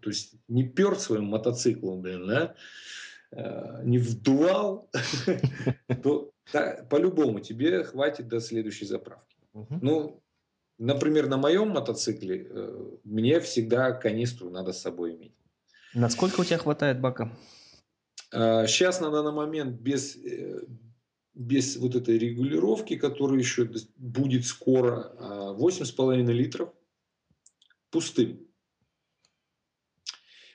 то 0.00 0.10
есть 0.10 0.34
не 0.48 0.64
пер 0.64 0.96
своим 0.96 1.24
мотоциклом, 1.24 2.00
блин, 2.00 2.26
да, 2.26 2.54
э, 3.32 3.82
не 3.84 3.98
вдувал, 3.98 4.90
то 6.02 6.32
по-любому 6.88 7.40
тебе 7.40 7.84
хватит 7.84 8.28
до 8.28 8.40
следующей 8.40 8.86
заправки. 8.86 9.36
Ну, 9.52 10.22
например, 10.78 11.28
на 11.28 11.36
моем 11.36 11.70
мотоцикле 11.70 12.46
э, 12.48 12.96
мне 13.04 13.40
всегда 13.40 13.92
канистру 13.92 14.50
надо 14.50 14.72
с 14.72 14.80
собой 14.80 15.14
иметь. 15.14 15.34
Насколько 15.94 16.40
у 16.40 16.44
тебя 16.44 16.58
хватает 16.58 17.00
бака? 17.00 17.32
Сейчас 18.30 19.00
на 19.00 19.10
данный 19.10 19.32
момент 19.32 19.80
без, 19.80 20.16
э, 20.16 20.62
без 21.34 21.76
вот 21.76 21.94
этой 21.94 22.18
регулировки, 22.18 22.96
которая 22.96 23.38
еще 23.38 23.70
будет 23.96 24.44
скоро, 24.44 25.14
8,5 25.58 26.32
литров 26.32 26.72
пустым. 27.90 28.48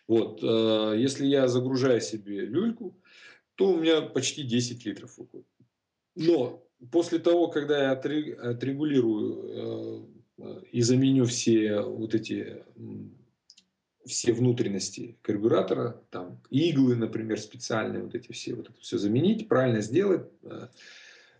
Вот, 0.07 0.43
э, 0.43 0.95
если 0.97 1.25
я 1.25 1.47
загружаю 1.47 2.01
себе 2.01 2.41
люльку, 2.41 2.99
то 3.55 3.71
у 3.73 3.79
меня 3.79 4.01
почти 4.01 4.43
10 4.43 4.85
литров 4.85 5.17
выходит. 5.17 5.47
Но 6.15 6.67
после 6.91 7.19
того, 7.19 7.47
когда 7.47 7.83
я 7.83 7.91
отрегулирую 7.91 9.43
э, 9.43 10.12
и 10.71 10.81
заменю 10.81 11.25
все 11.25 11.81
вот 11.81 12.15
эти 12.15 12.63
все 14.05 14.33
внутренности 14.33 15.17
карбюратора, 15.21 16.01
там 16.09 16.41
иглы, 16.49 16.95
например, 16.95 17.39
специальные, 17.39 18.03
вот 18.03 18.15
эти 18.15 18.31
все, 18.31 18.53
вот 18.53 18.69
это 18.69 18.79
все 18.79 18.97
заменить, 18.97 19.47
правильно 19.47 19.81
сделать, 19.81 20.27
э, 20.43 20.67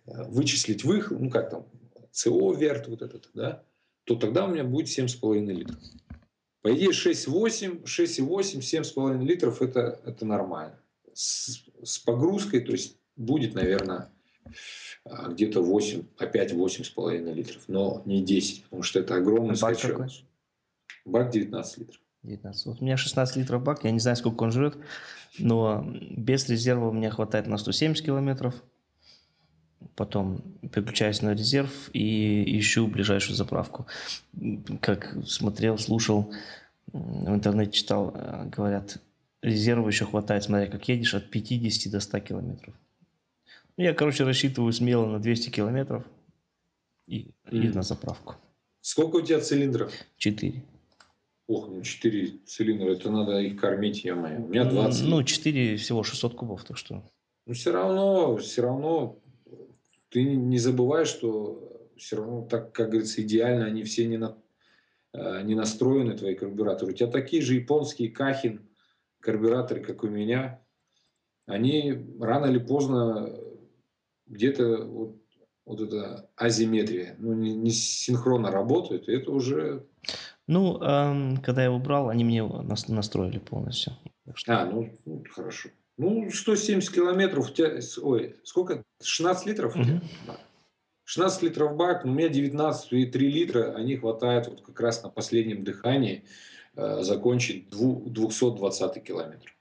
вычислить 0.06 0.84
выхлоп, 0.84 1.22
ну 1.22 1.30
как 1.30 1.49
там, 1.49 1.68
СО 2.12 2.54
верт 2.54 2.88
вот 2.88 3.01
этот, 3.01 3.30
да, 3.34 3.64
то 4.06 4.16
тогда 4.16 4.45
у 4.45 4.51
меня 4.51 4.64
будет 4.64 4.88
7,5 4.88 5.45
литров. 5.45 5.78
По 6.62 6.74
идее 6.74 6.91
6,8, 6.91 7.84
6,8, 7.84 8.60
7,5 8.60 9.24
литров 9.26 9.62
это, 9.62 9.99
это 10.06 10.26
нормально. 10.26 10.80
С, 11.14 11.66
с 11.84 11.99
погрузкой, 11.99 12.62
то 12.62 12.72
есть 12.72 12.97
будет, 13.16 13.54
наверное, 13.54 14.10
где-то 15.06 15.62
8, 15.62 16.04
опять 16.18 16.54
8,5 16.54 17.34
литров, 17.34 17.64
но 17.68 18.01
не 18.06 18.24
10, 18.24 18.64
потому 18.64 18.84
что 18.84 18.99
это 18.99 19.16
огромный 19.16 19.60
бак 19.60 19.78
скачок. 19.78 19.97
Какой? 19.97 20.26
Бак 21.06 21.32
19 21.32 21.78
литров. 21.80 22.01
19. 22.24 22.66
Вот 22.68 22.82
у 22.82 22.86
меня 22.86 22.95
16 22.95 23.36
литров 23.36 23.64
бак, 23.64 23.84
я 23.84 23.91
не 23.91 23.99
знаю, 23.99 24.16
сколько 24.16 24.43
он 24.43 24.51
жрет, 24.51 24.78
но 25.38 25.86
без 26.12 26.47
резерва 26.47 26.88
у 26.88 26.93
меня 26.93 27.10
хватает 27.10 27.47
на 27.47 27.58
170 27.58 28.06
километров 28.06 28.56
потом 29.95 30.41
переключаюсь 30.72 31.22
на 31.22 31.34
резерв 31.34 31.89
и 31.93 32.60
ищу 32.60 32.88
ближайшую 32.88 33.36
заправку. 33.36 33.86
Как 34.82 35.16
смотрел, 35.26 35.78
слушал, 35.78 36.32
в 36.91 37.30
интернете 37.30 37.72
читал, 37.72 38.12
э, 38.14 38.49
говорят, 38.49 38.97
резерва 39.41 39.88
еще 39.88 40.06
хватает, 40.06 40.43
смотря 40.43 40.68
как 40.68 40.88
едешь, 40.88 41.14
от 41.14 41.30
50 41.30 41.91
до 41.91 41.99
100 41.99 42.20
километров. 42.20 42.74
Ну, 43.78 43.84
я, 43.84 43.93
короче, 43.93 44.24
рассчитываю 44.24 44.71
смело 44.71 45.07
на 45.07 45.19
200 45.19 45.49
километров 45.49 46.03
и, 47.07 47.32
mm. 47.45 47.51
и 47.51 47.69
на 47.69 47.82
заправку. 47.82 48.36
Сколько 48.82 49.17
у 49.17 49.21
тебя 49.21 49.39
цилиндров? 49.39 49.91
Четыре. 50.17 50.63
Ох, 51.47 51.67
ну 51.69 51.82
4 51.82 52.39
цилиндра, 52.45 52.91
это 52.91 53.11
надо 53.11 53.39
их 53.39 53.59
кормить, 53.59 54.03
я 54.03 54.15
моя. 54.15 54.38
У 54.38 54.47
меня 54.47 54.65
20. 54.65 55.07
Ну, 55.07 55.24
4 55.24 55.78
всего 55.78 56.03
600 56.03 56.36
кубов, 56.36 56.63
так 56.63 56.78
что... 56.78 57.03
Ну, 57.45 57.53
все 57.53 57.71
равно, 57.71 58.38
все 58.38 58.61
равно 58.61 59.19
ты 60.09 60.24
не 60.24 60.57
забывай, 60.59 61.05
что 61.05 61.89
все 61.97 62.17
равно, 62.17 62.45
так, 62.45 62.71
как 62.71 62.89
говорится, 62.89 63.21
идеально 63.21 63.65
они 63.65 63.84
все 63.84 64.05
не, 64.05 64.17
на, 64.17 64.38
э, 65.13 65.41
не 65.43 65.55
настроены, 65.55 66.15
твои 66.15 66.36
карбюраторы. 66.36 66.91
У 66.91 66.95
тебя 66.95 67.09
такие 67.09 67.41
же 67.41 67.55
японские 67.55 68.09
Кахин 68.09 68.69
карбюраторы, 69.19 69.82
как 69.82 70.03
у 70.03 70.07
меня, 70.07 70.61
они 71.45 71.93
рано 72.19 72.45
или 72.45 72.59
поздно 72.59 73.30
где-то 74.28 74.86
вот, 74.86 75.17
вот 75.65 75.82
эта 75.82 76.30
азиметрия, 76.36 77.15
ну, 77.19 77.34
не, 77.34 77.53
не 77.53 77.71
синхронно 77.71 78.51
работают, 78.51 79.07
это 79.09 79.32
уже... 79.32 79.86
Ну, 80.47 80.82
эм, 80.82 81.38
когда 81.38 81.63
я 81.63 81.71
убрал, 81.71 82.09
они 82.09 82.24
мне 82.24 82.43
настроили 82.43 83.39
полностью. 83.39 83.93
Что... 84.36 84.61
А, 84.61 84.65
ну, 84.65 84.97
ну, 85.05 85.24
хорошо. 85.32 85.69
Ну, 85.97 86.30
170 86.30 86.93
километров, 86.93 87.49
у 87.49 87.53
тебя, 87.53 87.80
ой, 88.01 88.36
сколько? 88.43 88.84
16 89.01 89.45
литров? 89.45 89.76
Угу. 89.76 90.01
16 91.05 91.43
литров 91.43 91.76
бак, 91.76 92.05
но 92.05 92.11
у 92.11 92.15
меня 92.15 92.30
19 92.30 92.93
и 92.93 93.05
3 93.05 93.32
литра, 93.32 93.76
они 93.76 93.97
хватает 93.97 94.47
вот 94.47 94.61
как 94.61 94.80
раз 94.80 95.03
на 95.03 95.09
последнем 95.09 95.63
дыхании 95.63 96.26
э, 96.76 97.03
закончить 97.03 97.69
220 97.69 99.03
километр. 99.03 99.55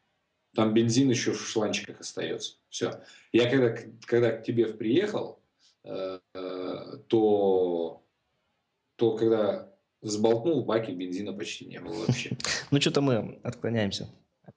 Там 0.55 0.73
бензин 0.75 1.11
еще 1.11 1.33
в 1.33 1.41
шланчиках 1.41 2.01
остается. 2.01 2.57
Все. 2.73 3.03
Я 3.33 3.51
когда, 3.51 3.77
когда 4.07 4.33
к 4.33 4.43
тебе 4.43 4.67
приехал, 4.67 5.41
э, 5.85 6.19
то, 7.07 8.03
то 8.97 9.17
когда 9.17 9.71
взболтнул, 10.01 10.63
в 10.63 10.67
баке 10.67 10.93
бензина 10.93 11.33
почти 11.33 11.67
не 11.67 11.79
было 11.79 12.07
вообще. 12.07 12.37
Ну, 12.71 12.81
что-то 12.81 13.03
мы 13.03 13.39
отклоняемся 13.45 14.09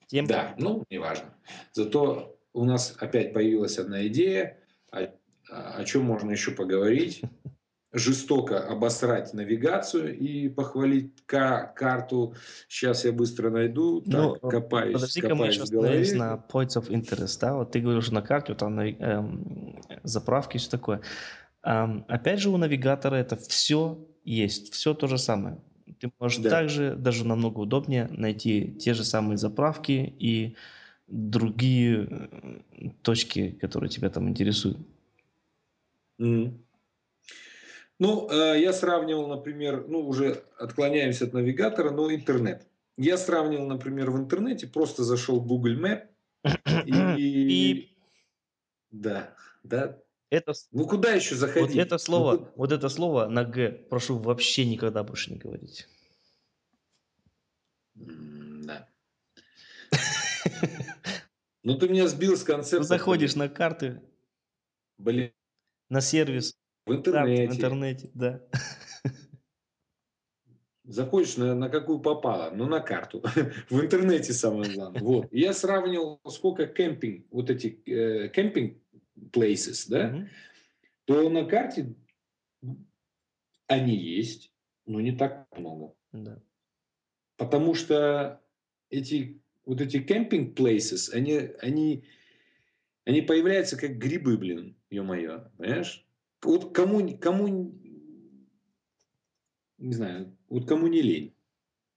тем... 0.07 0.27
Да, 0.27 0.55
ну, 0.57 0.85
неважно. 0.89 1.33
Зато 1.73 2.39
у 2.53 2.63
нас 2.63 2.95
опять 2.99 3.33
появилась 3.33 3.77
одна 3.77 4.07
идея, 4.07 4.57
о, 4.91 5.09
о 5.49 5.83
чем 5.83 6.03
можно 6.03 6.31
еще 6.31 6.51
поговорить. 6.51 7.21
Жестоко 7.97 8.59
обосрать 8.59 9.33
навигацию 9.33 10.17
и 10.17 10.49
похвалить 10.49 11.25
карту. 11.25 12.35
Сейчас 12.67 13.05
я 13.05 13.13
быстро 13.13 13.49
найду. 13.49 14.01
Так, 14.01 14.13
ну, 14.13 14.49
копаюсь, 14.49 14.93
подожди-ка 14.93 15.33
мы 15.33 15.49
сейчас 15.49 15.71
на 15.71 16.43
points 16.51 16.75
of 16.75 16.89
interest. 16.89 17.39
Да? 17.39 17.55
Вот 17.55 17.71
ты 17.71 17.79
говоришь 17.79 18.11
на 18.11 18.21
карте, 18.21 18.53
там 18.53 18.77
эм, 18.79 19.81
заправки 20.03 20.57
и 20.57 20.59
все 20.59 20.69
такое. 20.69 20.99
Эм, 21.63 22.03
опять 22.09 22.41
же, 22.41 22.49
у 22.49 22.57
навигатора 22.57 23.15
это 23.15 23.37
все 23.37 23.97
есть. 24.25 24.73
Все 24.73 24.93
то 24.93 25.07
же 25.07 25.17
самое. 25.17 25.57
Ты 25.99 26.11
можешь 26.19 26.39
да. 26.39 26.49
также, 26.49 26.95
даже 26.95 27.25
намного 27.25 27.59
удобнее, 27.59 28.09
найти 28.11 28.75
те 28.77 28.93
же 28.93 29.05
самые 29.05 29.37
заправки 29.37 30.13
и 30.19 30.57
другие 31.07 32.07
э, 32.09 32.89
точки, 33.03 33.51
которые 33.51 33.89
тебя 33.89 34.09
там 34.09 34.27
интересуют. 34.27 34.79
Mm. 36.19 36.64
Ну, 37.99 38.29
э, 38.29 38.59
я 38.59 38.73
сравнивал, 38.73 39.27
например, 39.27 39.85
ну, 39.87 40.07
уже 40.07 40.43
отклоняемся 40.57 41.25
от 41.25 41.33
навигатора, 41.33 41.91
но 41.91 42.13
интернет. 42.13 42.67
Я 42.97 43.17
сравнивал, 43.17 43.67
например, 43.67 44.11
в 44.11 44.17
интернете, 44.17 44.67
просто 44.67 45.03
зашел 45.03 45.39
в 45.39 45.47
Google 45.47 45.79
Map 45.79 46.07
и... 46.85 47.71
и... 47.71 47.97
Да, 48.91 49.33
да, 49.63 49.97
это, 50.35 50.53
ну 50.71 50.87
куда 50.87 51.13
еще 51.13 51.35
заходить? 51.35 51.75
Вот 51.75 51.81
это 51.81 51.97
слово, 51.97 52.31
ну, 52.33 52.51
вот 52.55 52.71
это 52.71 52.89
слово 52.89 53.27
на 53.27 53.43
Г 53.43 53.71
прошу 53.89 54.17
вообще 54.17 54.65
никогда 54.65 55.03
больше 55.03 55.31
не 55.31 55.37
говорить. 55.37 55.87
Да. 57.95 58.89
Ну 61.63 61.79
ты 61.79 61.89
меня 61.89 62.07
сбил 62.07 62.37
с 62.37 62.43
концепта. 62.43 62.83
Заходишь 62.83 63.33
на 63.35 63.49
карты. 63.49 63.99
Блин. 64.99 65.31
На 65.89 65.99
сервис. 65.99 66.55
В 66.85 66.93
интернете. 66.93 67.51
в 67.51 67.55
интернете, 67.55 68.09
да. 68.13 68.41
Заходишь 70.83 71.35
на, 71.37 71.55
на 71.55 71.69
какую 71.69 71.99
попало, 71.99 72.51
ну 72.53 72.67
на 72.67 72.79
карту. 72.79 73.23
в 73.69 73.81
интернете 73.81 74.33
самое 74.33 74.71
главное. 74.75 75.01
Вот. 75.01 75.27
Я 75.31 75.53
сравнивал, 75.53 76.21
сколько 76.29 76.67
кемпинг, 76.67 77.25
вот 77.31 77.49
эти 77.49 77.81
э, 77.89 78.29
кемпинг 78.29 78.77
places, 79.31 79.85
да, 79.89 80.11
mm-hmm. 80.11 80.27
то 81.05 81.29
на 81.29 81.45
карте 81.45 81.95
они 83.65 83.95
есть, 83.95 84.51
но 84.85 85.01
не 85.01 85.11
так 85.11 85.47
много. 85.57 85.95
Да. 86.11 86.39
Потому 87.37 87.73
что 87.73 88.41
эти 88.91 89.41
вот 89.65 89.81
эти 89.81 89.99
кемпинг 90.01 90.57
places, 90.57 91.11
они, 91.11 91.49
они, 91.61 92.03
они 93.05 93.21
появляются 93.21 93.77
как 93.77 93.97
грибы, 93.97 94.37
блин, 94.37 94.77
ё-моё, 94.89 95.49
понимаешь? 95.57 96.04
Вот 96.45 96.73
кому, 96.73 97.17
кому, 97.17 97.75
не 99.77 99.93
знаю, 99.93 100.37
вот 100.47 100.67
кому 100.67 100.87
не 100.87 101.01
лень 101.01 101.35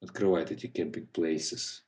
открывает 0.01 0.51
эти 0.51 0.66
кемпинг 0.66 1.16
places. 1.16 1.84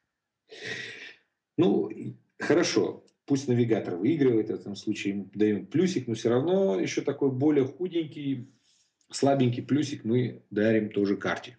Ну, 1.56 1.90
хорошо, 2.38 3.04
Пусть 3.30 3.46
навигатор 3.46 3.94
выигрывает, 3.94 4.48
в 4.48 4.54
этом 4.54 4.74
случае 4.74 5.14
ему 5.14 5.30
даем 5.32 5.64
плюсик, 5.64 6.08
но 6.08 6.14
все 6.14 6.30
равно 6.30 6.80
еще 6.80 7.00
такой 7.00 7.30
более 7.30 7.64
худенький, 7.64 8.50
слабенький 9.08 9.62
плюсик 9.62 10.02
мы 10.02 10.42
дарим 10.50 10.90
тоже 10.90 11.16
карте. 11.16 11.56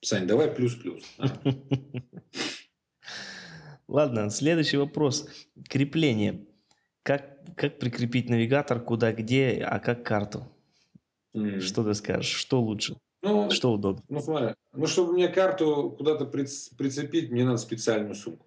Сань, 0.00 0.26
давай 0.26 0.50
плюс-плюс. 0.50 1.04
Ладно, 3.86 4.28
следующий 4.30 4.76
вопрос. 4.76 5.28
Крепление. 5.68 6.44
Как, 7.08 7.38
как 7.56 7.78
прикрепить 7.78 8.28
навигатор, 8.28 8.84
куда, 8.84 9.14
где, 9.14 9.64
а 9.66 9.78
как 9.78 10.04
карту? 10.04 10.46
Mm. 11.34 11.60
Что 11.60 11.82
ты 11.82 11.94
скажешь? 11.94 12.30
Что 12.30 12.60
лучше? 12.60 12.98
Ну, 13.22 13.50
что 13.50 13.72
удобно? 13.72 14.04
Ну, 14.10 14.20
смотри, 14.20 14.54
ну, 14.74 14.86
чтобы 14.86 15.14
мне 15.14 15.28
карту 15.28 15.94
куда-то 15.96 16.26
прицепить, 16.26 17.30
мне 17.30 17.46
надо 17.46 17.56
специальную 17.56 18.14
сумку. 18.14 18.46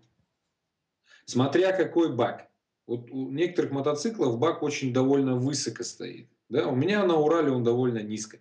Смотря 1.25 1.75
какой 1.75 2.15
бак. 2.15 2.51
Вот 2.85 3.09
у 3.09 3.31
некоторых 3.31 3.71
мотоциклов 3.71 4.37
бак 4.37 4.61
очень 4.61 4.93
довольно 4.93 5.37
высоко 5.37 5.83
стоит. 5.83 6.29
Да? 6.47 6.67
У 6.67 6.75
меня 6.75 7.03
на 7.03 7.15
Урале 7.15 7.49
он 7.49 7.63
довольно 7.63 8.03
низко. 8.03 8.37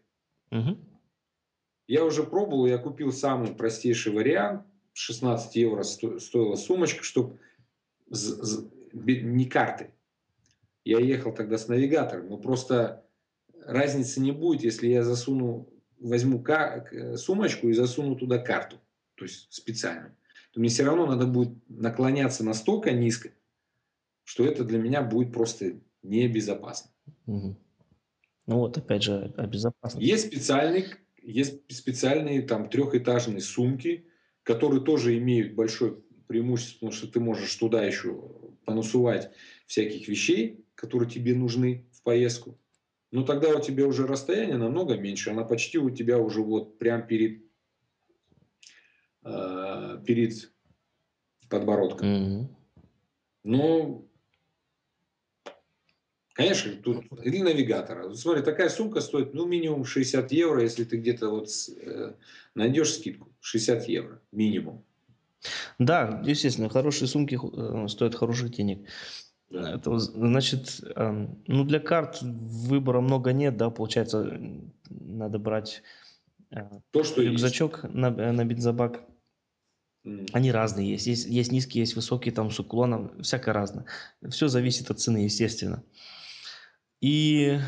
Угу. 0.51 0.77
Я 1.87 2.05
уже 2.05 2.25
пробовал, 2.25 2.67
я 2.67 2.77
купил 2.77 3.11
самый 3.11 3.55
простейший 3.55 4.13
вариант. 4.13 4.67
16 4.93 5.57
евро 5.57 5.83
стоила 5.83 6.57
сумочка, 6.57 7.05
чтобы 7.05 7.39
не 8.93 9.47
карты. 9.47 9.95
Я 10.85 10.99
ехал 10.99 11.35
тогда 11.35 11.59
с 11.59 11.69
навигатором, 11.69 12.29
но 12.29 12.39
просто 12.39 13.05
разницы 13.65 14.21
не 14.21 14.33
будет, 14.33 14.63
если 14.63 14.89
я 14.89 15.03
засуну, 15.03 15.69
возьму 15.99 16.45
сумочку 17.17 17.69
и 17.69 17.75
засуну 17.75 18.17
туда 18.17 18.39
карту, 18.39 18.81
то 19.15 19.25
есть 19.25 19.47
специально. 19.51 20.15
То 20.53 20.61
мне 20.61 20.69
все 20.69 20.85
равно 20.85 21.07
надо 21.07 21.27
будет 21.27 21.53
наклоняться 21.69 22.45
настолько 22.45 22.93
низко, 22.93 23.31
что 24.25 24.45
это 24.45 24.65
для 24.65 24.79
меня 24.79 25.03
будет 25.03 25.33
просто 25.33 25.81
небезопасно. 26.03 26.91
Угу. 27.27 27.57
Ну 28.47 28.57
вот, 28.59 28.77
опять 28.79 29.03
же, 29.03 29.33
о 29.37 29.47
безопасности. 29.47 30.05
Есть 30.05 30.27
специальный, 30.27 30.87
есть 31.23 31.61
специальные 31.73 32.43
там 32.43 32.69
трехэтажные 32.69 33.41
сумки, 33.41 34.07
которые 34.43 34.81
тоже 34.83 35.17
имеют 35.19 35.55
большое 35.55 35.99
преимущество, 36.27 36.75
потому 36.75 36.93
что 36.93 37.07
ты 37.07 37.21
можешь 37.21 37.55
туда 37.55 37.85
еще 37.85 38.21
понасувать 38.65 39.31
всяких 39.67 40.09
вещей, 40.09 40.65
которые 40.81 41.11
тебе 41.11 41.35
нужны 41.35 41.85
в 41.93 42.03
поездку. 42.03 42.59
Но 43.11 43.23
тогда 43.23 43.51
у 43.51 43.61
тебя 43.61 43.87
уже 43.87 44.07
расстояние 44.07 44.57
намного 44.57 44.97
меньше, 44.97 45.31
она 45.31 45.45
почти 45.45 45.77
у 45.79 45.91
тебя 45.91 46.19
уже 46.19 46.41
вот 46.41 46.79
прям 46.79 47.07
перед, 47.07 47.43
э, 49.25 50.03
перед 50.07 50.51
подбородком. 51.51 52.09
Mm-hmm. 52.09 52.47
Ну, 53.45 54.07
Конечно, 56.33 56.73
тут 56.73 57.05
или 57.23 57.43
навигатора. 57.43 58.15
Смотри, 58.15 58.43
такая 58.43 58.71
сумка 58.71 59.03
стоит 59.03 59.35
ну 59.35 59.45
минимум 59.45 59.85
60 59.85 60.33
евро, 60.33 60.63
если 60.63 60.85
ты 60.85 60.97
где-то 60.97 61.29
вот 61.29 61.49
э, 61.77 62.15
найдешь 62.55 62.95
скидку. 62.95 63.29
60 63.41 63.87
евро 63.89 64.23
минимум. 64.33 64.83
Да, 65.79 66.23
естественно, 66.25 66.71
хорошие 66.71 67.09
сумки 67.09 67.39
э, 67.43 67.89
стоят 67.89 68.15
хороших 68.15 68.51
денег. 68.53 68.89
Это, 69.51 69.99
значит, 69.99 70.81
э, 70.95 71.27
ну 71.47 71.65
для 71.65 71.81
карт 71.81 72.19
выбора 72.23 73.01
много 73.01 73.33
нет, 73.33 73.57
да, 73.57 73.71
получается, 73.71 74.41
надо 74.89 75.39
брать 75.39 75.83
э, 76.51 76.69
То, 76.93 77.03
что 77.03 77.23
рюкзачок 77.23 77.81
есть. 77.83 77.95
на, 77.95 78.11
на 78.11 78.45
бензобак. 78.45 79.03
Mm. 80.07 80.29
Они 80.33 80.53
разные 80.53 80.91
есть. 80.91 81.07
есть. 81.07 81.27
Есть 81.27 81.53
низкие, 81.53 81.81
есть 81.81 81.97
высокие, 81.97 82.33
там 82.33 82.51
с 82.51 82.61
уклоном, 82.61 83.21
всякое 83.23 83.53
разное. 83.53 83.85
Все 84.29 84.49
зависит 84.49 84.91
от 84.91 85.01
цены, 85.01 85.19
естественно. 85.19 85.83
И 87.01 87.59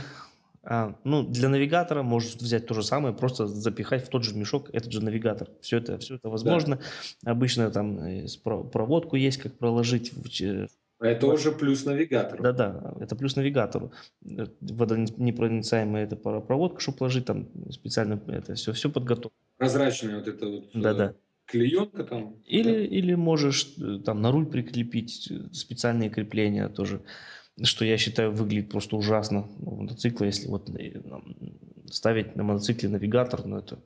а, 0.64 0.94
ну, 1.02 1.24
для 1.24 1.48
навигатора 1.48 2.02
можешь 2.02 2.36
взять 2.36 2.66
то 2.66 2.74
же 2.74 2.84
самое, 2.84 3.14
просто 3.14 3.48
запихать 3.48 4.06
в 4.06 4.08
тот 4.08 4.22
же 4.22 4.36
мешок 4.36 4.70
этот 4.72 4.92
же 4.92 5.02
навигатор. 5.02 5.48
Все 5.60 5.78
это, 5.78 5.98
все 5.98 6.14
это 6.14 6.28
возможно. 6.28 6.78
Да. 7.22 7.32
Обычно 7.32 7.70
там 7.70 7.98
э, 7.98 8.26
проводку 8.44 9.16
есть, 9.16 9.38
как 9.38 9.58
проложить. 9.58 10.12
В, 10.12 10.28
это 11.06 11.26
вот. 11.26 11.34
уже 11.34 11.52
плюс 11.52 11.84
навигатору. 11.84 12.42
Да-да, 12.42 12.94
это 13.00 13.16
плюс 13.16 13.36
навигатору. 13.36 13.92
Э, 14.24 14.46
водонепроницаемая 14.60 16.04
это 16.04 16.16
проводка, 16.16 16.80
чтобы 16.80 16.98
положить 16.98 17.26
там 17.26 17.48
специально 17.70 18.20
это 18.28 18.54
все, 18.54 18.72
все 18.72 18.90
подготовлено. 18.90 19.32
Прозрачная 19.56 20.18
вот 20.18 20.28
эта 20.28 20.46
вот 20.46 20.70
да-да. 20.74 21.10
Э, 21.10 21.14
клеенка 21.46 22.04
там. 22.04 22.36
Или, 22.46 22.72
да? 22.72 22.96
или 22.96 23.14
можешь 23.14 23.74
там 24.04 24.22
на 24.22 24.30
руль 24.30 24.46
прикрепить 24.46 25.32
специальные 25.52 26.10
крепления 26.10 26.68
тоже 26.68 27.02
что 27.62 27.84
я 27.84 27.98
считаю 27.98 28.32
выглядит 28.32 28.70
просто 28.70 28.96
ужасно. 28.96 29.48
Ну, 29.58 29.82
мотоцикл, 29.82 30.24
если 30.24 30.48
вот 30.48 30.70
э, 30.70 31.00
ставить 31.90 32.34
на 32.36 32.44
мотоцикле 32.44 32.88
навигатор, 32.88 33.44
ну 33.44 33.58
это 33.58 33.78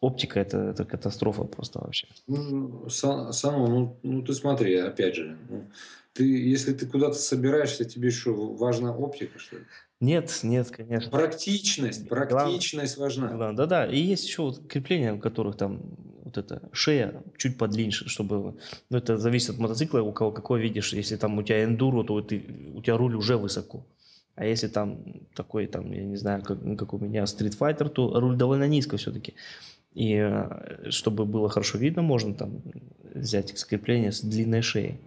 оптика 0.00 0.40
это, 0.40 0.58
это 0.58 0.84
катастрофа 0.84 1.44
просто 1.44 1.80
вообще. 1.80 2.08
Ну, 2.26 2.88
Сан, 2.88 3.32
ну, 3.42 3.98
ну 4.02 4.22
ты 4.22 4.32
смотри, 4.34 4.76
опять 4.76 5.16
же, 5.16 5.36
ну, 5.48 5.70
ты, 6.12 6.24
если 6.24 6.72
ты 6.72 6.86
куда-то 6.86 7.14
собираешься, 7.14 7.84
тебе 7.84 8.08
еще 8.08 8.32
важна 8.32 8.96
оптика, 8.96 9.38
что 9.38 9.56
ли? 9.56 9.64
Нет, 10.00 10.40
нет, 10.42 10.70
конечно. 10.70 11.10
Практичность, 11.10 12.08
практичность 12.08 12.96
важна. 12.98 13.28
Главное, 13.28 13.56
да-да, 13.56 13.86
и 13.86 13.98
есть 13.98 14.26
еще 14.26 14.42
вот 14.42 14.66
крепления, 14.68 15.14
у 15.14 15.18
которых 15.18 15.56
там 15.56 15.80
вот 16.24 16.38
эта 16.38 16.68
шея 16.72 17.22
чуть 17.36 17.58
подлиннее, 17.58 17.92
чтобы, 17.92 18.56
ну 18.90 18.98
это 18.98 19.18
зависит 19.18 19.50
от 19.50 19.58
мотоцикла, 19.58 20.00
у 20.00 20.12
кого 20.12 20.32
какой 20.32 20.60
видишь, 20.60 20.92
если 20.92 21.16
там 21.16 21.38
у 21.38 21.42
тебя 21.42 21.64
эндуро, 21.64 22.04
то 22.04 22.20
ты, 22.20 22.44
у 22.74 22.82
тебя 22.82 22.96
руль 22.96 23.14
уже 23.14 23.36
высоко. 23.36 23.86
А 24.36 24.44
если 24.44 24.66
там 24.66 24.98
такой, 25.34 25.66
там, 25.66 25.92
я 25.92 26.04
не 26.04 26.16
знаю, 26.16 26.42
как, 26.42 26.58
как 26.76 26.92
у 26.92 26.98
меня 26.98 27.22
Street 27.24 27.56
Fighter, 27.56 27.88
то 27.88 28.18
руль 28.18 28.36
довольно 28.36 28.66
низко 28.66 28.96
все-таки. 28.96 29.34
И 29.94 30.14
э, 30.16 30.90
чтобы 30.90 31.24
было 31.24 31.48
хорошо 31.48 31.78
видно, 31.78 32.02
можно 32.02 32.34
там 32.34 32.62
взять 33.14 33.56
скрепление 33.56 34.10
с 34.12 34.20
длинной 34.20 34.62
шеей. 34.62 34.98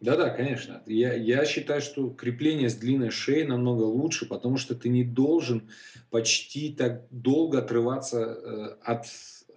Да-да, 0.00 0.30
конечно. 0.30 0.82
Я, 0.86 1.14
я 1.14 1.44
считаю, 1.44 1.80
что 1.80 2.10
крепление 2.10 2.68
с 2.68 2.74
длинной 2.74 3.10
шеей 3.10 3.46
намного 3.46 3.82
лучше, 3.82 4.26
потому 4.26 4.56
что 4.56 4.74
ты 4.74 4.88
не 4.88 5.04
должен 5.04 5.68
почти 6.10 6.72
так 6.72 7.06
долго 7.10 7.58
отрываться 7.58 8.20
э, 8.20 8.76
от, 8.82 9.06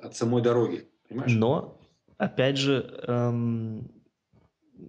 от 0.01 0.15
самой 0.15 0.41
дороги. 0.41 0.87
Понимаешь? 1.07 1.31
Но, 1.33 1.77
опять 2.17 2.57
же, 2.57 3.03
эм, 3.07 3.89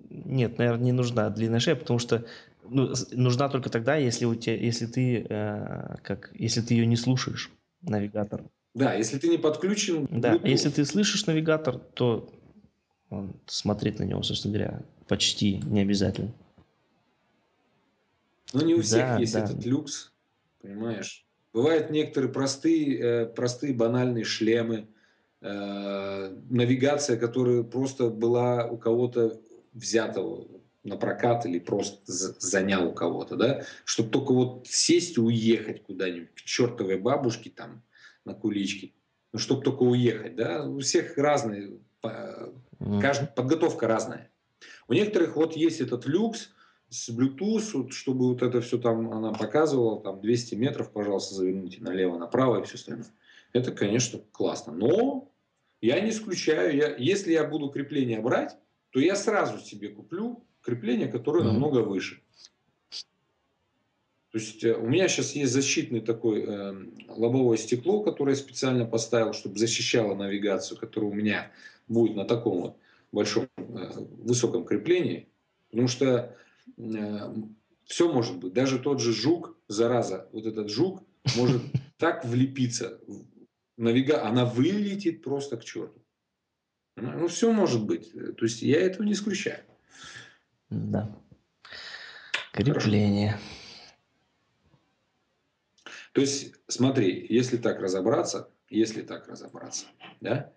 нет, 0.08 0.58
наверное, 0.58 0.84
не 0.84 0.92
нужна 0.92 1.30
длинная 1.30 1.60
шея, 1.60 1.74
потому 1.74 1.98
что 1.98 2.24
ну, 2.64 2.92
нужна 3.12 3.48
только 3.48 3.70
тогда, 3.70 3.96
если 3.96 4.24
у 4.26 4.34
тебя, 4.34 4.56
если 4.56 4.86
ты, 4.86 5.26
э, 5.28 5.96
как, 6.02 6.30
если 6.34 6.60
ты 6.60 6.74
ее 6.74 6.86
не 6.86 6.96
слушаешь, 6.96 7.50
навигатор. 7.82 8.44
Да, 8.74 8.94
если 8.94 9.18
ты 9.18 9.28
не 9.28 9.38
подключен. 9.38 10.06
Да, 10.10 10.38
если 10.44 10.70
ты 10.70 10.84
слышишь 10.84 11.26
навигатор, 11.26 11.78
то 11.78 12.30
смотреть 13.46 13.98
на 13.98 14.04
него, 14.04 14.22
собственно 14.22 14.54
говоря, 14.54 14.82
почти 15.08 15.58
не 15.66 15.80
обязательно. 15.80 16.32
Но 18.52 18.62
не 18.62 18.74
у 18.74 18.82
всех 18.82 19.00
да, 19.00 19.18
есть 19.18 19.32
да. 19.32 19.44
этот 19.44 19.64
люкс, 19.64 20.12
понимаешь? 20.62 21.26
Бывают 21.52 21.90
некоторые 21.90 22.32
простые, 22.32 22.98
э, 22.98 23.26
простые 23.26 23.74
банальные 23.74 24.24
шлемы, 24.24 24.88
э, 25.40 26.36
навигация, 26.48 27.16
которая 27.16 27.64
просто 27.64 28.08
была 28.08 28.66
у 28.66 28.76
кого-то 28.76 29.40
взятого 29.72 30.46
на 30.84 30.96
прокат 30.96 31.44
или 31.46 31.58
просто 31.58 32.00
занял 32.06 32.88
у 32.88 32.92
кого-то, 32.92 33.36
да, 33.36 33.64
чтобы 33.84 34.10
только 34.10 34.32
вот 34.32 34.66
сесть 34.66 35.16
и 35.16 35.20
уехать 35.20 35.82
куда-нибудь 35.82 36.34
к 36.34 36.42
чертовой 36.42 36.98
бабушке 36.98 37.50
там 37.50 37.82
на 38.24 38.34
куличке, 38.34 38.92
ну, 39.32 39.38
чтобы 39.38 39.62
только 39.62 39.82
уехать, 39.82 40.36
да, 40.36 40.64
у 40.64 40.80
всех 40.80 41.16
разные, 41.16 41.78
каждая 42.00 43.26
подготовка 43.26 43.86
разная. 43.86 44.30
У 44.88 44.92
некоторых 44.92 45.36
вот 45.36 45.56
есть 45.56 45.80
этот 45.80 46.06
люкс 46.06 46.50
с 46.88 47.08
Bluetooth, 47.10 47.90
чтобы 47.90 48.28
вот 48.28 48.42
это 48.42 48.60
все 48.60 48.78
там 48.78 49.12
она 49.12 49.32
показывала, 49.32 50.02
там 50.02 50.20
200 50.20 50.54
метров, 50.56 50.92
пожалуйста, 50.92 51.34
заверните 51.34 51.80
налево, 51.80 52.18
направо 52.18 52.60
и 52.60 52.64
все 52.64 52.74
остальное. 52.74 53.06
Это, 53.52 53.72
конечно, 53.72 54.20
классно. 54.32 54.72
Но 54.72 55.32
я 55.80 56.00
не 56.00 56.10
исключаю, 56.10 56.76
я, 56.76 56.94
если 56.96 57.32
я 57.32 57.44
буду 57.44 57.70
крепление 57.70 58.20
брать, 58.20 58.56
то 58.90 59.00
я 59.00 59.16
сразу 59.16 59.58
себе 59.58 59.88
куплю 59.88 60.44
крепление, 60.62 61.08
которое 61.08 61.44
mm-hmm. 61.44 61.52
намного 61.52 61.78
выше. 61.78 62.22
То 64.30 64.38
есть 64.38 64.62
э, 64.62 64.74
у 64.74 64.86
меня 64.86 65.08
сейчас 65.08 65.32
есть 65.32 65.52
защитный 65.52 66.00
такой 66.00 66.44
э, 66.46 66.74
лобовое 67.08 67.56
стекло, 67.56 68.02
которое 68.02 68.32
я 68.32 68.36
специально 68.36 68.84
поставил, 68.86 69.32
чтобы 69.32 69.58
защищало 69.58 70.14
навигацию, 70.14 70.78
которое 70.78 71.06
у 71.06 71.14
меня 71.14 71.50
будет 71.88 72.16
на 72.16 72.24
таком 72.24 72.60
вот 72.60 72.76
большом 73.10 73.48
э, 73.56 73.90
высоком 74.18 74.64
креплении, 74.64 75.28
потому 75.70 75.88
что 75.88 76.36
э, 76.78 77.34
все 77.84 78.12
может 78.12 78.36
быть. 78.36 78.52
Даже 78.52 78.78
тот 78.78 79.00
же 79.00 79.12
жук, 79.12 79.56
зараза, 79.66 80.28
вот 80.32 80.46
этот 80.46 80.70
жук 80.70 81.02
может 81.36 81.62
так 81.98 82.24
влепиться, 82.24 83.00
навига, 83.76 84.24
она 84.24 84.44
вылетит 84.44 85.24
просто 85.24 85.56
к 85.56 85.64
черту. 85.64 86.00
Ну, 86.96 87.26
все 87.28 87.50
может 87.52 87.84
быть. 87.84 88.12
То 88.12 88.44
есть 88.44 88.62
я 88.62 88.80
этого 88.80 89.04
не 89.04 89.12
исключаю. 89.12 89.60
Да. 90.68 91.10
Крепление. 92.52 93.30
Хорошо. 93.30 93.59
То 96.12 96.20
есть, 96.20 96.54
смотри, 96.66 97.26
если 97.28 97.56
так 97.56 97.80
разобраться, 97.80 98.50
если 98.68 99.02
так 99.02 99.28
разобраться, 99.28 99.86
да, 100.20 100.52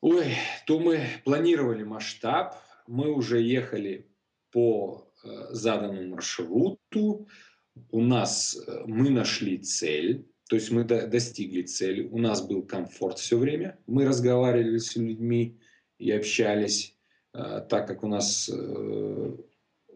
ой, 0.00 0.34
то 0.66 0.80
мы 0.80 1.00
планировали 1.24 1.84
масштаб, 1.84 2.56
мы 2.86 3.12
уже 3.12 3.40
ехали 3.40 4.08
по 4.50 5.10
э, 5.24 5.28
заданному 5.50 6.08
маршруту, 6.08 7.28
у 7.90 8.00
нас 8.00 8.56
э, 8.66 8.82
мы 8.86 9.10
нашли 9.10 9.58
цель, 9.58 10.26
То 10.48 10.56
есть 10.56 10.70
мы 10.70 10.84
до, 10.84 11.06
достигли 11.06 11.62
цели. 11.62 12.08
У 12.08 12.18
нас 12.18 12.46
был 12.46 12.62
комфорт 12.62 13.18
все 13.18 13.36
время. 13.36 13.78
Мы 13.86 14.04
разговаривали 14.04 14.78
с 14.78 14.96
людьми 14.96 15.58
и 15.98 16.10
общались, 16.10 16.96
э, 17.34 17.66
так 17.68 17.86
как 17.86 18.02
у 18.02 18.08
нас 18.08 18.48
э, 18.52 19.36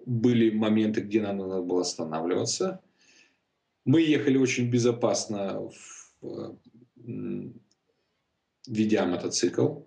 были 0.07 0.51
моменты, 0.51 1.01
где 1.03 1.23
нам 1.23 1.39
надо 1.39 1.63
было 1.63 1.83
останавливаться. 1.83 2.81
Мы 3.85 4.03
ехали 4.03 4.37
очень 4.37 4.71
безопасно, 4.71 5.71
в, 5.71 6.59
ведя 8.67 9.07
мотоцикл. 9.07 9.81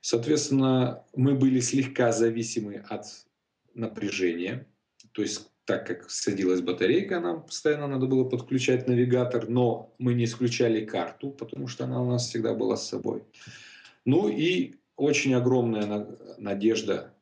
Соответственно, 0.00 1.04
мы 1.14 1.34
были 1.34 1.60
слегка 1.60 2.12
зависимы 2.12 2.84
от 2.88 3.06
напряжения. 3.74 4.66
То 5.12 5.22
есть, 5.22 5.50
так 5.64 5.86
как 5.86 6.10
садилась 6.10 6.60
батарейка, 6.60 7.20
нам 7.20 7.44
постоянно 7.44 7.86
надо 7.86 8.06
было 8.06 8.24
подключать 8.24 8.88
навигатор, 8.88 9.48
но 9.48 9.94
мы 9.98 10.14
не 10.14 10.24
исключали 10.24 10.84
карту, 10.84 11.30
потому 11.30 11.68
что 11.68 11.84
она 11.84 12.02
у 12.02 12.10
нас 12.10 12.28
всегда 12.28 12.54
была 12.54 12.76
с 12.76 12.88
собой. 12.88 13.22
Ну 14.04 14.28
и 14.28 14.74
очень 14.96 15.34
огромная 15.34 16.06
надежда 16.38 17.12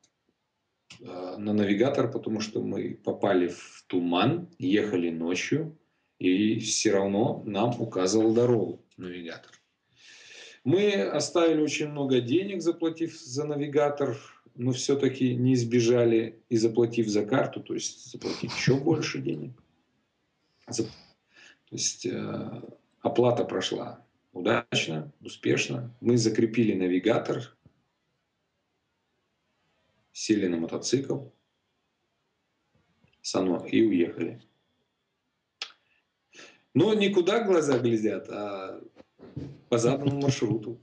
на 0.99 1.53
навигатор, 1.53 2.11
потому 2.11 2.41
что 2.41 2.61
мы 2.61 2.95
попали 2.95 3.47
в 3.47 3.83
туман, 3.87 4.49
ехали 4.59 5.09
ночью, 5.09 5.77
и 6.19 6.59
все 6.59 6.91
равно 6.91 7.43
нам 7.45 7.79
указывал 7.81 8.33
дорогу 8.33 8.85
навигатор. 8.97 9.51
Мы 10.63 10.93
оставили 11.01 11.61
очень 11.61 11.87
много 11.87 12.21
денег, 12.21 12.61
заплатив 12.61 13.19
за 13.19 13.45
навигатор, 13.45 14.17
но 14.55 14.71
все-таки 14.71 15.35
не 15.35 15.53
избежали 15.53 16.39
и 16.49 16.57
заплатив 16.57 17.07
за 17.07 17.25
карту, 17.25 17.61
то 17.61 17.73
есть 17.73 18.11
заплатив 18.11 18.55
еще 18.55 18.75
больше 18.75 19.19
денег. 19.19 19.51
То 20.67 20.85
есть 21.71 22.05
э, 22.05 22.61
оплата 23.01 23.43
прошла 23.43 24.05
удачно, 24.33 25.11
успешно. 25.21 25.93
Мы 26.01 26.17
закрепили 26.17 26.73
навигатор, 26.73 27.55
сели 30.11 30.47
на 30.47 30.57
мотоцикл, 30.57 31.29
сано 33.21 33.65
и 33.65 33.83
уехали. 33.83 34.41
Но 36.73 36.93
никуда 36.93 37.43
глаза 37.43 37.79
глядят, 37.79 38.29
а 38.29 38.81
по 39.69 39.77
заданному 39.77 40.21
маршруту. 40.21 40.81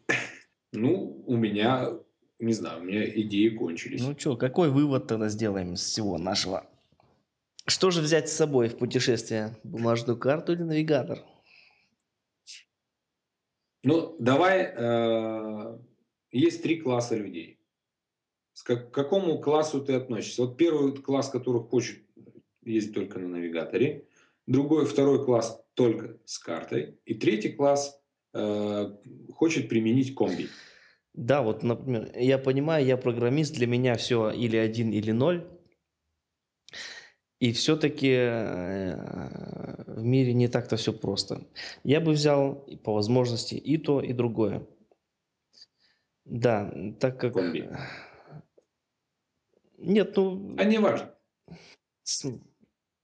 Ну, 0.73 1.25
у 1.27 1.37
меня, 1.37 1.91
не 2.39 2.53
знаю, 2.53 2.81
у 2.81 2.85
меня 2.85 3.09
идеи 3.09 3.49
кончились. 3.49 4.03
Ну 4.03 4.19
что, 4.19 4.37
какой 4.37 4.71
вывод 4.71 5.07
тогда 5.07 5.29
сделаем 5.29 5.75
из 5.75 5.81
всего 5.81 6.19
нашего? 6.19 6.67
Что 7.67 7.91
же 7.91 8.01
взять 8.01 8.29
с 8.29 8.37
собой 8.37 8.69
в 8.69 8.79
путешествие? 8.79 9.57
Бумажную 9.63 10.19
карту 10.19 10.53
или 10.53 10.63
навигатор? 10.63 11.23
Ну, 13.83 14.17
давай, 14.19 14.73
э, 14.75 15.79
есть 16.31 16.63
три 16.63 16.81
класса 16.81 17.17
людей 17.17 17.58
к 18.63 18.91
какому 18.91 19.41
классу 19.41 19.81
ты 19.81 19.95
относишься. 19.95 20.43
Вот 20.43 20.57
первый 20.57 20.97
класс, 20.97 21.31
который 21.31 21.63
хочет 21.63 21.99
ездить 22.65 22.95
только 22.95 23.19
на 23.19 23.29
навигаторе, 23.29 24.07
другой, 24.47 24.85
второй 24.85 25.25
класс 25.25 25.63
только 25.75 26.19
с 26.25 26.39
картой, 26.39 26.99
и 27.05 27.15
третий 27.15 27.51
класс 27.51 28.01
э, 28.35 28.97
хочет 29.35 29.69
применить 29.69 30.15
комби. 30.15 30.49
Да, 31.15 31.43
вот, 31.43 31.63
например, 31.63 32.11
я 32.15 32.39
понимаю, 32.39 32.85
я 32.85 32.97
программист, 32.97 33.55
для 33.55 33.67
меня 33.67 33.97
все 33.97 34.31
или 34.31 34.57
один, 34.57 34.93
или 34.93 35.13
ноль. 35.13 35.49
И 37.41 37.53
все-таки 37.53 38.11
э, 38.11 38.95
в 39.87 40.03
мире 40.03 40.33
не 40.35 40.49
так-то 40.49 40.77
все 40.77 40.93
просто. 40.93 41.47
Я 41.85 42.01
бы 42.01 42.13
взял 42.13 42.67
по 42.83 42.95
возможности 42.95 43.55
и 43.55 43.79
то, 43.79 44.01
и 44.01 44.13
другое. 44.13 44.67
Да, 46.25 46.73
так 47.01 47.21
как... 47.21 47.35
Комби. 47.35 47.69
Нет, 49.79 50.17
ну... 50.17 50.55
А 50.59 50.65
не 50.65 50.79
важно. 50.79 51.15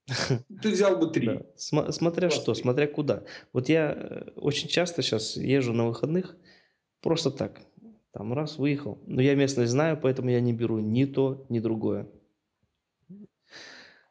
Ты 0.61 0.69
взял 0.69 0.97
бы 0.97 1.09
три. 1.11 1.27
Да. 1.27 1.41
См- 1.55 1.91
смотря 1.91 2.29
Класс 2.29 2.41
что, 2.41 2.53
три. 2.53 2.61
смотря 2.61 2.87
куда. 2.87 3.23
Вот 3.53 3.69
я 3.69 3.93
э, 3.95 4.31
очень 4.35 4.67
часто 4.67 5.01
сейчас 5.01 5.35
езжу 5.35 5.73
на 5.73 5.87
выходных 5.87 6.35
просто 7.01 7.31
так. 7.31 7.61
Там 8.11 8.33
раз 8.33 8.57
выехал. 8.57 8.99
Но 9.07 9.21
я 9.21 9.35
местность 9.35 9.71
знаю, 9.71 9.99
поэтому 10.01 10.29
я 10.29 10.39
не 10.41 10.53
беру 10.53 10.79
ни 10.79 11.05
то, 11.05 11.45
ни 11.49 11.59
другое. 11.59 12.07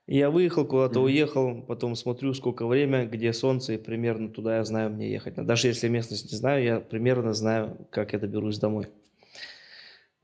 Я 0.07 0.31
выехал 0.31 0.67
куда-то, 0.67 1.01
mm-hmm. 1.01 1.05
уехал, 1.05 1.63
потом 1.63 1.97
смотрю, 1.97 2.35
сколько 2.35 2.67
время, 2.67 3.07
где 3.07 3.33
солнце, 3.33 3.75
и 3.75 3.79
примерно 3.79 4.29
туда 4.29 4.59
я 4.59 4.65
знаю 4.65 4.91
мне 4.91 5.11
ехать. 5.11 5.35
Даже 5.37 5.69
если 5.69 5.89
местность 5.89 6.31
не 6.31 6.37
знаю, 6.37 6.63
я 6.63 6.81
примерно 6.81 7.33
знаю, 7.33 7.89
как 7.91 8.13
я 8.13 8.19
доберусь 8.19 8.59
домой. 8.59 8.89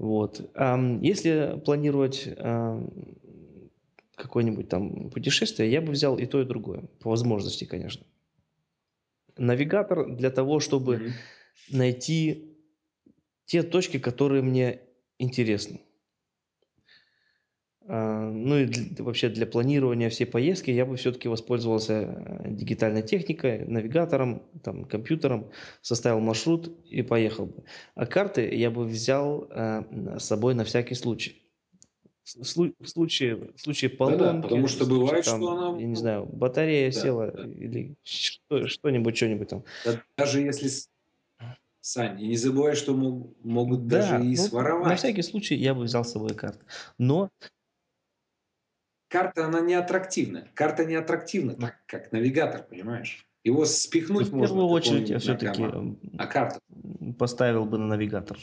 Вот. 0.01 0.51
Если 1.03 1.61
планировать 1.63 2.27
какое-нибудь 4.17 4.69
там 4.69 5.11
путешествие, 5.11 5.71
я 5.71 5.83
бы 5.83 5.93
взял 5.93 6.17
и 6.17 6.25
то, 6.25 6.41
и 6.41 6.47
другое. 6.47 6.89
По 7.01 7.11
возможности, 7.11 7.65
конечно. 7.67 8.07
Навигатор 9.37 10.17
для 10.17 10.31
того, 10.31 10.59
чтобы 10.59 10.97
mm-hmm. 10.97 11.77
найти 11.77 12.57
те 13.45 13.63
точки, 13.63 13.99
которые 13.99 14.43
мне 14.43 14.81
интересны. 15.19 15.81
А, 17.93 18.31
ну 18.31 18.57
и 18.57 18.67
для, 18.67 19.05
вообще 19.05 19.29
для 19.29 19.47
планирования 19.47 20.11
всей 20.11 20.25
поездки 20.25 20.71
я 20.71 20.87
бы 20.87 20.95
все-таки 20.95 21.27
воспользовался 21.27 22.03
э, 22.03 22.51
дигитальной 22.51 23.03
техникой, 23.03 23.67
навигатором, 23.67 24.45
там, 24.63 24.85
компьютером, 24.85 25.51
составил 25.83 26.21
маршрут 26.21 26.71
и 26.89 27.03
поехал 27.03 27.47
бы. 27.47 27.65
А 27.97 28.07
карты 28.07 28.49
я 28.55 28.71
бы 28.71 28.85
взял 28.85 29.49
э, 29.51 30.19
с 30.21 30.25
собой 30.25 30.55
на 30.55 30.63
всякий 30.63 30.95
случай. 30.95 31.43
В, 32.23 32.45
случае, 32.45 33.51
в 33.57 33.61
случае 33.61 33.91
поломки, 33.91 34.21
да, 34.21 34.33
да, 34.35 34.43
потому 34.43 34.69
что 34.69 34.85
случае, 34.85 35.01
бывает, 35.01 35.25
там, 35.25 35.41
что 35.41 35.51
она... 35.51 35.81
Я 35.81 35.87
не 35.87 35.97
знаю, 35.97 36.27
батарея 36.27 36.93
да, 36.93 37.01
села 37.01 37.33
да. 37.33 37.43
или 37.43 37.97
что, 38.05 38.69
что-нибудь, 38.69 39.17
что-нибудь 39.17 39.49
там. 39.49 39.65
Даже 40.17 40.43
если 40.43 40.71
Сань, 41.81 42.23
и 42.23 42.29
не 42.29 42.37
забывай, 42.37 42.77
что 42.77 42.95
могут 42.95 43.89
да, 43.89 43.99
даже 43.99 44.25
и 44.25 44.37
ну, 44.37 44.43
своровать. 44.45 44.87
На 44.91 44.95
всякий 44.95 45.23
случай 45.23 45.57
я 45.57 45.75
бы 45.75 45.83
взял 45.83 46.05
с 46.05 46.13
собой 46.13 46.35
карты. 46.35 46.65
Но 46.99 47.31
карта, 49.11 49.47
она 49.47 49.61
не 49.61 49.75
аттрактивна. 49.75 50.49
Карта 50.55 50.85
не 50.87 50.95
аттрактивна, 50.95 51.55
так 51.55 51.85
как 51.87 52.13
навигатор, 52.13 52.63
понимаешь? 52.63 53.27
Его 53.43 53.65
спихнуть 53.65 54.29
в 54.29 54.35
можно. 54.35 54.47
В 54.47 54.59
первую 54.59 54.69
очередь 54.69 55.11
я 55.11 55.19
все-таки 55.19 55.63
а 56.19 56.27
карта? 56.27 56.61
поставил 57.19 57.65
бы 57.65 57.79
на 57.79 57.87
навигатор. 57.87 58.39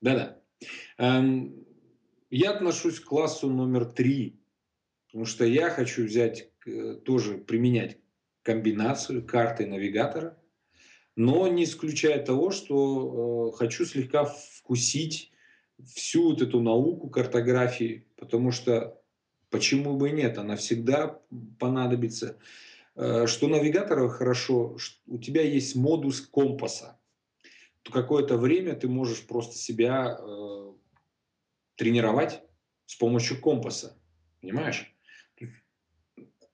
Да-да. 0.00 0.38
Эм, 0.98 1.66
я 2.30 2.52
отношусь 2.52 3.00
к 3.00 3.04
классу 3.04 3.48
номер 3.50 3.86
три, 3.86 4.40
потому 5.06 5.24
что 5.24 5.44
я 5.44 5.70
хочу 5.70 6.04
взять, 6.04 6.50
э, 6.66 6.96
тоже 7.04 7.38
применять 7.38 7.98
комбинацию 8.42 9.26
карты 9.26 9.64
и 9.64 9.66
навигатора, 9.66 10.38
но 11.16 11.48
не 11.48 11.64
исключая 11.64 12.24
того, 12.24 12.50
что 12.50 13.50
э, 13.54 13.56
хочу 13.56 13.86
слегка 13.86 14.24
вкусить 14.24 15.32
всю 15.82 16.30
вот 16.30 16.42
эту 16.42 16.60
науку 16.60 17.08
картографии, 17.08 18.06
потому 18.16 18.50
что 18.50 19.00
почему 19.50 19.96
бы 19.96 20.10
и 20.10 20.12
нет, 20.12 20.38
она 20.38 20.56
всегда 20.56 21.20
понадобится. 21.58 22.38
Э, 22.96 23.26
что 23.26 23.48
навигатора 23.48 24.08
хорошо, 24.08 24.76
у 25.06 25.18
тебя 25.18 25.42
есть 25.42 25.74
модус 25.74 26.20
компаса. 26.20 26.98
То 27.82 27.92
какое-то 27.92 28.36
время 28.38 28.74
ты 28.74 28.88
можешь 28.88 29.26
просто 29.26 29.56
себя 29.56 30.18
э, 30.18 30.72
тренировать 31.76 32.40
с 32.86 32.96
помощью 32.96 33.40
компаса. 33.40 33.96
Понимаешь? 34.40 34.94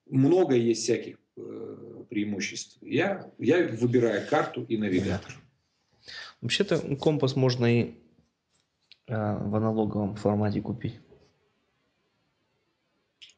Много 0.09 0.55
есть 0.55 0.83
всяких 0.83 1.17
э, 1.37 2.03
преимуществ. 2.09 2.77
Я, 2.81 3.31
я 3.37 3.67
выбираю 3.67 4.27
карту 4.27 4.63
и 4.63 4.77
навигатор. 4.77 5.33
Вообще-то 6.41 6.95
компас 6.97 7.35
можно 7.35 7.81
и 7.81 8.00
в 9.11 9.55
аналоговом 9.55 10.15
формате 10.15 10.61
купить? 10.61 10.99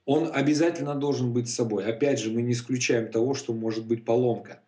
Он 0.05 0.29
обязательно 0.33 0.95
должен 0.95 1.31
быть 1.33 1.49
с 1.49 1.55
собой. 1.55 1.85
Опять 1.85 2.19
же, 2.19 2.31
мы 2.31 2.41
не 2.41 2.53
исключаем 2.53 3.11
того, 3.11 3.33
что 3.33 3.53
может 3.53 3.87
быть 3.87 4.03
поломка. 4.03 4.61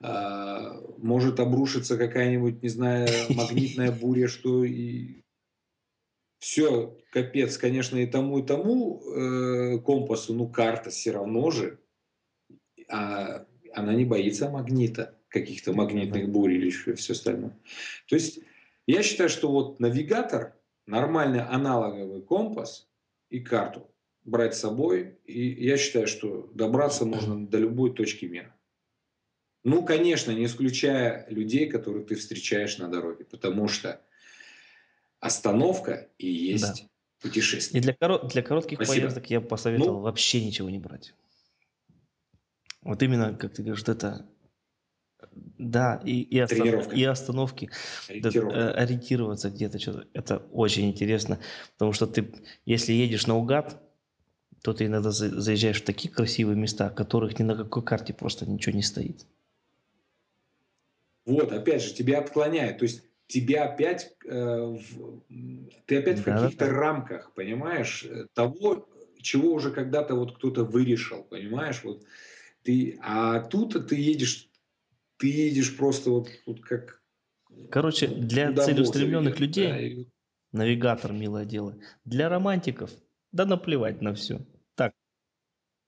Э, 0.00 0.80
может 0.98 1.38
обрушиться 1.38 1.96
какая-нибудь, 1.96 2.62
не 2.62 2.68
знаю, 2.68 3.08
магнитная 3.30 3.92
буря, 3.92 4.26
что 4.26 4.64
и 4.64 5.22
все, 6.40 6.98
капец, 7.12 7.56
конечно, 7.56 7.96
и 7.96 8.06
тому, 8.06 8.40
и 8.40 8.42
тому 8.42 9.00
э, 9.14 9.78
компасу, 9.78 10.34
ну, 10.34 10.48
карта 10.48 10.90
все 10.90 11.12
равно 11.12 11.52
же, 11.52 11.78
а 12.88 13.46
она 13.72 13.94
не 13.94 14.04
боится 14.04 14.50
магнита, 14.50 15.16
каких-то 15.28 15.72
магнитных 15.72 16.28
бурь 16.28 16.54
или 16.54 16.66
еще 16.66 16.94
все 16.94 17.12
остальное. 17.12 17.56
То 18.08 18.16
есть 18.16 18.40
я 18.86 19.02
считаю, 19.02 19.28
что 19.28 19.50
вот 19.50 19.80
навигатор, 19.80 20.56
нормальный 20.86 21.40
аналоговый 21.40 22.22
компас 22.22 22.88
и 23.30 23.40
карту 23.40 23.88
брать 24.24 24.54
с 24.54 24.60
собой. 24.60 25.18
И 25.24 25.64
я 25.64 25.76
считаю, 25.76 26.06
что 26.06 26.50
добраться 26.54 27.04
можно 27.04 27.46
до 27.46 27.58
любой 27.58 27.94
точки 27.94 28.24
мира. 28.26 28.54
Ну, 29.64 29.84
конечно, 29.84 30.32
не 30.32 30.46
исключая 30.46 31.26
людей, 31.28 31.68
которых 31.68 32.08
ты 32.08 32.16
встречаешь 32.16 32.78
на 32.78 32.88
дороге, 32.88 33.24
потому 33.24 33.68
что 33.68 34.00
остановка 35.20 36.08
и 36.18 36.28
есть 36.28 36.82
да. 36.82 36.88
путешествие. 37.20 37.80
И 37.80 37.82
для, 37.82 37.92
коро- 37.92 38.28
для 38.28 38.42
коротких 38.42 38.78
Спасибо. 38.78 39.02
поездок 39.02 39.30
я 39.30 39.40
посоветовал 39.40 39.98
ну, 39.98 40.00
вообще 40.00 40.44
ничего 40.44 40.68
не 40.68 40.80
брать. 40.80 41.14
Вот 42.80 43.00
именно, 43.04 43.34
как 43.36 43.54
ты 43.54 43.62
говоришь, 43.62 43.84
это 43.86 44.26
да, 45.58 46.00
и, 46.04 46.22
и, 46.22 46.38
останов, 46.38 46.92
и 46.92 47.04
остановки, 47.04 47.70
да, 48.08 48.30
э, 48.32 48.70
ориентироваться 48.72 49.50
где-то, 49.50 49.78
что 49.78 50.04
это 50.12 50.38
очень 50.52 50.90
интересно, 50.90 51.38
потому 51.74 51.92
что 51.92 52.06
ты, 52.06 52.32
если 52.64 52.92
едешь 52.92 53.26
наугад, 53.26 53.80
то 54.62 54.72
ты 54.72 54.86
иногда 54.86 55.10
заезжаешь 55.10 55.82
в 55.82 55.84
такие 55.84 56.12
красивые 56.12 56.56
места, 56.56 56.90
которых 56.90 57.38
ни 57.38 57.42
на 57.42 57.56
какой 57.56 57.82
карте 57.82 58.12
просто 58.12 58.48
ничего 58.48 58.74
не 58.74 58.82
стоит. 58.82 59.26
Вот, 61.24 61.52
опять 61.52 61.82
же, 61.82 61.94
тебя 61.94 62.20
отклоняет. 62.20 62.78
То 62.78 62.84
есть 62.84 63.02
тебя 63.26 63.64
опять, 63.64 64.14
э, 64.24 64.76
в, 64.78 65.22
ты 65.86 65.98
опять 65.98 66.16
да, 66.16 66.22
в 66.22 66.24
каких-то 66.24 66.66
да. 66.66 66.72
рамках, 66.72 67.32
понимаешь, 67.34 68.04
э, 68.04 68.26
того, 68.34 68.88
чего 69.20 69.52
уже 69.52 69.70
когда-то 69.70 70.14
вот 70.14 70.36
кто-то 70.36 70.64
вырешил, 70.64 71.24
понимаешь, 71.24 71.82
вот 71.84 72.04
ты, 72.62 72.98
а 73.02 73.40
тут 73.40 73.88
ты 73.88 73.96
едешь, 73.96 74.48
ты 75.22 75.28
едешь 75.28 75.76
просто 75.76 76.10
вот, 76.10 76.28
вот 76.46 76.60
как... 76.62 77.00
Короче, 77.70 78.08
для 78.08 78.52
целеустремленных 78.52 79.38
людей 79.38 79.68
да, 79.68 79.80
и... 79.80 80.06
навигатор, 80.50 81.12
милое 81.12 81.44
дело. 81.44 81.78
Для 82.04 82.28
романтиков, 82.28 82.90
да 83.30 83.46
наплевать 83.46 84.02
на 84.02 84.14
все. 84.14 84.40
Так, 84.74 84.92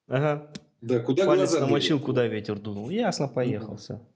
ага. 0.07 0.53
Да, 0.81 1.01
куда 1.01 1.27
Палец 1.27 1.51
глаза 1.51 1.67
намочил, 1.67 1.99
куда 1.99 2.29
ветер 2.29 2.61
дунул. 2.61 2.91
Ясно, 2.91 3.27
поехался. 3.27 4.07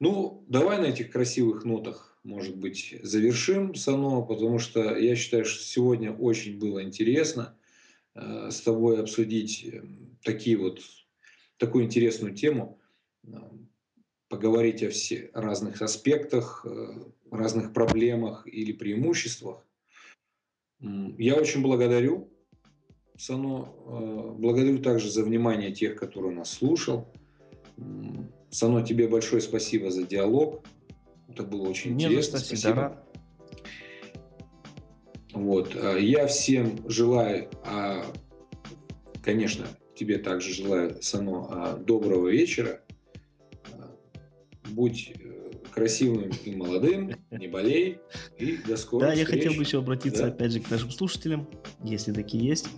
Ну, 0.00 0.44
давай 0.48 0.80
на 0.80 0.86
этих 0.86 1.12
красивых 1.12 1.64
нотах, 1.64 2.18
может 2.24 2.56
быть, 2.56 2.98
завершим, 3.04 3.76
Сано, 3.76 4.22
потому 4.22 4.58
что 4.58 4.98
я 4.98 5.14
считаю, 5.14 5.44
что 5.44 5.62
сегодня 5.62 6.12
очень 6.12 6.58
было 6.58 6.82
интересно 6.82 7.56
э, 8.16 8.50
с 8.50 8.60
тобой 8.60 9.00
обсудить 9.00 9.64
э, 9.64 9.84
такие 10.24 10.56
вот, 10.56 10.80
такую 11.64 11.84
интересную 11.84 12.34
тему, 12.34 12.78
э, 13.26 13.28
поговорить 14.28 14.82
о 14.82 14.90
все, 14.90 15.30
разных 15.32 15.80
аспектах, 15.80 16.66
э, 16.68 16.94
разных 17.30 17.72
проблемах 17.72 18.46
или 18.46 18.72
преимуществах. 18.72 19.66
Я 20.80 21.36
очень 21.36 21.62
благодарю 21.62 22.30
Сано, 23.16 23.74
э, 23.86 24.32
благодарю 24.38 24.78
также 24.78 25.10
за 25.10 25.24
внимание 25.24 25.72
тех, 25.72 25.96
которые 25.96 26.34
нас 26.34 26.50
слушал. 26.50 27.08
Сано, 28.50 28.82
тебе 28.82 29.08
большое 29.08 29.40
спасибо 29.40 29.90
за 29.90 30.04
диалог. 30.04 30.64
Это 31.28 31.44
было 31.44 31.68
очень 31.68 31.94
Не 31.94 32.04
интересно. 32.04 32.38
За 32.38 32.44
спасибо. 32.44 32.74
Рад. 32.74 33.08
Вот. 35.32 35.74
Я 35.98 36.26
всем 36.26 36.88
желаю, 36.88 37.50
а, 37.64 38.04
конечно, 39.22 39.66
тебе 39.94 40.18
также 40.18 40.52
желаю, 40.52 41.02
Сано, 41.02 41.48
а, 41.50 41.76
доброго 41.76 42.28
вечера. 42.28 42.80
Э, 43.72 43.84
будь 44.70 45.12
э, 45.18 45.50
красивым 45.72 46.30
и 46.44 46.54
молодым, 46.54 47.12
не 47.30 47.48
болей, 47.48 47.98
и 48.38 48.58
до 48.66 48.76
скорых 48.76 49.08
Да, 49.08 49.14
я 49.14 49.24
хотел 49.24 49.54
бы 49.54 49.62
еще 49.62 49.78
обратиться, 49.78 50.24
да? 50.24 50.28
опять 50.28 50.52
же, 50.52 50.60
к 50.60 50.70
нашим 50.70 50.90
слушателям, 50.90 51.48
если 51.82 52.12
такие 52.12 52.44
есть. 52.44 52.68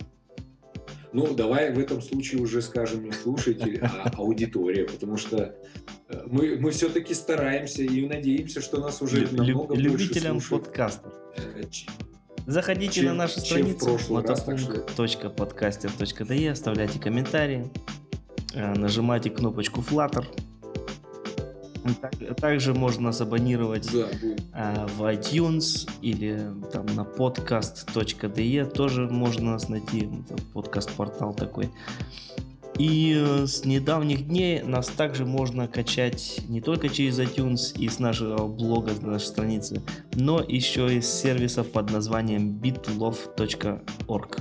Ну, 1.13 1.33
давай 1.33 1.73
в 1.73 1.79
этом 1.79 2.01
случае 2.01 2.41
уже 2.41 2.61
скажем 2.61 3.03
не 3.05 3.11
слушатель, 3.11 3.79
а 3.81 4.09
аудитория, 4.17 4.85
потому 4.85 5.17
что 5.17 5.55
э, 6.09 6.23
мы, 6.27 6.57
мы 6.59 6.71
все-таки 6.71 7.13
стараемся 7.13 7.81
и 7.81 8.05
надеемся, 8.05 8.61
что 8.61 8.79
нас 8.79 9.01
уже 9.01 9.21
Лю- 9.21 9.37
намного 9.37 9.75
Любителям 9.75 10.33
больше 10.33 10.49
подкастов. 10.49 11.13
Э, 12.47 12.51
Заходите 12.51 13.01
чем, 13.01 13.05
на 13.07 13.13
нашу 13.13 13.41
страницу 13.41 13.99
motopunkt.podcaster.de, 14.09 16.51
оставляйте 16.51 16.99
комментарии, 16.99 17.69
э, 18.53 18.73
нажимайте 18.73 19.29
кнопочку 19.29 19.81
Flutter, 19.81 20.25
также 22.41 22.73
можно 22.73 23.03
нас 23.03 23.21
абонировать 23.21 23.89
да, 23.93 24.07
а, 24.53 24.87
в 24.87 25.03
iTunes 25.03 25.89
или 26.01 26.51
там 26.71 26.85
на 26.87 27.01
podcast.de 27.01 28.65
тоже 28.71 29.07
можно 29.07 29.51
нас 29.53 29.69
найти, 29.69 30.09
подкаст-портал 30.53 31.33
такой. 31.33 31.71
И 32.77 33.15
э, 33.15 33.47
с 33.47 33.65
недавних 33.65 34.27
дней 34.27 34.61
нас 34.61 34.87
также 34.87 35.25
можно 35.25 35.67
качать 35.67 36.41
не 36.47 36.61
только 36.61 36.89
через 36.89 37.19
iTunes 37.19 37.75
и 37.77 37.89
с 37.89 37.97
нашего 37.97 38.47
блога, 38.47 38.93
с 38.93 39.01
нашей 39.01 39.25
страницы, 39.25 39.81
но 40.13 40.41
еще 40.41 40.95
из 40.95 41.11
сервисов 41.11 41.71
под 41.71 41.91
названием 41.91 42.59
bitlove.org. 42.61 44.37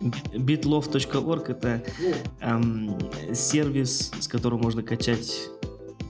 bitlove.org 0.00 1.50
это 1.50 1.82
эм, 2.40 2.96
сервис, 3.34 4.12
с 4.20 4.28
которым 4.28 4.60
можно 4.60 4.82
качать 4.84 5.48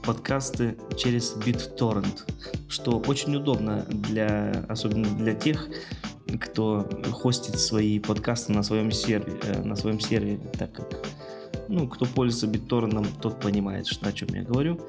подкасты 0.03 0.77
через 0.97 1.35
BitTorrent, 1.37 2.23
что 2.69 3.01
очень 3.07 3.35
удобно 3.35 3.85
для, 3.89 4.65
особенно 4.69 5.07
для 5.15 5.33
тех, 5.33 5.69
кто 6.39 6.87
хостит 7.11 7.59
свои 7.59 7.99
подкасты 7.99 8.53
на 8.53 8.63
своем 8.63 8.91
сервере, 8.91 9.39
э, 9.43 9.61
на 9.63 9.75
своем 9.75 9.99
сервере, 9.99 10.39
так 10.57 10.71
как, 10.73 11.05
ну, 11.67 11.87
кто 11.87 12.05
пользуется 12.05 12.47
BitTorrent, 12.47 13.07
тот 13.21 13.39
понимает, 13.39 13.87
что, 13.87 14.09
о 14.09 14.13
чем 14.13 14.29
я 14.29 14.43
говорю. 14.43 14.79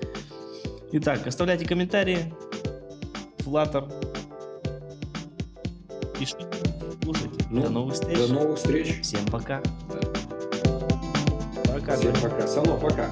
Итак, 0.92 1.26
оставляйте 1.26 1.66
комментарии, 1.66 2.32
Flutter, 3.38 3.92
пишите, 6.18 6.46
слушайте. 7.02 7.44
Ну, 7.50 7.62
до 7.62 7.70
новых 7.70 7.94
встреч. 7.94 8.18
До 8.18 8.34
новых 8.34 8.58
встреч. 8.58 9.00
Всем 9.02 9.24
пока. 9.26 9.62
Да. 9.90 10.00
Пока. 11.72 11.96
Всем 11.96 12.12
пока. 12.14 12.46
Само, 12.46 12.78
пока. 12.78 13.10